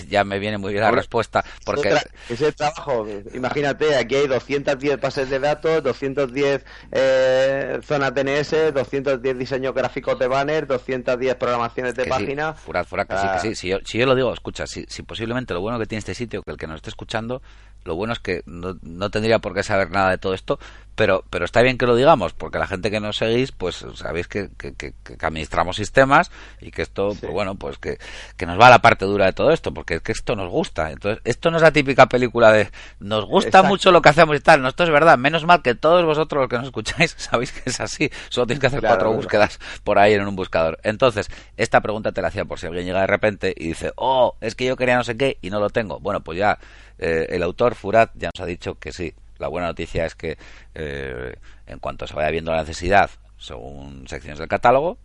ya 0.09 0.25
me 0.25 0.38
viene 0.38 0.59
muy 0.59 0.73
bien 0.73 0.85
la 0.85 0.90
respuesta. 0.90 1.45
Porque... 1.64 1.95
Ese, 2.29 2.53
trabajo, 2.53 3.07
imagínate, 3.35 3.97
aquí 3.97 4.16
hay 4.16 4.27
210 4.27 5.01
bases 5.01 5.31
de 5.31 5.38
datos, 5.38 5.83
210 5.83 6.64
eh, 6.93 7.81
zonas 7.83 8.14
DNS, 8.14 8.75
210 8.75 9.38
diseños 9.38 9.75
gráficos 9.75 10.19
de 10.19 10.29
banner, 10.29 10.66
210 10.66 11.35
programaciones 11.37 11.95
de 11.95 12.05
página. 12.07 12.55
Sí, 12.55 12.73
que 12.73 13.16
sí, 13.16 13.27
que 13.33 13.38
sí. 13.40 13.55
Si 13.55 13.69
yo, 13.69 13.79
si 13.85 13.99
yo 13.99 14.07
lo 14.07 14.14
digo, 14.14 14.33
escucha, 14.33 14.66
si, 14.66 14.85
si 14.88 15.03
posiblemente 15.03 15.55
lo 15.55 15.61
bueno 15.61 15.79
que 15.79 15.87
tiene 15.87 16.01
este 16.01 16.14
sitio, 16.14 16.43
que 16.43 16.51
el 16.51 16.57
que 16.57 16.66
nos 16.66 16.77
esté 16.77 16.90
escuchando, 16.90 17.43
lo 17.85 17.95
bueno 17.97 18.12
es 18.12 18.19
que 18.19 18.43
no, 18.47 18.77
no, 18.83 19.11
tendría 19.11 19.38
por 19.38 19.55
qué 19.55 19.62
saber 19.62 19.90
nada 19.90 20.11
de 20.11 20.19
todo 20.19 20.35
esto, 20.35 20.59
pero, 20.95 21.25
pero 21.31 21.47
está 21.47 21.62
bien 21.62 21.79
que 21.79 21.87
lo 21.87 21.97
digamos, 21.97 22.35
porque 22.35 22.59
la 22.59 22.66
gente 22.66 22.90
que 22.90 23.01
nos 23.01 23.16
seguís, 23.16 23.53
pues 23.53 23.87
sabéis 23.95 24.29
que, 24.29 24.51
que, 24.59 24.75
que, 24.75 24.93
administramos 25.21 25.77
sistemas 25.77 26.31
y 26.61 26.71
que 26.71 26.83
esto, 26.83 27.16
pues 27.19 27.33
bueno, 27.33 27.55
pues 27.55 27.79
que, 27.79 27.99
que 28.37 28.45
nos 28.45 28.61
va 28.61 28.66
a 28.66 28.71
la 28.71 28.83
parte 28.83 29.07
dura 29.07 29.25
de 29.25 29.33
todo 29.33 29.51
esto, 29.51 29.73
porque 29.73 29.95
es 29.95 30.03
que 30.03 30.12
esto 30.12 30.37
nos 30.37 30.51
gusta. 30.51 30.90
Entonces, 30.90 31.23
esto 31.25 31.51
no 31.51 31.57
es 31.57 31.62
la 31.62 31.71
típica 31.71 32.07
película 32.07 32.53
de 32.53 32.71
nos 32.99 33.25
gusta 33.25 33.62
mucho 33.62 33.93
lo 33.93 34.03
que 34.03 34.11
hacemos 34.11 34.37
y 34.37 34.40
tal. 34.40 34.61
No, 34.61 34.69
esto 34.69 34.85
es 34.85 34.90
verdad. 34.90 35.16
Menos 35.16 35.47
mal 35.47 35.62
que 35.62 35.75
todos 35.75 36.05
vosotros 36.05 36.43
los 36.43 36.51
que 36.51 36.57
nos 36.57 36.66
escucháis 36.66 37.14
sabéis 37.16 37.53
que 37.53 37.71
es 37.71 37.81
así. 37.81 38.11
Solo 38.29 38.49
tienes 38.49 38.61
que 38.61 38.66
hacer 38.66 38.81
cuatro 38.81 39.11
búsquedas 39.11 39.59
por 39.85 39.99
ahí 39.99 40.12
en 40.12 40.27
un 40.27 40.37
buscador. 40.37 40.79
Entonces, 40.83 41.31
esta 41.57 41.81
pregunta 41.81 42.12
te 42.12 42.21
la 42.21 42.29
hacía 42.29 42.45
por 42.45 42.59
si 42.59 42.66
alguien 42.66 42.85
llega 42.85 43.01
de 43.01 43.07
repente 43.07 43.55
y 43.57 43.69
dice, 43.69 43.93
oh, 43.97 44.37
es 44.43 44.55
que 44.55 44.66
yo 44.66 44.77
quería 44.77 44.97
no 44.97 45.05
sé 45.05 45.16
qué 45.16 45.38
y 45.40 45.49
no 45.49 45.61
lo 45.61 45.71
tengo. 45.71 45.99
Bueno, 45.99 46.21
pues 46.21 46.38
ya 46.38 46.59
eh, 47.00 47.26
el 47.30 47.42
autor 47.42 47.74
Furat 47.74 48.10
ya 48.14 48.28
nos 48.34 48.40
ha 48.42 48.46
dicho 48.46 48.78
que 48.78 48.92
sí. 48.92 49.14
La 49.38 49.48
buena 49.48 49.68
noticia 49.68 50.04
es 50.04 50.14
que 50.14 50.36
eh, 50.74 51.34
en 51.66 51.78
cuanto 51.78 52.06
se 52.06 52.14
vaya 52.14 52.30
viendo 52.30 52.52
la 52.52 52.60
necesidad, 52.60 53.10
según 53.38 54.06
secciones 54.06 54.38
del 54.38 54.48
catálogo, 54.48 54.98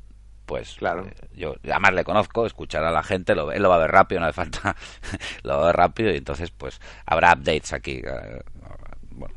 pues 0.46 0.76
claro. 0.76 1.06
Eh, 1.06 1.14
yo 1.34 1.56
además 1.64 1.94
le 1.94 2.04
conozco, 2.04 2.46
escuchar 2.46 2.84
a 2.84 2.92
la 2.92 3.02
gente, 3.02 3.34
lo, 3.34 3.50
él 3.54 3.64
lo 3.64 3.70
va 3.70 3.76
a 3.76 3.80
ver 3.80 3.92
rápido, 3.92 4.20
no 4.20 4.28
hace 4.28 4.34
falta, 4.34 4.76
lo 5.44 5.58
va 5.58 5.64
a 5.64 5.66
ver 5.68 5.76
rápido 5.78 6.12
y 6.12 6.18
entonces 6.18 6.52
pues 6.52 6.82
habrá 7.06 7.32
updates 7.32 7.72
aquí. 7.72 8.02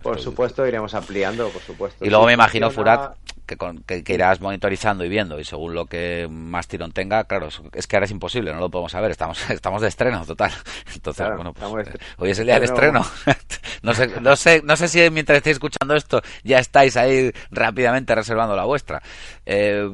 por 0.02 0.18
supuesto, 0.18 0.66
iremos 0.66 0.94
ampliando, 0.94 1.48
por 1.50 1.62
supuesto. 1.62 2.04
Y 2.04 2.10
luego 2.10 2.26
me 2.26 2.32
imagino, 2.32 2.72
Furat, 2.72 3.16
que, 3.56 4.04
que, 4.04 4.14
irás 4.14 4.40
monitorizando 4.40 5.04
y 5.04 5.08
viendo 5.08 5.40
y 5.40 5.44
según 5.44 5.74
lo 5.74 5.86
que 5.86 6.28
más 6.30 6.68
tirón 6.68 6.92
tenga, 6.92 7.24
claro, 7.24 7.48
es 7.72 7.86
que 7.86 7.96
ahora 7.96 8.04
es 8.04 8.10
imposible, 8.10 8.52
no 8.52 8.60
lo 8.60 8.70
podemos 8.70 8.92
saber, 8.92 9.10
estamos 9.10 9.38
estamos 9.50 9.82
de 9.82 9.88
estreno 9.88 10.24
total. 10.26 10.52
Entonces, 10.94 11.26
bueno, 11.34 11.52
pues, 11.52 11.88
eh, 11.88 11.98
hoy 12.18 12.30
es 12.30 12.38
el 12.38 12.46
día 12.46 12.54
del 12.54 12.64
estreno. 12.64 13.04
no 13.82 13.94
sé, 13.94 14.20
no 14.20 14.36
sé, 14.36 14.62
no 14.64 14.76
sé 14.76 14.88
si 14.88 15.10
mientras 15.10 15.38
estéis 15.38 15.56
escuchando 15.56 15.94
esto 15.94 16.22
ya 16.44 16.58
estáis 16.58 16.96
ahí 16.96 17.32
rápidamente 17.50 18.14
reservando 18.14 18.54
la 18.54 18.64
vuestra. 18.64 19.02
Eh, 19.46 19.90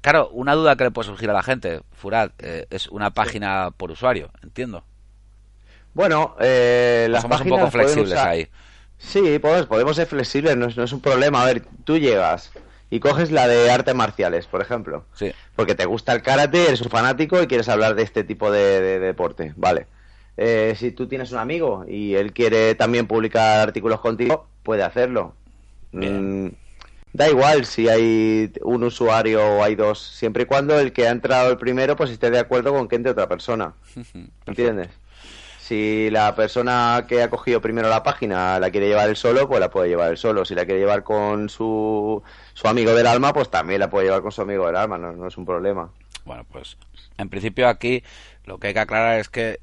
claro, 0.00 0.28
una 0.30 0.54
duda 0.54 0.76
que 0.76 0.84
le 0.84 0.90
puede 0.90 1.08
surgir 1.08 1.30
a 1.30 1.34
la 1.34 1.42
gente, 1.42 1.80
Furad, 1.92 2.30
eh, 2.38 2.66
es 2.70 2.86
una 2.88 3.10
página 3.10 3.70
por 3.76 3.90
usuario, 3.90 4.30
entiendo. 4.42 4.84
Bueno, 5.94 6.36
eh, 6.40 7.08
las 7.10 7.22
somos 7.22 7.40
un 7.40 7.48
poco 7.48 7.70
flexibles 7.70 8.18
ahí. 8.18 8.48
Sí, 8.98 9.38
podemos, 9.38 9.66
podemos 9.66 9.96
ser 9.96 10.06
flexibles, 10.06 10.56
no 10.56 10.66
es, 10.66 10.76
no 10.76 10.84
es 10.84 10.92
un 10.92 11.00
problema. 11.00 11.42
A 11.42 11.46
ver, 11.46 11.62
tú 11.84 11.98
llegas, 11.98 12.52
y 12.90 13.00
coges 13.00 13.30
la 13.30 13.48
de 13.48 13.70
artes 13.70 13.94
marciales, 13.94 14.46
por 14.46 14.62
ejemplo. 14.62 15.04
Sí. 15.14 15.32
Porque 15.56 15.74
te 15.74 15.86
gusta 15.86 16.12
el 16.12 16.22
karate, 16.22 16.68
eres 16.68 16.80
un 16.80 16.90
fanático 16.90 17.42
y 17.42 17.46
quieres 17.46 17.68
hablar 17.68 17.94
de 17.94 18.02
este 18.02 18.24
tipo 18.24 18.50
de, 18.50 18.98
deporte. 18.98 19.52
Vale. 19.56 19.86
Eh, 20.36 20.74
si 20.76 20.92
tú 20.92 21.06
tienes 21.08 21.32
un 21.32 21.38
amigo 21.38 21.84
y 21.88 22.14
él 22.14 22.32
quiere 22.32 22.74
también 22.74 23.06
publicar 23.06 23.60
artículos 23.60 24.00
contigo, 24.00 24.46
puede 24.62 24.82
hacerlo. 24.82 25.34
Mm, 25.92 26.48
da 27.12 27.28
igual 27.28 27.64
si 27.64 27.88
hay 27.88 28.52
un 28.62 28.84
usuario 28.84 29.42
o 29.42 29.64
hay 29.64 29.74
dos, 29.74 29.98
siempre 29.98 30.42
y 30.42 30.46
cuando 30.46 30.78
el 30.78 30.92
que 30.92 31.08
ha 31.08 31.10
entrado 31.10 31.50
el 31.50 31.56
primero 31.56 31.96
pues 31.96 32.10
esté 32.10 32.30
de 32.30 32.38
acuerdo 32.38 32.72
con 32.72 32.86
que 32.86 32.96
entre 32.96 33.12
otra 33.12 33.28
persona. 33.28 33.72
¿Entiendes? 34.46 34.90
Si 35.66 36.10
la 36.10 36.36
persona 36.36 37.06
que 37.08 37.24
ha 37.24 37.28
cogido 37.28 37.60
primero 37.60 37.88
la 37.88 38.04
página 38.04 38.60
la 38.60 38.70
quiere 38.70 38.86
llevar 38.86 39.08
él 39.08 39.16
solo, 39.16 39.48
pues 39.48 39.58
la 39.58 39.68
puede 39.68 39.88
llevar 39.88 40.12
él 40.12 40.16
solo. 40.16 40.44
Si 40.44 40.54
la 40.54 40.64
quiere 40.64 40.78
llevar 40.78 41.02
con 41.02 41.48
su, 41.48 42.22
su 42.56 42.66
amigo 42.68 42.94
del 42.94 43.06
alma, 43.06 43.34
pues 43.34 43.50
también 43.50 43.80
la 43.80 43.90
puede 43.90 44.06
llevar 44.06 44.22
con 44.22 44.32
su 44.32 44.40
amigo 44.40 44.66
del 44.66 44.76
alma, 44.76 44.96
no, 44.96 45.12
no 45.12 45.28
es 45.28 45.36
un 45.36 45.44
problema. 45.44 45.90
Bueno, 46.24 46.44
pues 46.50 46.78
en 47.18 47.28
principio 47.28 47.68
aquí 47.68 48.02
lo 48.46 48.58
que 48.58 48.68
hay 48.68 48.72
que 48.72 48.80
aclarar 48.80 49.20
es 49.20 49.28
que, 49.28 49.60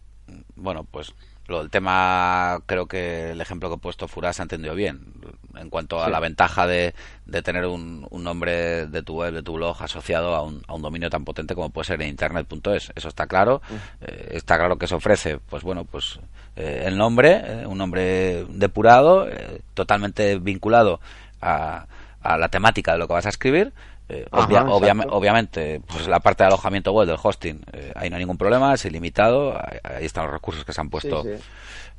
bueno, 0.56 0.84
pues 0.84 1.12
Lo 1.48 1.60
del 1.60 1.70
tema, 1.70 2.62
creo 2.68 2.86
que 2.86 3.32
el 3.32 3.42
ejemplo 3.42 3.68
que 3.68 3.76
he 3.76 3.80
puesto 3.80 4.08
Furas 4.08 4.40
ha 4.40 4.44
entendido 4.44 4.76
bien. 4.76 5.14
En 5.58 5.70
cuanto 5.70 6.02
a 6.02 6.10
la 6.10 6.22
ventaja 6.22 6.66
de, 6.68 6.94
de 7.26 7.42
tener 7.42 7.66
un, 7.66 8.08
un, 8.10 8.24
nombre 8.24 8.88
de 8.88 9.04
tu 9.04 9.16
web, 9.16 9.34
de 9.34 9.44
tu 9.44 9.54
blog 9.54 9.76
asociado 9.84 10.36
a 10.36 10.42
un, 10.42 10.64
a 10.68 10.74
un 10.74 10.82
dominio 10.82 11.10
tan 11.10 11.26
potente 11.26 11.54
como 11.54 11.70
puede 11.70 11.86
ser 11.86 12.02
en 12.02 12.10
internet.es. 12.10 12.94
Eso 12.96 13.10
está 13.10 13.28
claro. 13.28 13.62
Eh, 14.02 14.30
está 14.36 14.58
claro 14.58 14.78
que 14.78 14.88
se 14.88 14.96
ofrece, 14.96 15.40
pues 15.50 15.64
bueno, 15.64 15.84
pues 15.84 16.20
eh, 16.56 16.84
el 16.86 16.98
nombre, 16.98 17.42
eh, 17.44 17.66
un 17.68 17.78
nombre 17.78 18.46
depurado, 18.46 19.28
totalmente 19.74 20.38
vinculado 20.40 21.02
a, 21.42 21.88
a 22.24 22.38
la 22.38 22.50
temática 22.50 22.94
de 22.94 23.00
lo 23.00 23.08
que 23.08 23.14
vas 23.14 23.26
a 23.26 23.30
escribir 23.30 23.74
eh, 24.10 24.28
obvia, 24.32 24.64
obviamente, 24.64 25.82
pues 25.88 26.08
la 26.08 26.20
parte 26.20 26.44
de 26.44 26.48
alojamiento 26.48 26.92
web 26.92 27.08
del 27.08 27.18
hosting, 27.22 27.62
eh, 27.72 27.94
ahí 27.96 28.10
no 28.10 28.18
hay 28.18 28.22
ningún 28.22 28.38
problema, 28.38 28.74
es 28.74 28.84
ilimitado, 28.84 29.58
ahí 29.84 30.06
están 30.06 30.26
los 30.26 30.34
recursos 30.34 30.66
que 30.66 30.74
se 30.74 30.82
han 30.82 30.90
puesto 30.90 31.24
sí, 31.24 31.30
sí. 31.38 31.44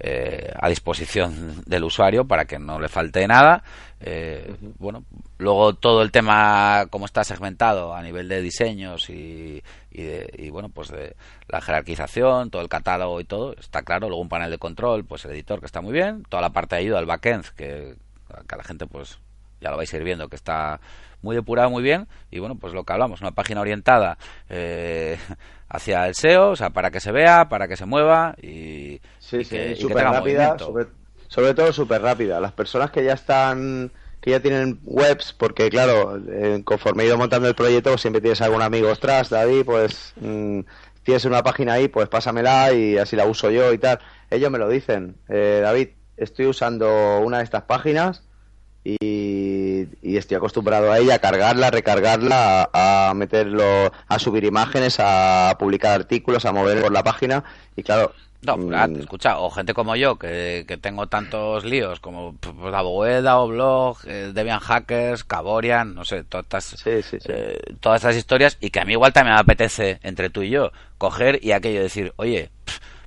Eh, 0.00 0.52
a 0.60 0.68
disposición 0.68 1.62
del 1.64 1.84
usuario 1.84 2.26
para 2.26 2.44
que 2.44 2.58
no 2.58 2.78
le 2.78 2.88
falte 2.88 3.26
nada. 3.26 3.62
Uh 4.00 4.06
-huh. 4.06 4.74
Bueno, 4.78 5.04
luego 5.38 5.74
todo 5.74 6.02
el 6.02 6.10
tema, 6.10 6.86
como 6.90 7.06
está 7.06 7.24
segmentado 7.24 7.94
a 7.94 8.02
nivel 8.02 8.28
de 8.28 8.42
diseños 8.42 9.08
y, 9.08 9.62
y, 9.90 10.02
de, 10.02 10.30
y, 10.36 10.50
bueno, 10.50 10.68
pues 10.68 10.90
de 10.90 11.16
la 11.48 11.62
jerarquización, 11.62 12.50
todo 12.50 12.60
el 12.60 12.68
catálogo 12.68 13.18
y 13.20 13.24
todo, 13.24 13.54
está 13.58 13.82
claro. 13.82 14.08
Luego 14.08 14.20
un 14.20 14.28
panel 14.28 14.50
de 14.50 14.58
control, 14.58 15.04
pues 15.04 15.24
el 15.24 15.30
editor 15.30 15.60
que 15.60 15.66
está 15.66 15.80
muy 15.80 15.92
bien, 15.92 16.24
toda 16.28 16.42
la 16.42 16.50
parte 16.50 16.76
de 16.76 16.82
ayuda 16.82 16.98
al 16.98 17.06
backend 17.06 17.46
que, 17.56 17.94
que 18.46 18.54
a 18.54 18.58
la 18.58 18.64
gente 18.64 18.86
pues 18.86 19.18
ya 19.60 19.70
lo 19.70 19.76
vais 19.76 19.92
a 19.92 19.96
ir 19.96 20.04
viendo 20.04 20.28
que 20.28 20.36
está 20.36 20.80
muy 21.22 21.34
depurado, 21.34 21.70
muy 21.70 21.82
bien, 21.82 22.06
y 22.30 22.38
bueno, 22.38 22.56
pues 22.56 22.74
lo 22.74 22.84
que 22.84 22.92
hablamos, 22.92 23.20
una 23.20 23.32
página 23.32 23.60
orientada 23.60 24.18
eh, 24.48 25.18
hacia 25.68 26.06
el 26.06 26.14
SEO, 26.14 26.50
o 26.50 26.56
sea, 26.56 26.70
para 26.70 26.90
que 26.90 27.00
se 27.00 27.10
vea, 27.10 27.48
para 27.48 27.66
que 27.66 27.76
se 27.76 27.86
mueva 27.86 28.36
y, 28.40 29.00
sí, 29.18 29.38
y 29.38 29.44
que, 29.44 29.74
sí, 29.74 29.82
súper 29.82 30.04
rápida, 30.04 30.58
sobre, 30.58 30.86
sobre, 31.28 31.54
todo 31.54 31.72
súper 31.72 32.02
rápida. 32.02 32.40
Las 32.40 32.52
personas 32.52 32.90
que 32.90 33.02
ya 33.02 33.14
están 33.14 33.90
que 34.20 34.30
ya 34.30 34.40
tienen 34.40 34.80
webs, 34.84 35.34
porque 35.34 35.68
claro, 35.68 36.18
eh, 36.30 36.62
conforme 36.64 37.02
he 37.02 37.06
ido 37.06 37.18
montando 37.18 37.46
el 37.46 37.54
proyecto, 37.54 37.90
pues 37.90 38.00
siempre 38.00 38.22
tienes 38.22 38.40
algún 38.40 38.62
amigo, 38.62 38.88
ostras, 38.88 39.28
David, 39.28 39.66
pues 39.66 40.14
mmm, 40.18 40.60
tienes 41.02 41.26
una 41.26 41.42
página 41.42 41.74
ahí, 41.74 41.88
pues 41.88 42.08
pásamela 42.08 42.72
y 42.72 42.96
así 42.96 43.16
la 43.16 43.26
uso 43.26 43.50
yo 43.50 43.72
y 43.74 43.78
tal. 43.78 43.98
Ellos 44.30 44.50
me 44.50 44.58
lo 44.58 44.68
dicen, 44.68 45.16
eh, 45.28 45.60
David, 45.62 45.90
estoy 46.16 46.46
usando 46.46 47.18
una 47.20 47.38
de 47.38 47.44
estas 47.44 47.64
páginas 47.64 48.22
y, 48.84 49.88
y, 50.02 50.16
estoy 50.16 50.36
acostumbrado 50.36 50.92
a 50.92 50.98
ella, 50.98 51.14
a 51.14 51.18
cargarla, 51.18 51.68
a 51.68 51.70
recargarla, 51.70 52.68
a, 52.70 53.08
a, 53.10 53.14
meterlo, 53.14 53.64
a 54.06 54.18
subir 54.18 54.44
imágenes, 54.44 54.98
a 55.00 55.56
publicar 55.58 55.92
artículos, 55.92 56.44
a 56.44 56.52
mover 56.52 56.82
por 56.82 56.92
la 56.92 57.02
página 57.02 57.42
y 57.76 57.82
claro. 57.82 58.12
No, 58.42 58.58
mmm... 58.58 59.00
escucha, 59.00 59.38
o 59.38 59.50
gente 59.50 59.72
como 59.72 59.96
yo, 59.96 60.16
que, 60.18 60.64
que 60.68 60.76
tengo 60.76 61.06
tantos 61.06 61.64
líos 61.64 62.00
como 62.00 62.34
pues, 62.34 62.54
la 62.70 62.82
Boeda 62.82 63.40
o 63.40 63.48
Blog, 63.48 63.98
eh, 64.06 64.32
Debian 64.34 64.60
Hackers, 64.60 65.24
Caborian, 65.24 65.94
no 65.94 66.04
sé, 66.04 66.24
todas 66.24 66.44
estas, 66.44 66.64
sí, 66.64 67.02
sí, 67.02 67.18
sí. 67.20 67.28
Eh, 67.28 67.58
todas 67.80 68.02
estas 68.02 68.16
historias, 68.16 68.58
y 68.60 68.70
que 68.70 68.80
a 68.80 68.84
mí 68.84 68.92
igual 68.92 69.12
también 69.12 69.34
me 69.34 69.40
apetece, 69.40 69.98
entre 70.02 70.30
tú 70.30 70.42
y 70.42 70.50
yo, 70.50 70.72
coger 70.98 71.42
y 71.42 71.52
aquello 71.52 71.80
decir, 71.80 72.12
oye, 72.16 72.50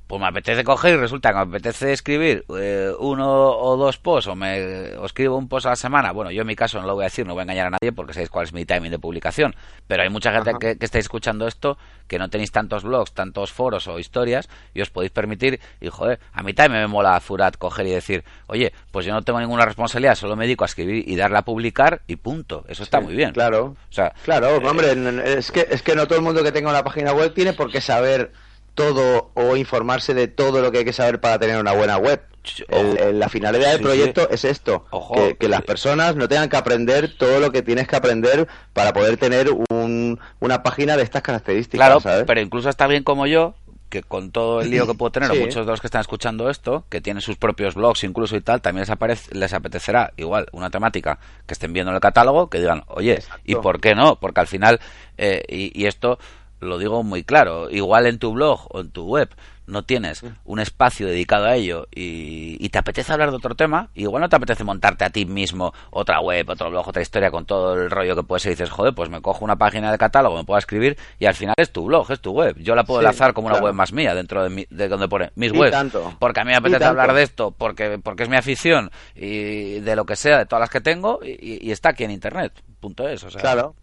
pues 0.08 0.22
me 0.22 0.28
apetece 0.28 0.64
coger 0.64 0.94
y 0.94 0.98
resulta 0.98 1.30
que 1.30 1.36
me 1.36 1.42
apetece 1.42 1.92
escribir 1.92 2.46
eh, 2.58 2.92
uno 2.98 3.28
o 3.28 3.76
dos 3.76 3.98
posts 3.98 4.30
o 4.30 4.36
me 4.36 4.96
o 4.96 5.06
escribo 5.06 5.38
un 5.38 5.50
post 5.50 5.66
a 5.66 5.72
la 5.72 5.76
semana. 5.76 6.14
Bueno, 6.14 6.32
yo 6.32 6.42
en 6.42 6.48
mi 6.48 6.56
caso 6.56 6.80
no 6.80 6.88
lo 6.88 6.96
voy 6.96 7.04
a 7.04 7.08
decir, 7.08 7.28
no 7.28 7.34
voy 7.34 7.42
a 7.42 7.44
engañar 7.44 7.68
a 7.68 7.70
nadie 7.72 7.92
porque 7.92 8.14
sabéis 8.14 8.30
cuál 8.30 8.46
es 8.46 8.54
mi 8.54 8.66
timing 8.66 8.92
de 8.92 9.00
publicación. 9.00 9.54
Pero 9.86 10.04
hay 10.04 10.10
mucha 10.10 10.32
gente 10.32 10.54
que, 10.60 10.78
que, 10.78 10.86
estáis 10.86 11.06
escuchando 11.06 11.46
esto 11.46 11.78
que 12.08 12.18
no 12.18 12.30
tenéis 12.30 12.52
tantos 12.52 12.84
blogs, 12.84 13.12
tantos 13.12 13.52
foros 13.52 13.88
o 13.90 14.00
historias 14.00 14.48
y 14.74 14.82
os 14.82 14.90
podéis 14.90 15.12
permitir. 15.12 15.60
Y 15.82 15.90
joder, 15.90 16.20
a 16.32 16.42
mí 16.42 16.54
también 16.54 16.84
me 16.84 16.88
mola 16.88 17.20
Furat 17.20 17.58
coger 17.58 17.88
y 17.88 17.92
decir, 17.92 18.24
oye, 18.48 18.72
pues 18.92 19.06
yo 19.06 19.14
no 19.14 19.24
tengo 19.24 19.42
ninguna 19.42 19.66
responsabilidad, 19.66 20.16
solo 20.16 20.38
me 20.38 20.46
dedico 20.46 20.64
a 20.64 20.68
escribir 20.68 21.04
y 21.08 21.16
darle 21.18 21.40
a 21.40 21.42
publicar 21.42 22.02
y 22.08 22.16
punto. 22.16 22.64
Eso 22.70 22.84
está 22.84 23.00
sí, 23.00 23.06
muy 23.06 23.16
bien. 23.16 23.34
Claro. 23.34 23.76
O 23.90 23.94
sea, 23.94 24.14
claro, 24.24 24.48
eh, 24.56 24.66
hombre, 24.66 25.38
es 25.38 25.52
que, 25.52 25.68
es 25.70 25.82
que 25.82 25.96
no 25.96 26.08
todo 26.08 26.18
el 26.18 26.24
mundo 26.24 26.44
que 26.44 26.54
tenga 26.54 26.70
una 26.70 26.84
página 26.84 27.12
web 27.12 27.34
tiene 27.34 27.52
por 27.52 27.70
qué 27.70 27.82
saber 27.82 28.32
todo 28.78 29.32
o 29.34 29.58
informarse 29.58 30.14
de 30.14 30.28
todo 30.28 30.62
lo 30.62 30.72
que 30.72 30.78
hay 30.78 30.86
que 30.86 30.94
saber 30.94 31.20
para 31.20 31.40
tener 31.40 31.60
una 31.60 31.74
buena 31.74 31.98
web. 31.98 32.22
El, 32.70 32.98
el, 33.00 33.20
la 33.20 33.28
finalidad 33.28 33.72
del 33.72 33.80
sí, 33.80 33.84
proyecto 33.84 34.22
sí. 34.22 34.28
es 34.32 34.46
esto, 34.46 34.86
Ojo. 34.92 35.16
que, 35.16 35.36
que, 35.36 35.50
las 35.50 35.64
personas 35.64 36.16
no 36.16 36.30
tengan 36.30 36.48
que 36.48 36.56
aprender 36.56 37.18
todo 37.18 37.40
lo 37.40 37.52
que 37.52 37.62
tienes 37.64 37.88
que 37.88 37.96
aprender 37.96 38.48
para 38.72 38.94
poder 38.94 39.18
tener 39.18 39.50
un, 39.70 40.20
una 40.40 40.64
página 40.64 40.96
de 40.96 41.04
estas 41.04 41.24
características. 41.24 41.88
Claro, 41.88 42.00
¿sabes? 42.00 42.24
pero 42.26 42.40
incluso 42.40 42.70
está 42.70 42.88
bien 42.88 43.04
como 43.04 43.26
yo, 43.26 43.56
que 43.90 44.04
con 44.04 44.32
todo 44.32 44.62
el 44.62 44.70
lío 44.70 44.86
que 44.86 44.94
puedo 44.94 45.12
tener, 45.12 45.30
sí. 45.34 45.40
muchos 45.40 45.66
de 45.66 45.72
los 45.72 45.82
que 45.82 45.88
están 45.88 46.02
escuchando 46.02 46.50
esto, 46.50 46.86
que 46.88 47.02
tienen 47.02 47.22
sus 47.22 47.36
propios 47.36 47.74
blogs 47.74 48.04
incluso 48.04 48.38
y 48.38 48.42
tal, 48.42 48.62
también 48.62 48.84
les, 48.84 48.92
aparece, 48.92 49.34
les 49.36 49.54
apetecerá 49.54 50.14
igual 50.18 50.48
una 50.52 50.70
temática 50.70 51.18
que 51.48 51.54
estén 51.54 51.74
viendo 51.74 51.90
en 51.92 51.96
el 51.96 52.02
catálogo, 52.02 52.50
que 52.50 52.60
digan, 52.60 52.84
oye, 52.88 53.16
Exacto. 53.16 53.42
¿y 53.44 53.56
por 53.56 53.82
qué 53.82 53.96
no? 53.96 54.20
Porque 54.20 54.40
al 54.40 54.48
final, 54.48 54.80
eh, 55.18 55.44
y, 55.50 55.82
y 55.82 55.88
esto 55.88 56.20
lo 56.60 56.78
digo 56.78 57.04
muy 57.04 57.24
claro, 57.24 57.70
igual 57.70 58.08
en 58.08 58.20
tu 58.20 58.34
blog 58.34 58.68
o 58.70 58.82
en 58.82 58.92
tu 58.92 59.06
web 59.06 59.30
no 59.68 59.84
tienes 59.84 60.24
un 60.46 60.60
espacio 60.60 61.08
dedicado 61.08 61.46
a 61.46 61.56
ello 61.56 61.88
y, 61.94 62.58
y, 62.64 62.70
te 62.70 62.80
apetece 62.80 63.12
hablar 63.12 63.32
de 63.32 63.36
otro 63.36 63.54
tema, 63.54 63.90
igual 63.94 64.22
no 64.22 64.30
te 64.30 64.38
apetece 64.38 64.64
montarte 64.64 65.04
a 65.04 65.10
ti 65.10 65.26
mismo 65.26 65.74
otra 65.92 66.22
web, 66.22 66.50
otro 66.50 66.70
blog, 66.70 66.88
otra 66.88 67.02
historia 67.02 67.30
con 67.30 67.46
todo 67.46 67.74
el 67.74 67.92
rollo 67.92 68.16
que 68.16 68.24
puede 68.24 68.40
ser 68.40 68.54
y 68.54 68.56
dices, 68.56 68.70
joder, 68.70 68.96
pues 68.96 69.10
me 69.10 69.22
cojo 69.22 69.44
una 69.44 69.58
página 69.58 69.92
de 69.92 69.98
catálogo, 69.98 70.38
me 70.38 70.46
puedo 70.46 70.58
escribir 70.58 70.98
y 71.20 71.26
al 71.26 71.36
final 71.36 71.54
es 71.58 71.72
tu 71.72 71.86
blog, 71.86 72.10
es 72.12 72.22
tu 72.22 72.32
web. 72.32 72.56
Yo 72.58 72.76
la 72.76 72.86
puedo 72.86 73.02
sí, 73.02 73.06
enlazar 73.06 73.34
como 73.34 73.50
claro. 73.50 73.62
una 73.62 73.70
web 73.70 73.76
más 73.76 73.92
mía 73.92 74.16
dentro 74.16 74.44
de, 74.44 74.50
mi, 74.50 74.66
de 74.70 74.88
donde 74.88 75.10
pone 75.10 75.32
mis 75.36 75.52
webs. 75.52 75.72
Tanto. 75.72 76.16
Porque 76.18 76.40
a 76.40 76.46
mí 76.46 76.52
me 76.52 76.58
apetece 76.58 76.86
hablar 76.86 77.14
de 77.14 77.24
esto, 77.24 77.52
porque, 77.52 78.00
porque 78.02 78.24
es 78.24 78.30
mi 78.30 78.38
afición 78.38 78.90
y 79.16 79.82
de 79.82 79.96
lo 79.98 80.06
que 80.06 80.16
sea, 80.16 80.38
de 80.38 80.46
todas 80.46 80.62
las 80.62 80.70
que 80.70 80.80
tengo 80.80 81.20
y, 81.22 81.68
y 81.68 81.72
está 81.72 81.90
aquí 81.90 82.06
en 82.06 82.12
internet. 82.12 82.54
Punto 82.80 83.08
es, 83.08 83.24
o 83.24 83.30
sea. 83.30 83.42
Claro. 83.42 83.76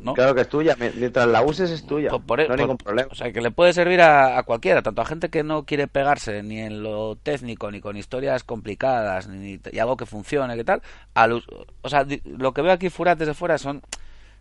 ¿No? 0.00 0.14
Claro 0.14 0.34
que 0.34 0.42
es 0.42 0.48
tuya, 0.48 0.76
mientras 0.78 1.26
la 1.26 1.42
uses 1.42 1.70
es 1.70 1.86
tuya, 1.86 2.10
por, 2.10 2.22
por, 2.24 2.46
no 2.46 2.54
hay 2.54 2.60
ningún 2.60 2.76
problema. 2.76 3.08
O 3.10 3.14
sea, 3.14 3.32
que 3.32 3.40
le 3.40 3.50
puede 3.50 3.72
servir 3.72 4.00
a, 4.00 4.38
a, 4.38 4.42
cualquiera, 4.44 4.82
tanto 4.82 5.02
a 5.02 5.06
gente 5.06 5.28
que 5.28 5.42
no 5.42 5.64
quiere 5.64 5.86
pegarse 5.88 6.42
ni 6.42 6.60
en 6.60 6.82
lo 6.82 7.16
técnico, 7.16 7.70
ni 7.70 7.80
con 7.80 7.96
historias 7.96 8.44
complicadas, 8.44 9.28
ni, 9.28 9.60
y 9.70 9.78
algo 9.78 9.96
que 9.96 10.06
funcione, 10.06 10.56
que 10.56 10.64
tal. 10.64 10.82
Al, 11.14 11.42
o 11.82 11.88
sea, 11.88 12.06
lo 12.24 12.52
que 12.52 12.62
veo 12.62 12.72
aquí 12.72 12.90
fuera 12.90 13.14
desde 13.14 13.34
fuera 13.34 13.58
son 13.58 13.82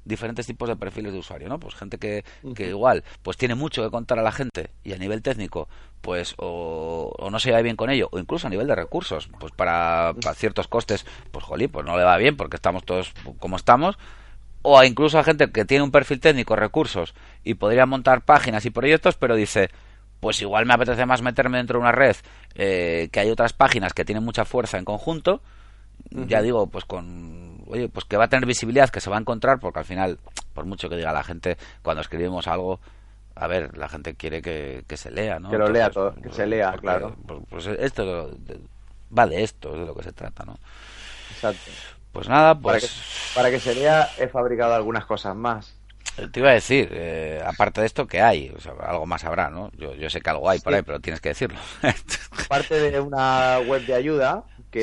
diferentes 0.06 0.46
tipos 0.46 0.70
de 0.70 0.76
perfiles 0.76 1.12
de 1.12 1.20
usuario, 1.20 1.50
¿no? 1.50 1.60
Pues 1.60 1.76
gente 1.76 1.98
que, 1.98 2.24
que 2.56 2.70
igual 2.70 3.04
pues 3.24 3.38
tiene 3.38 3.56
mucho 3.56 3.84
que 3.84 3.90
contar 3.90 4.20
a 4.20 4.24
la 4.24 4.32
gente 4.32 4.70
y 4.84 4.94
a 4.94 4.98
nivel 4.98 5.22
técnico 5.22 5.68
pues 6.02 6.36
o, 6.38 7.12
o, 7.18 7.30
no 7.32 7.40
se 7.40 7.50
lleva 7.50 7.62
bien 7.62 7.76
con 7.76 7.90
ello 7.90 8.08
o 8.12 8.20
incluso 8.20 8.46
a 8.46 8.52
nivel 8.52 8.68
de 8.68 8.76
recursos 8.76 9.30
pues 9.40 9.52
para, 9.52 10.14
para 10.22 10.36
ciertos 10.36 10.68
costes 10.68 11.06
pues 11.32 11.44
jolí 11.44 11.68
pues 11.68 11.86
no 11.86 11.98
le 11.98 12.04
va 12.04 12.18
bien 12.18 12.38
porque 12.38 12.56
estamos 12.56 12.86
todos 12.86 13.14
como 13.40 13.56
estamos 13.56 13.98
o 14.66 14.84
incluso 14.84 15.20
a 15.20 15.24
gente 15.24 15.52
que 15.52 15.64
tiene 15.64 15.84
un 15.84 15.92
perfil 15.92 16.20
técnico, 16.20 16.56
recursos, 16.56 17.14
y 17.44 17.54
podría 17.54 17.86
montar 17.86 18.22
páginas 18.26 18.66
y 18.66 18.72
proyectos, 18.72 19.16
pero 19.16 19.36
dice, 19.36 19.70
pues 20.20 20.42
igual 20.42 20.66
me 20.66 20.74
apetece 20.74 21.06
más 21.06 21.22
meterme 21.22 21.58
dentro 21.58 21.78
de 21.78 21.84
una 21.84 21.92
red 21.92 22.16
eh, 22.56 23.10
que 23.12 23.20
hay 23.20 23.30
otras 23.30 23.54
páginas 23.54 23.94
que 23.94 24.04
tienen 24.04 24.24
mucha 24.24 24.44
fuerza 24.44 24.80
en 24.80 24.86
conjunto, 24.86 25.42
uh 26.12 26.18
-huh. 26.18 26.28
ya 26.28 26.42
digo, 26.42 26.66
pues 26.66 26.84
con, 26.86 27.62
oye, 27.68 27.90
pues 27.90 28.06
que 28.06 28.18
va 28.18 28.26
a 28.26 28.28
tener 28.28 28.48
visibilidad, 28.48 28.90
que 28.90 29.02
se 29.02 29.10
va 29.12 29.18
a 29.18 29.20
encontrar, 29.20 29.60
porque 29.60 29.80
al 29.80 29.86
final, 29.86 30.18
por 30.54 30.66
mucho 30.66 30.90
que 30.90 30.98
diga 30.98 31.14
la 31.14 31.24
gente, 31.24 31.58
cuando 31.84 32.02
escribimos 32.02 32.48
algo, 32.48 32.80
a 33.36 33.46
ver, 33.48 33.78
la 33.78 33.88
gente 33.88 34.16
quiere 34.16 34.42
que, 34.42 34.84
que 34.88 34.98
se 34.98 35.12
lea, 35.12 35.40
¿no? 35.40 35.52
Que 35.52 35.58
lo 35.58 35.68
Entonces, 35.68 35.74
lea 35.74 35.90
todo, 35.92 36.16
que 36.16 36.22
pues, 36.22 36.36
se 36.36 36.48
lea, 36.48 36.72
porque, 36.72 36.82
claro. 36.82 37.16
Pues, 37.28 37.40
pues 37.50 37.68
esto 37.68 38.32
va 39.16 39.28
de 39.28 39.44
esto, 39.44 39.74
es 39.74 39.80
de 39.82 39.86
lo 39.86 39.94
que 39.94 40.04
se 40.04 40.12
trata, 40.12 40.44
¿no? 40.44 40.58
Exacto. 41.32 41.70
Pues 42.16 42.30
nada, 42.30 42.58
pues... 42.58 42.64
Para 42.64 42.80
que, 42.80 43.36
para 43.36 43.52
que 43.52 43.60
se 43.60 43.78
vea, 43.78 44.08
he 44.18 44.30
fabricado 44.30 44.74
algunas 44.74 45.04
cosas 45.04 45.36
más. 45.36 45.76
Te 46.32 46.40
iba 46.40 46.50
a 46.50 46.54
decir, 46.54 46.88
eh, 46.94 47.44
aparte 47.46 47.82
de 47.82 47.88
esto, 47.88 48.08
¿qué 48.08 48.22
hay? 48.22 48.54
O 48.56 48.62
sea, 48.62 48.72
algo 48.80 49.06
más 49.06 49.26
habrá, 49.26 49.50
¿no? 49.50 49.70
Yo, 49.78 49.94
yo 49.96 50.10
sé 50.10 50.22
que 50.22 50.30
algo 50.30 50.50
hay 50.50 50.60
sí. 50.60 50.64
por 50.64 50.74
ahí, 50.74 50.82
pero 50.82 51.02
tienes 51.02 51.20
que 51.20 51.28
decirlo. 51.30 51.60
Aparte 52.46 52.90
de 52.90 53.02
una 53.02 53.60
web 53.68 53.86
de 53.86 53.96
ayuda 53.96 54.46
que 54.72 54.80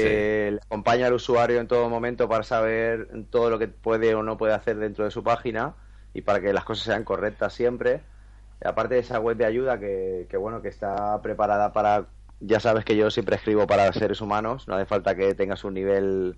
sí. 0.51 0.55
le 0.57 0.61
acompaña 0.63 1.07
al 1.07 1.15
usuario 1.15 1.59
en 1.59 1.69
todo 1.69 1.89
momento 1.89 2.29
para 2.29 2.43
saber 2.43 3.09
todo 3.31 3.49
lo 3.49 3.59
que 3.59 3.69
puede 3.69 4.15
o 4.15 4.23
no 4.23 4.37
puede 4.37 4.53
hacer 4.53 4.77
dentro 4.77 5.07
de 5.07 5.11
su 5.11 5.23
página 5.23 5.75
y 6.13 6.21
para 6.21 6.39
que 6.41 6.53
las 6.53 6.65
cosas 6.65 6.85
sean 6.85 7.03
correctas 7.03 7.55
siempre. 7.55 8.03
Aparte 8.63 8.97
de 8.97 9.01
esa 9.01 9.19
web 9.21 9.39
de 9.39 9.47
ayuda 9.47 9.81
que, 9.81 10.27
que 10.29 10.37
bueno, 10.37 10.61
que 10.61 10.69
está 10.69 11.23
preparada 11.23 11.73
para... 11.73 12.09
Ya 12.41 12.61
sabes 12.61 12.85
que 12.85 12.95
yo 12.95 13.11
siempre 13.11 13.37
escribo 13.37 13.67
para 13.67 13.91
seres 13.95 14.21
humanos, 14.21 14.69
no 14.69 14.75
hace 14.75 14.85
falta 14.85 15.15
que 15.15 15.35
tengas 15.35 15.65
un 15.65 15.73
nivel 15.73 16.37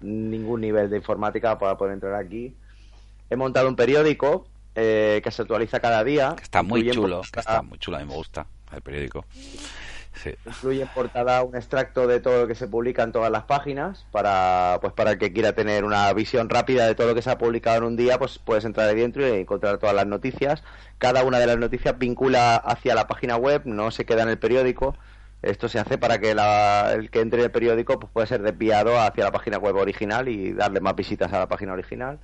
ningún 0.00 0.60
nivel 0.60 0.90
de 0.90 0.96
informática 0.96 1.58
para 1.58 1.76
poder 1.76 1.94
entrar 1.94 2.14
aquí. 2.14 2.54
He 3.30 3.36
montado 3.36 3.68
un 3.68 3.76
periódico 3.76 4.46
eh, 4.74 5.20
que 5.22 5.30
se 5.30 5.42
actualiza 5.42 5.80
cada 5.80 6.04
día. 6.04 6.34
Que 6.36 6.44
está 6.44 6.62
muy 6.62 6.88
chulo, 6.90 7.20
portada, 7.20 7.32
que 7.32 7.40
está 7.40 7.62
muy 7.62 7.78
chulo, 7.78 7.96
a 7.96 8.00
mí 8.00 8.06
me 8.06 8.14
gusta 8.14 8.46
el 8.72 8.82
periódico. 8.82 9.24
Sí. 10.22 10.30
Incluye 10.46 10.82
en 10.82 10.88
portada 10.88 11.42
un 11.44 11.54
extracto 11.54 12.06
de 12.08 12.18
todo 12.18 12.40
lo 12.42 12.46
que 12.48 12.56
se 12.56 12.66
publica 12.66 13.04
en 13.04 13.12
todas 13.12 13.30
las 13.30 13.44
páginas 13.44 14.04
para 14.10 14.78
pues 14.80 14.92
para 14.92 15.12
el 15.12 15.18
que 15.18 15.32
quiera 15.32 15.52
tener 15.52 15.84
una 15.84 16.12
visión 16.12 16.48
rápida 16.48 16.86
de 16.86 16.96
todo 16.96 17.08
lo 17.08 17.14
que 17.14 17.22
se 17.22 17.30
ha 17.30 17.38
publicado 17.38 17.78
en 17.78 17.84
un 17.84 17.96
día, 17.96 18.18
pues 18.18 18.38
puedes 18.38 18.64
entrar 18.64 18.88
ahí 18.88 18.96
dentro 18.96 19.26
y 19.26 19.40
encontrar 19.40 19.78
todas 19.78 19.94
las 19.94 20.06
noticias. 20.06 20.64
Cada 20.98 21.22
una 21.22 21.38
de 21.38 21.46
las 21.46 21.58
noticias 21.58 21.96
vincula 21.98 22.56
hacia 22.56 22.96
la 22.96 23.06
página 23.06 23.36
web, 23.36 23.62
no 23.64 23.92
se 23.92 24.04
queda 24.06 24.22
en 24.22 24.30
el 24.30 24.38
periódico, 24.38 24.96
Esto 25.42 25.68
se 25.68 25.78
hace 25.78 25.98
para 25.98 26.18
que 26.18 26.34
la, 26.34 26.92
el 26.94 27.10
que 27.10 27.20
entre 27.20 27.40
en 27.40 27.44
el 27.46 27.50
periódico 27.50 27.98
pues, 28.00 28.12
pueda 28.12 28.26
ser 28.26 28.42
desviado 28.42 29.00
hacia 29.00 29.24
la 29.24 29.32
página 29.32 29.58
web 29.58 29.76
original 29.76 30.28
y 30.28 30.52
darle 30.52 30.80
más 30.80 30.96
visitas 30.96 31.32
a 31.32 31.38
la 31.38 31.48
página 31.48 31.72
original. 31.72 32.18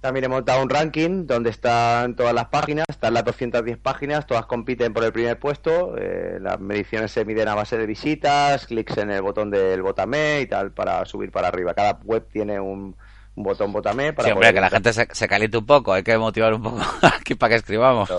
También 0.00 0.24
he 0.24 0.28
montado 0.28 0.62
un 0.62 0.68
ranking 0.68 1.26
donde 1.26 1.48
están 1.48 2.14
todas 2.14 2.34
las 2.34 2.48
páginas, 2.48 2.84
están 2.90 3.14
las 3.14 3.24
210 3.24 3.78
páginas, 3.78 4.26
todas 4.26 4.44
compiten 4.44 4.92
por 4.92 5.02
el 5.02 5.12
primer 5.14 5.38
puesto. 5.38 5.96
Eh, 5.96 6.36
las 6.42 6.60
mediciones 6.60 7.10
se 7.10 7.24
miden 7.24 7.48
a 7.48 7.54
base 7.54 7.78
de 7.78 7.86
visitas, 7.86 8.66
clics 8.66 8.98
en 8.98 9.10
el 9.10 9.22
botón 9.22 9.50
del 9.50 9.80
botame 9.80 10.42
y 10.42 10.46
tal 10.46 10.72
para 10.72 11.06
subir 11.06 11.32
para 11.32 11.48
arriba. 11.48 11.72
Cada 11.72 12.00
web 12.04 12.26
tiene 12.30 12.60
un, 12.60 12.94
botón 13.42 13.72
botame 13.72 14.12
para. 14.12 14.28
Sí, 14.28 14.32
hombre, 14.32 14.54
que 14.54 14.60
la 14.60 14.70
gente 14.70 14.92
se, 14.92 15.08
se, 15.10 15.28
caliente 15.28 15.58
un 15.58 15.66
poco, 15.66 15.92
hay 15.92 16.02
que 16.02 16.16
motivar 16.16 16.54
un 16.54 16.62
poco 16.62 16.80
aquí 17.02 17.34
para 17.34 17.50
que 17.50 17.56
escribamos. 17.56 18.10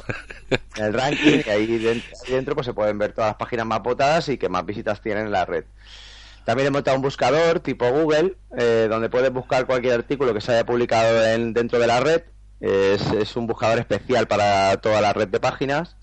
En 0.75 0.85
el 0.85 0.93
ranking, 0.93 1.41
y 1.45 1.49
ahí 1.49 1.77
dentro, 1.77 2.17
ahí 2.25 2.33
dentro 2.33 2.55
pues 2.55 2.65
se 2.65 2.73
pueden 2.73 2.97
ver 2.97 3.13
todas 3.13 3.29
las 3.29 3.37
páginas 3.37 3.65
más 3.65 3.81
votadas 3.81 4.27
y 4.29 4.37
que 4.37 4.49
más 4.49 4.65
visitas 4.65 5.01
tienen 5.01 5.27
en 5.27 5.31
la 5.31 5.45
red. 5.45 5.65
También 6.45 6.67
he 6.67 6.71
montado 6.71 6.95
un 6.95 7.01
buscador 7.01 7.59
tipo 7.59 7.89
Google, 7.89 8.35
eh, 8.55 8.85
donde 8.87 9.09
puedes 9.09 9.33
buscar 9.33 9.65
cualquier 9.65 9.95
artículo 9.95 10.33
que 10.33 10.41
se 10.41 10.51
haya 10.51 10.65
publicado 10.65 11.25
en, 11.25 11.53
dentro 11.53 11.79
de 11.79 11.87
la 11.87 11.99
red. 11.99 12.21
Es, 12.61 13.35
un 13.35 13.47
buscador 13.47 13.79
especial 13.79 14.27
para 14.27 14.77
toda 14.77 15.01
la 15.01 15.11
red 15.11 15.27
de 15.27 15.39
páginas. 15.39 15.97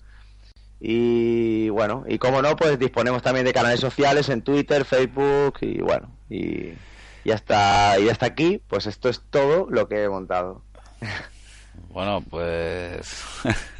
Y 0.81 1.69
bueno, 1.69 2.03
y 2.07 2.17
como 2.19 2.41
no, 2.41 2.57
pues 2.57 2.77
disponemos 2.77 3.21
también 3.21 3.45
de 3.45 3.53
canales 3.53 3.79
sociales 3.79 4.27
en 4.27 4.41
Twitter, 4.41 4.83
Facebook 4.83 5.59
y 5.61 5.79
bueno, 5.79 6.13
y, 6.29 6.73
y 7.23 7.31
hasta, 7.31 7.99
y 7.99 8.09
hasta 8.09 8.25
aquí, 8.25 8.61
pues 8.67 8.85
esto 8.85 9.09
es 9.09 9.21
todo 9.29 9.67
lo 9.69 9.87
que 9.87 10.03
he 10.03 10.09
montado. 10.09 10.61
Bueno, 11.89 12.23
pues... 12.29 13.23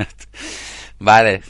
vale. 1.00 1.42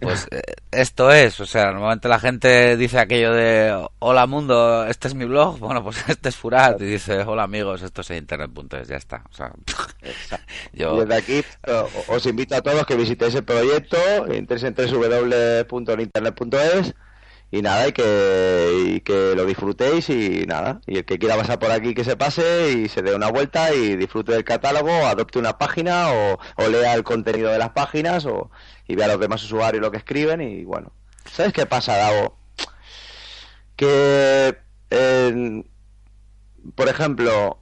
Pues 0.00 0.26
eh, 0.30 0.42
esto 0.70 1.10
es, 1.12 1.40
o 1.40 1.46
sea, 1.46 1.72
normalmente 1.72 2.08
la 2.08 2.18
gente 2.18 2.76
dice 2.76 2.98
aquello 2.98 3.32
de 3.32 3.88
hola 4.00 4.26
mundo, 4.26 4.84
este 4.86 5.08
es 5.08 5.14
mi 5.14 5.24
blog, 5.24 5.58
bueno, 5.60 5.82
pues 5.82 6.04
este 6.08 6.28
es 6.28 6.36
Furat 6.36 6.78
y 6.80 6.84
dice 6.84 7.22
hola 7.22 7.44
amigos, 7.44 7.80
esto 7.82 8.02
es 8.02 8.10
internet.es, 8.10 8.88
ya 8.88 8.96
está. 8.96 9.24
O 9.30 9.34
sea, 9.34 9.52
yo... 10.72 11.00
Desde 11.00 11.14
aquí 11.14 11.42
os 12.08 12.26
invito 12.26 12.56
a 12.56 12.60
todos 12.60 12.84
que 12.86 12.96
visitéis 12.96 13.36
el 13.36 13.44
proyecto, 13.44 13.96
entréis 14.28 14.64
en 14.64 14.74
www.internet.es 14.74 16.94
y 17.50 17.62
nada, 17.62 17.88
y 17.88 17.92
que, 17.92 19.02
que 19.04 19.34
lo 19.36 19.44
disfrutéis 19.44 20.10
y 20.10 20.44
nada, 20.46 20.80
y 20.86 20.98
el 20.98 21.04
que 21.04 21.18
quiera 21.18 21.36
pasar 21.36 21.58
por 21.58 21.70
aquí 21.70 21.94
que 21.94 22.04
se 22.04 22.16
pase 22.16 22.72
y 22.72 22.88
se 22.88 23.02
dé 23.02 23.14
una 23.14 23.30
vuelta 23.30 23.72
y 23.72 23.96
disfrute 23.96 24.32
del 24.32 24.44
catálogo, 24.44 24.90
adopte 24.90 25.38
una 25.38 25.56
página 25.58 26.08
o, 26.12 26.38
lea 26.68 26.94
el 26.94 27.04
contenido 27.04 27.50
de 27.50 27.58
las 27.58 27.70
páginas 27.70 28.26
o, 28.26 28.50
y 28.88 28.96
vea 28.96 29.06
a 29.06 29.10
los 29.10 29.20
demás 29.20 29.44
usuarios 29.44 29.82
lo 29.82 29.90
que 29.90 29.98
escriben 29.98 30.40
y 30.40 30.64
bueno. 30.64 30.92
¿Sabes 31.30 31.52
qué 31.52 31.66
pasa, 31.66 31.96
Dago? 31.96 32.36
Que, 33.76 34.56
por 36.74 36.88
ejemplo, 36.88 37.58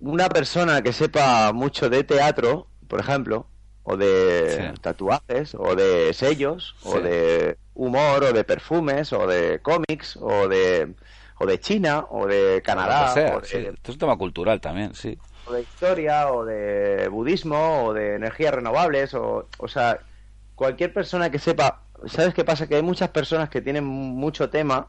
una 0.00 0.28
persona 0.28 0.82
que 0.82 0.92
sepa 0.92 1.52
mucho 1.52 1.90
de 1.90 2.04
teatro, 2.04 2.66
por 2.88 3.00
ejemplo, 3.00 3.46
o 3.82 3.96
de 3.96 4.72
tatuajes, 4.80 5.54
o 5.54 5.74
de 5.74 6.12
sellos, 6.12 6.76
o 6.82 7.00
de 7.00 7.58
humor, 7.80 8.24
o 8.24 8.32
de 8.32 8.44
perfumes, 8.44 9.12
o 9.12 9.26
de 9.26 9.60
cómics, 9.60 10.16
o 10.20 10.48
de, 10.48 10.94
o 11.38 11.46
de 11.46 11.60
China, 11.60 12.04
o 12.10 12.26
de 12.26 12.60
Canadá. 12.62 13.14
O 13.34 13.40
Esto 13.40 13.56
es 13.56 13.88
un 13.88 13.98
tema 13.98 14.16
cultural 14.18 14.60
también, 14.60 14.94
sí. 14.94 15.18
O 15.46 15.52
de 15.52 15.62
historia, 15.62 16.30
o 16.30 16.44
de 16.44 17.08
budismo, 17.08 17.86
o 17.86 17.94
de 17.94 18.16
energías 18.16 18.52
renovables, 18.52 19.14
o, 19.14 19.48
o 19.58 19.68
sea, 19.68 20.00
cualquier 20.54 20.92
persona 20.92 21.30
que 21.30 21.38
sepa. 21.38 21.82
¿Sabes 22.06 22.34
qué 22.34 22.44
pasa? 22.44 22.66
Que 22.66 22.76
hay 22.76 22.82
muchas 22.82 23.08
personas 23.08 23.48
que 23.48 23.62
tienen 23.62 23.84
mucho 23.84 24.50
tema, 24.50 24.88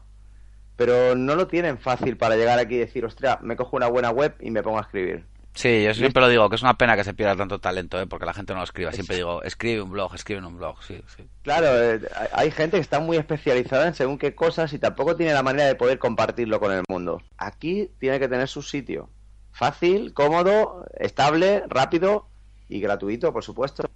pero 0.76 1.14
no 1.14 1.34
lo 1.34 1.46
tienen 1.46 1.78
fácil 1.78 2.18
para 2.18 2.36
llegar 2.36 2.58
aquí 2.58 2.74
y 2.74 2.78
decir, 2.78 3.06
ostras, 3.06 3.40
me 3.40 3.56
cojo 3.56 3.76
una 3.76 3.88
buena 3.88 4.10
web 4.10 4.34
y 4.40 4.50
me 4.50 4.62
pongo 4.62 4.78
a 4.78 4.82
escribir. 4.82 5.24
Sí, 5.54 5.84
yo 5.84 5.92
siempre 5.92 6.22
lo 6.22 6.28
digo, 6.28 6.48
que 6.48 6.56
es 6.56 6.62
una 6.62 6.78
pena 6.78 6.96
que 6.96 7.04
se 7.04 7.12
pierda 7.12 7.36
tanto 7.36 7.58
talento, 7.58 8.00
¿eh? 8.00 8.06
porque 8.06 8.24
la 8.24 8.32
gente 8.32 8.54
no 8.54 8.60
lo 8.60 8.64
escriba. 8.64 8.90
Siempre 8.92 9.16
digo, 9.16 9.42
escribe 9.42 9.82
un 9.82 9.90
blog, 9.90 10.14
escribe 10.14 10.44
un 10.44 10.56
blog, 10.56 10.82
sí, 10.82 11.02
sí. 11.14 11.24
Claro, 11.42 11.66
eh, 11.68 12.00
hay 12.32 12.50
gente 12.50 12.78
que 12.78 12.80
está 12.80 13.00
muy 13.00 13.18
especializada 13.18 13.86
en 13.86 13.94
según 13.94 14.16
qué 14.16 14.34
cosas 14.34 14.72
y 14.72 14.78
tampoco 14.78 15.14
tiene 15.14 15.34
la 15.34 15.42
manera 15.42 15.66
de 15.66 15.74
poder 15.74 15.98
compartirlo 15.98 16.58
con 16.58 16.72
el 16.72 16.82
mundo. 16.88 17.20
Aquí 17.36 17.90
tiene 17.98 18.18
que 18.18 18.28
tener 18.28 18.48
su 18.48 18.62
sitio. 18.62 19.10
Fácil, 19.52 20.14
cómodo, 20.14 20.86
estable, 20.98 21.64
rápido 21.68 22.26
y 22.68 22.80
gratuito, 22.80 23.32
por 23.32 23.44
supuesto. 23.44 23.90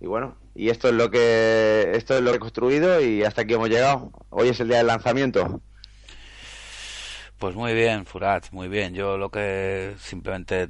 Y 0.00 0.06
bueno, 0.08 0.36
y 0.56 0.70
esto 0.70 0.88
es 0.88 0.94
lo 0.94 1.12
que 1.12 1.92
esto 1.94 2.16
es 2.16 2.22
lo 2.22 2.32
que 2.32 2.38
he 2.38 2.40
construido 2.40 3.00
y 3.00 3.22
hasta 3.22 3.42
aquí 3.42 3.54
hemos 3.54 3.68
llegado. 3.68 4.10
Hoy 4.30 4.48
es 4.48 4.58
el 4.58 4.66
día 4.66 4.78
del 4.78 4.88
lanzamiento. 4.88 5.60
Pues 7.42 7.56
muy 7.56 7.74
bien, 7.74 8.06
Furat, 8.06 8.52
muy 8.52 8.68
bien. 8.68 8.94
Yo 8.94 9.18
lo 9.18 9.28
que 9.28 9.96
simplemente, 9.98 10.68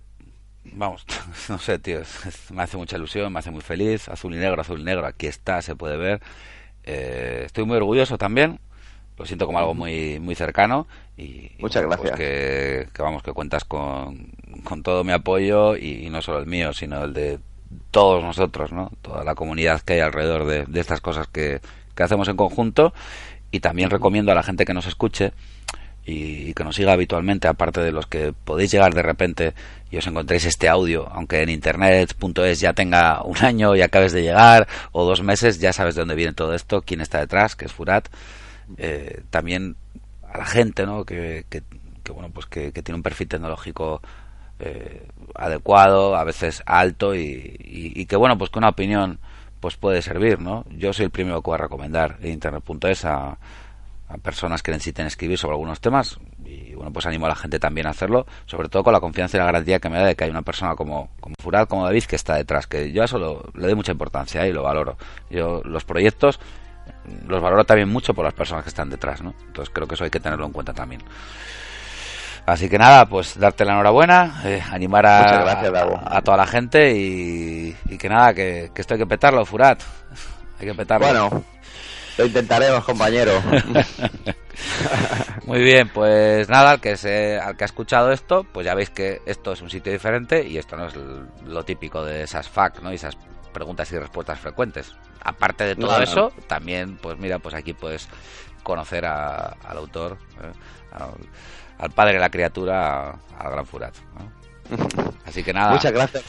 vamos, 0.64 1.04
no 1.50 1.58
sé, 1.58 1.78
tío, 1.78 2.00
me 2.50 2.62
hace 2.62 2.78
mucha 2.78 2.96
ilusión, 2.96 3.30
me 3.30 3.40
hace 3.40 3.50
muy 3.50 3.60
feliz. 3.60 4.08
Azul 4.08 4.34
y 4.34 4.38
negro, 4.38 4.58
azul 4.58 4.80
y 4.80 4.82
negro, 4.82 5.04
aquí 5.06 5.26
está, 5.26 5.60
se 5.60 5.76
puede 5.76 5.98
ver. 5.98 6.22
Eh, 6.84 7.42
estoy 7.44 7.66
muy 7.66 7.76
orgulloso 7.76 8.16
también. 8.16 8.58
Lo 9.18 9.26
siento 9.26 9.44
como 9.44 9.58
algo 9.58 9.74
muy 9.74 10.18
muy 10.18 10.34
cercano 10.34 10.86
y 11.14 11.50
muchas 11.58 11.84
pues 11.84 12.00
gracias. 12.00 12.18
que, 12.18 13.02
vamos 13.02 13.22
que 13.22 13.34
cuentas 13.34 13.64
con, 13.64 14.32
con 14.64 14.82
todo 14.82 15.04
mi 15.04 15.12
apoyo 15.12 15.76
y, 15.76 16.08
no 16.08 16.22
solo 16.22 16.38
el 16.38 16.46
mío, 16.46 16.72
sino 16.72 17.04
el 17.04 17.12
de 17.12 17.38
todos 17.90 18.24
nosotros, 18.24 18.72
¿no? 18.72 18.92
Toda 19.02 19.24
la 19.24 19.34
comunidad 19.34 19.82
que 19.82 19.92
hay 19.92 20.00
alrededor 20.00 20.46
de, 20.46 20.64
de 20.64 20.80
estas 20.80 21.02
cosas 21.02 21.26
que, 21.26 21.60
que 21.94 22.02
hacemos 22.02 22.28
en 22.28 22.38
conjunto 22.38 22.94
y 23.50 23.60
también 23.60 23.90
recomiendo 23.90 24.32
a 24.32 24.34
la 24.34 24.42
gente 24.42 24.64
que 24.64 24.72
nos 24.72 24.86
escuche 24.86 25.34
y, 26.04 26.52
que 26.54 26.64
nos 26.64 26.76
siga 26.76 26.92
habitualmente, 26.92 27.48
aparte 27.48 27.80
de 27.80 27.92
los 27.92 28.06
que 28.06 28.32
podéis 28.32 28.72
llegar 28.72 28.94
de 28.94 29.02
repente 29.02 29.54
y 29.90 29.98
os 29.98 30.06
encontréis 30.06 30.44
este 30.44 30.68
audio, 30.68 31.08
aunque 31.12 31.42
en 31.42 31.48
internet.es 31.48 32.60
ya 32.60 32.72
tenga 32.72 33.22
un 33.22 33.36
año 33.38 33.76
y 33.76 33.82
acabes 33.82 34.12
de 34.12 34.22
llegar 34.22 34.66
o 34.92 35.04
dos 35.04 35.22
meses, 35.22 35.60
ya 35.60 35.72
sabes 35.72 35.94
de 35.94 36.00
dónde 36.00 36.14
viene 36.14 36.32
todo 36.32 36.54
esto, 36.54 36.82
quién 36.82 37.00
está 37.00 37.20
detrás, 37.20 37.56
que 37.56 37.66
es 37.66 37.72
Furat. 37.72 38.08
Eh, 38.78 39.22
también 39.30 39.76
a 40.28 40.38
la 40.38 40.46
gente, 40.46 40.86
¿no? 40.86 41.04
Que, 41.04 41.44
que, 41.48 41.62
bueno, 42.12 42.30
pues 42.32 42.46
que, 42.46 42.72
tiene 42.72 42.96
un 42.96 43.02
perfil 43.02 43.28
tecnológico 43.28 44.00
eh, 44.58 45.06
adecuado, 45.34 46.16
a 46.16 46.24
veces 46.24 46.62
alto 46.66 47.14
y, 47.14 47.56
y, 47.58 48.06
que 48.06 48.16
bueno, 48.16 48.38
pues 48.38 48.50
que 48.50 48.58
una 48.58 48.70
opinión 48.70 49.18
pues 49.60 49.76
puede 49.76 50.02
servir, 50.02 50.40
¿no? 50.40 50.64
Yo 50.70 50.92
soy 50.92 51.04
el 51.04 51.10
primero 51.10 51.40
que 51.40 51.50
voy 51.50 51.54
a 51.54 51.62
recomendar 51.62 52.16
en 52.22 52.32
internet.es 52.32 53.04
a 53.04 53.38
a 54.12 54.18
personas 54.18 54.62
que 54.62 54.72
necesiten 54.72 55.06
escribir 55.06 55.38
sobre 55.38 55.54
algunos 55.54 55.80
temas 55.80 56.18
y 56.44 56.74
bueno 56.74 56.92
pues 56.92 57.06
animo 57.06 57.26
a 57.26 57.30
la 57.30 57.34
gente 57.34 57.58
también 57.58 57.86
a 57.86 57.90
hacerlo 57.90 58.26
sobre 58.46 58.68
todo 58.68 58.84
con 58.84 58.92
la 58.92 59.00
confianza 59.00 59.36
y 59.36 59.40
la 59.40 59.46
garantía 59.46 59.78
que 59.78 59.88
me 59.88 59.98
da 59.98 60.06
de 60.06 60.14
que 60.14 60.24
hay 60.24 60.30
una 60.30 60.42
persona 60.42 60.74
como 60.74 61.10
como 61.20 61.34
Furat 61.40 61.68
como 61.68 61.84
David 61.84 62.04
que 62.04 62.16
está 62.16 62.36
detrás 62.36 62.66
que 62.66 62.92
yo 62.92 63.02
a 63.02 63.06
eso 63.06 63.18
le 63.54 63.66
doy 63.66 63.74
mucha 63.74 63.92
importancia 63.92 64.46
y 64.46 64.52
lo 64.52 64.62
valoro. 64.62 64.96
Yo 65.30 65.62
los 65.64 65.84
proyectos 65.84 66.40
los 67.26 67.40
valoro 67.40 67.64
también 67.64 67.88
mucho 67.88 68.12
por 68.12 68.24
las 68.24 68.34
personas 68.34 68.64
que 68.64 68.68
están 68.68 68.90
detrás 68.90 69.22
no 69.22 69.34
entonces 69.46 69.72
creo 69.72 69.86
que 69.86 69.94
eso 69.94 70.04
hay 70.04 70.10
que 70.10 70.20
tenerlo 70.20 70.46
en 70.46 70.52
cuenta 70.52 70.74
también. 70.74 71.02
Así 72.44 72.68
que 72.68 72.76
nada, 72.76 73.06
pues 73.06 73.38
darte 73.38 73.64
la 73.64 73.74
enhorabuena, 73.74 74.42
eh, 74.44 74.60
animar 74.72 75.06
a, 75.06 76.16
a, 76.16 76.22
toda 76.22 76.36
la 76.36 76.46
gente 76.46 76.92
y, 76.92 77.72
que 77.96 78.08
nada, 78.08 78.34
que, 78.34 78.72
que 78.74 78.80
esto 78.80 78.94
hay 78.94 78.98
que 78.98 79.06
petarlo, 79.06 79.44
Furat. 79.44 79.80
Hay 80.58 80.66
que 80.66 80.74
petarlo. 80.74 81.06
Bueno, 81.06 81.44
lo 82.18 82.26
intentaremos, 82.26 82.84
compañero. 82.84 83.32
Muy 85.46 85.60
bien, 85.60 85.88
pues 85.88 86.48
nada, 86.48 86.72
al 86.72 86.80
que, 86.80 86.96
se, 86.96 87.38
al 87.38 87.56
que 87.56 87.64
ha 87.64 87.66
escuchado 87.66 88.12
esto, 88.12 88.44
pues 88.44 88.66
ya 88.66 88.74
veis 88.74 88.90
que 88.90 89.20
esto 89.26 89.52
es 89.52 89.62
un 89.62 89.70
sitio 89.70 89.92
diferente 89.92 90.46
y 90.46 90.58
esto 90.58 90.76
no 90.76 90.86
es 90.86 90.94
lo 91.44 91.64
típico 91.64 92.04
de 92.04 92.22
esas 92.22 92.48
FAQ, 92.48 92.82
¿no? 92.82 92.92
Y 92.92 92.96
esas 92.96 93.16
preguntas 93.52 93.90
y 93.92 93.98
respuestas 93.98 94.38
frecuentes. 94.38 94.94
Aparte 95.24 95.64
de 95.64 95.76
todo 95.76 96.00
eso, 96.00 96.32
también, 96.46 96.96
pues 96.96 97.18
mira, 97.18 97.38
pues 97.38 97.54
aquí 97.54 97.72
puedes 97.72 98.08
conocer 98.62 99.04
al 99.04 99.76
autor, 99.76 100.18
¿eh? 100.42 100.52
al, 101.78 101.90
padre 101.90 102.14
de 102.14 102.20
la 102.20 102.30
criatura, 102.30 103.10
al 103.38 103.50
gran 103.50 103.66
Furat. 103.66 103.94
Así 105.26 105.42
que 105.42 105.52
nada. 105.52 105.72
Muchas 105.72 105.92
gracias, 105.92 106.24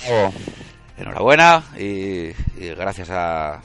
Enhorabuena 0.95 1.63
y 1.77 2.31
gracias 2.75 3.09
a, 3.09 3.61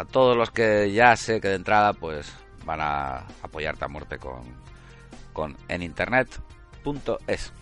a 0.00 0.04
todos 0.04 0.36
los 0.36 0.50
que 0.50 0.92
ya 0.92 1.14
sé 1.16 1.40
que 1.40 1.48
de 1.48 1.54
entrada 1.56 1.92
pues 1.92 2.32
van 2.64 2.80
a 2.80 3.26
apoyarte 3.42 3.84
a 3.84 3.88
muerte 3.88 4.18
con, 4.18 4.42
con 5.32 5.56
en 5.68 5.82
internet.es. 5.82 7.52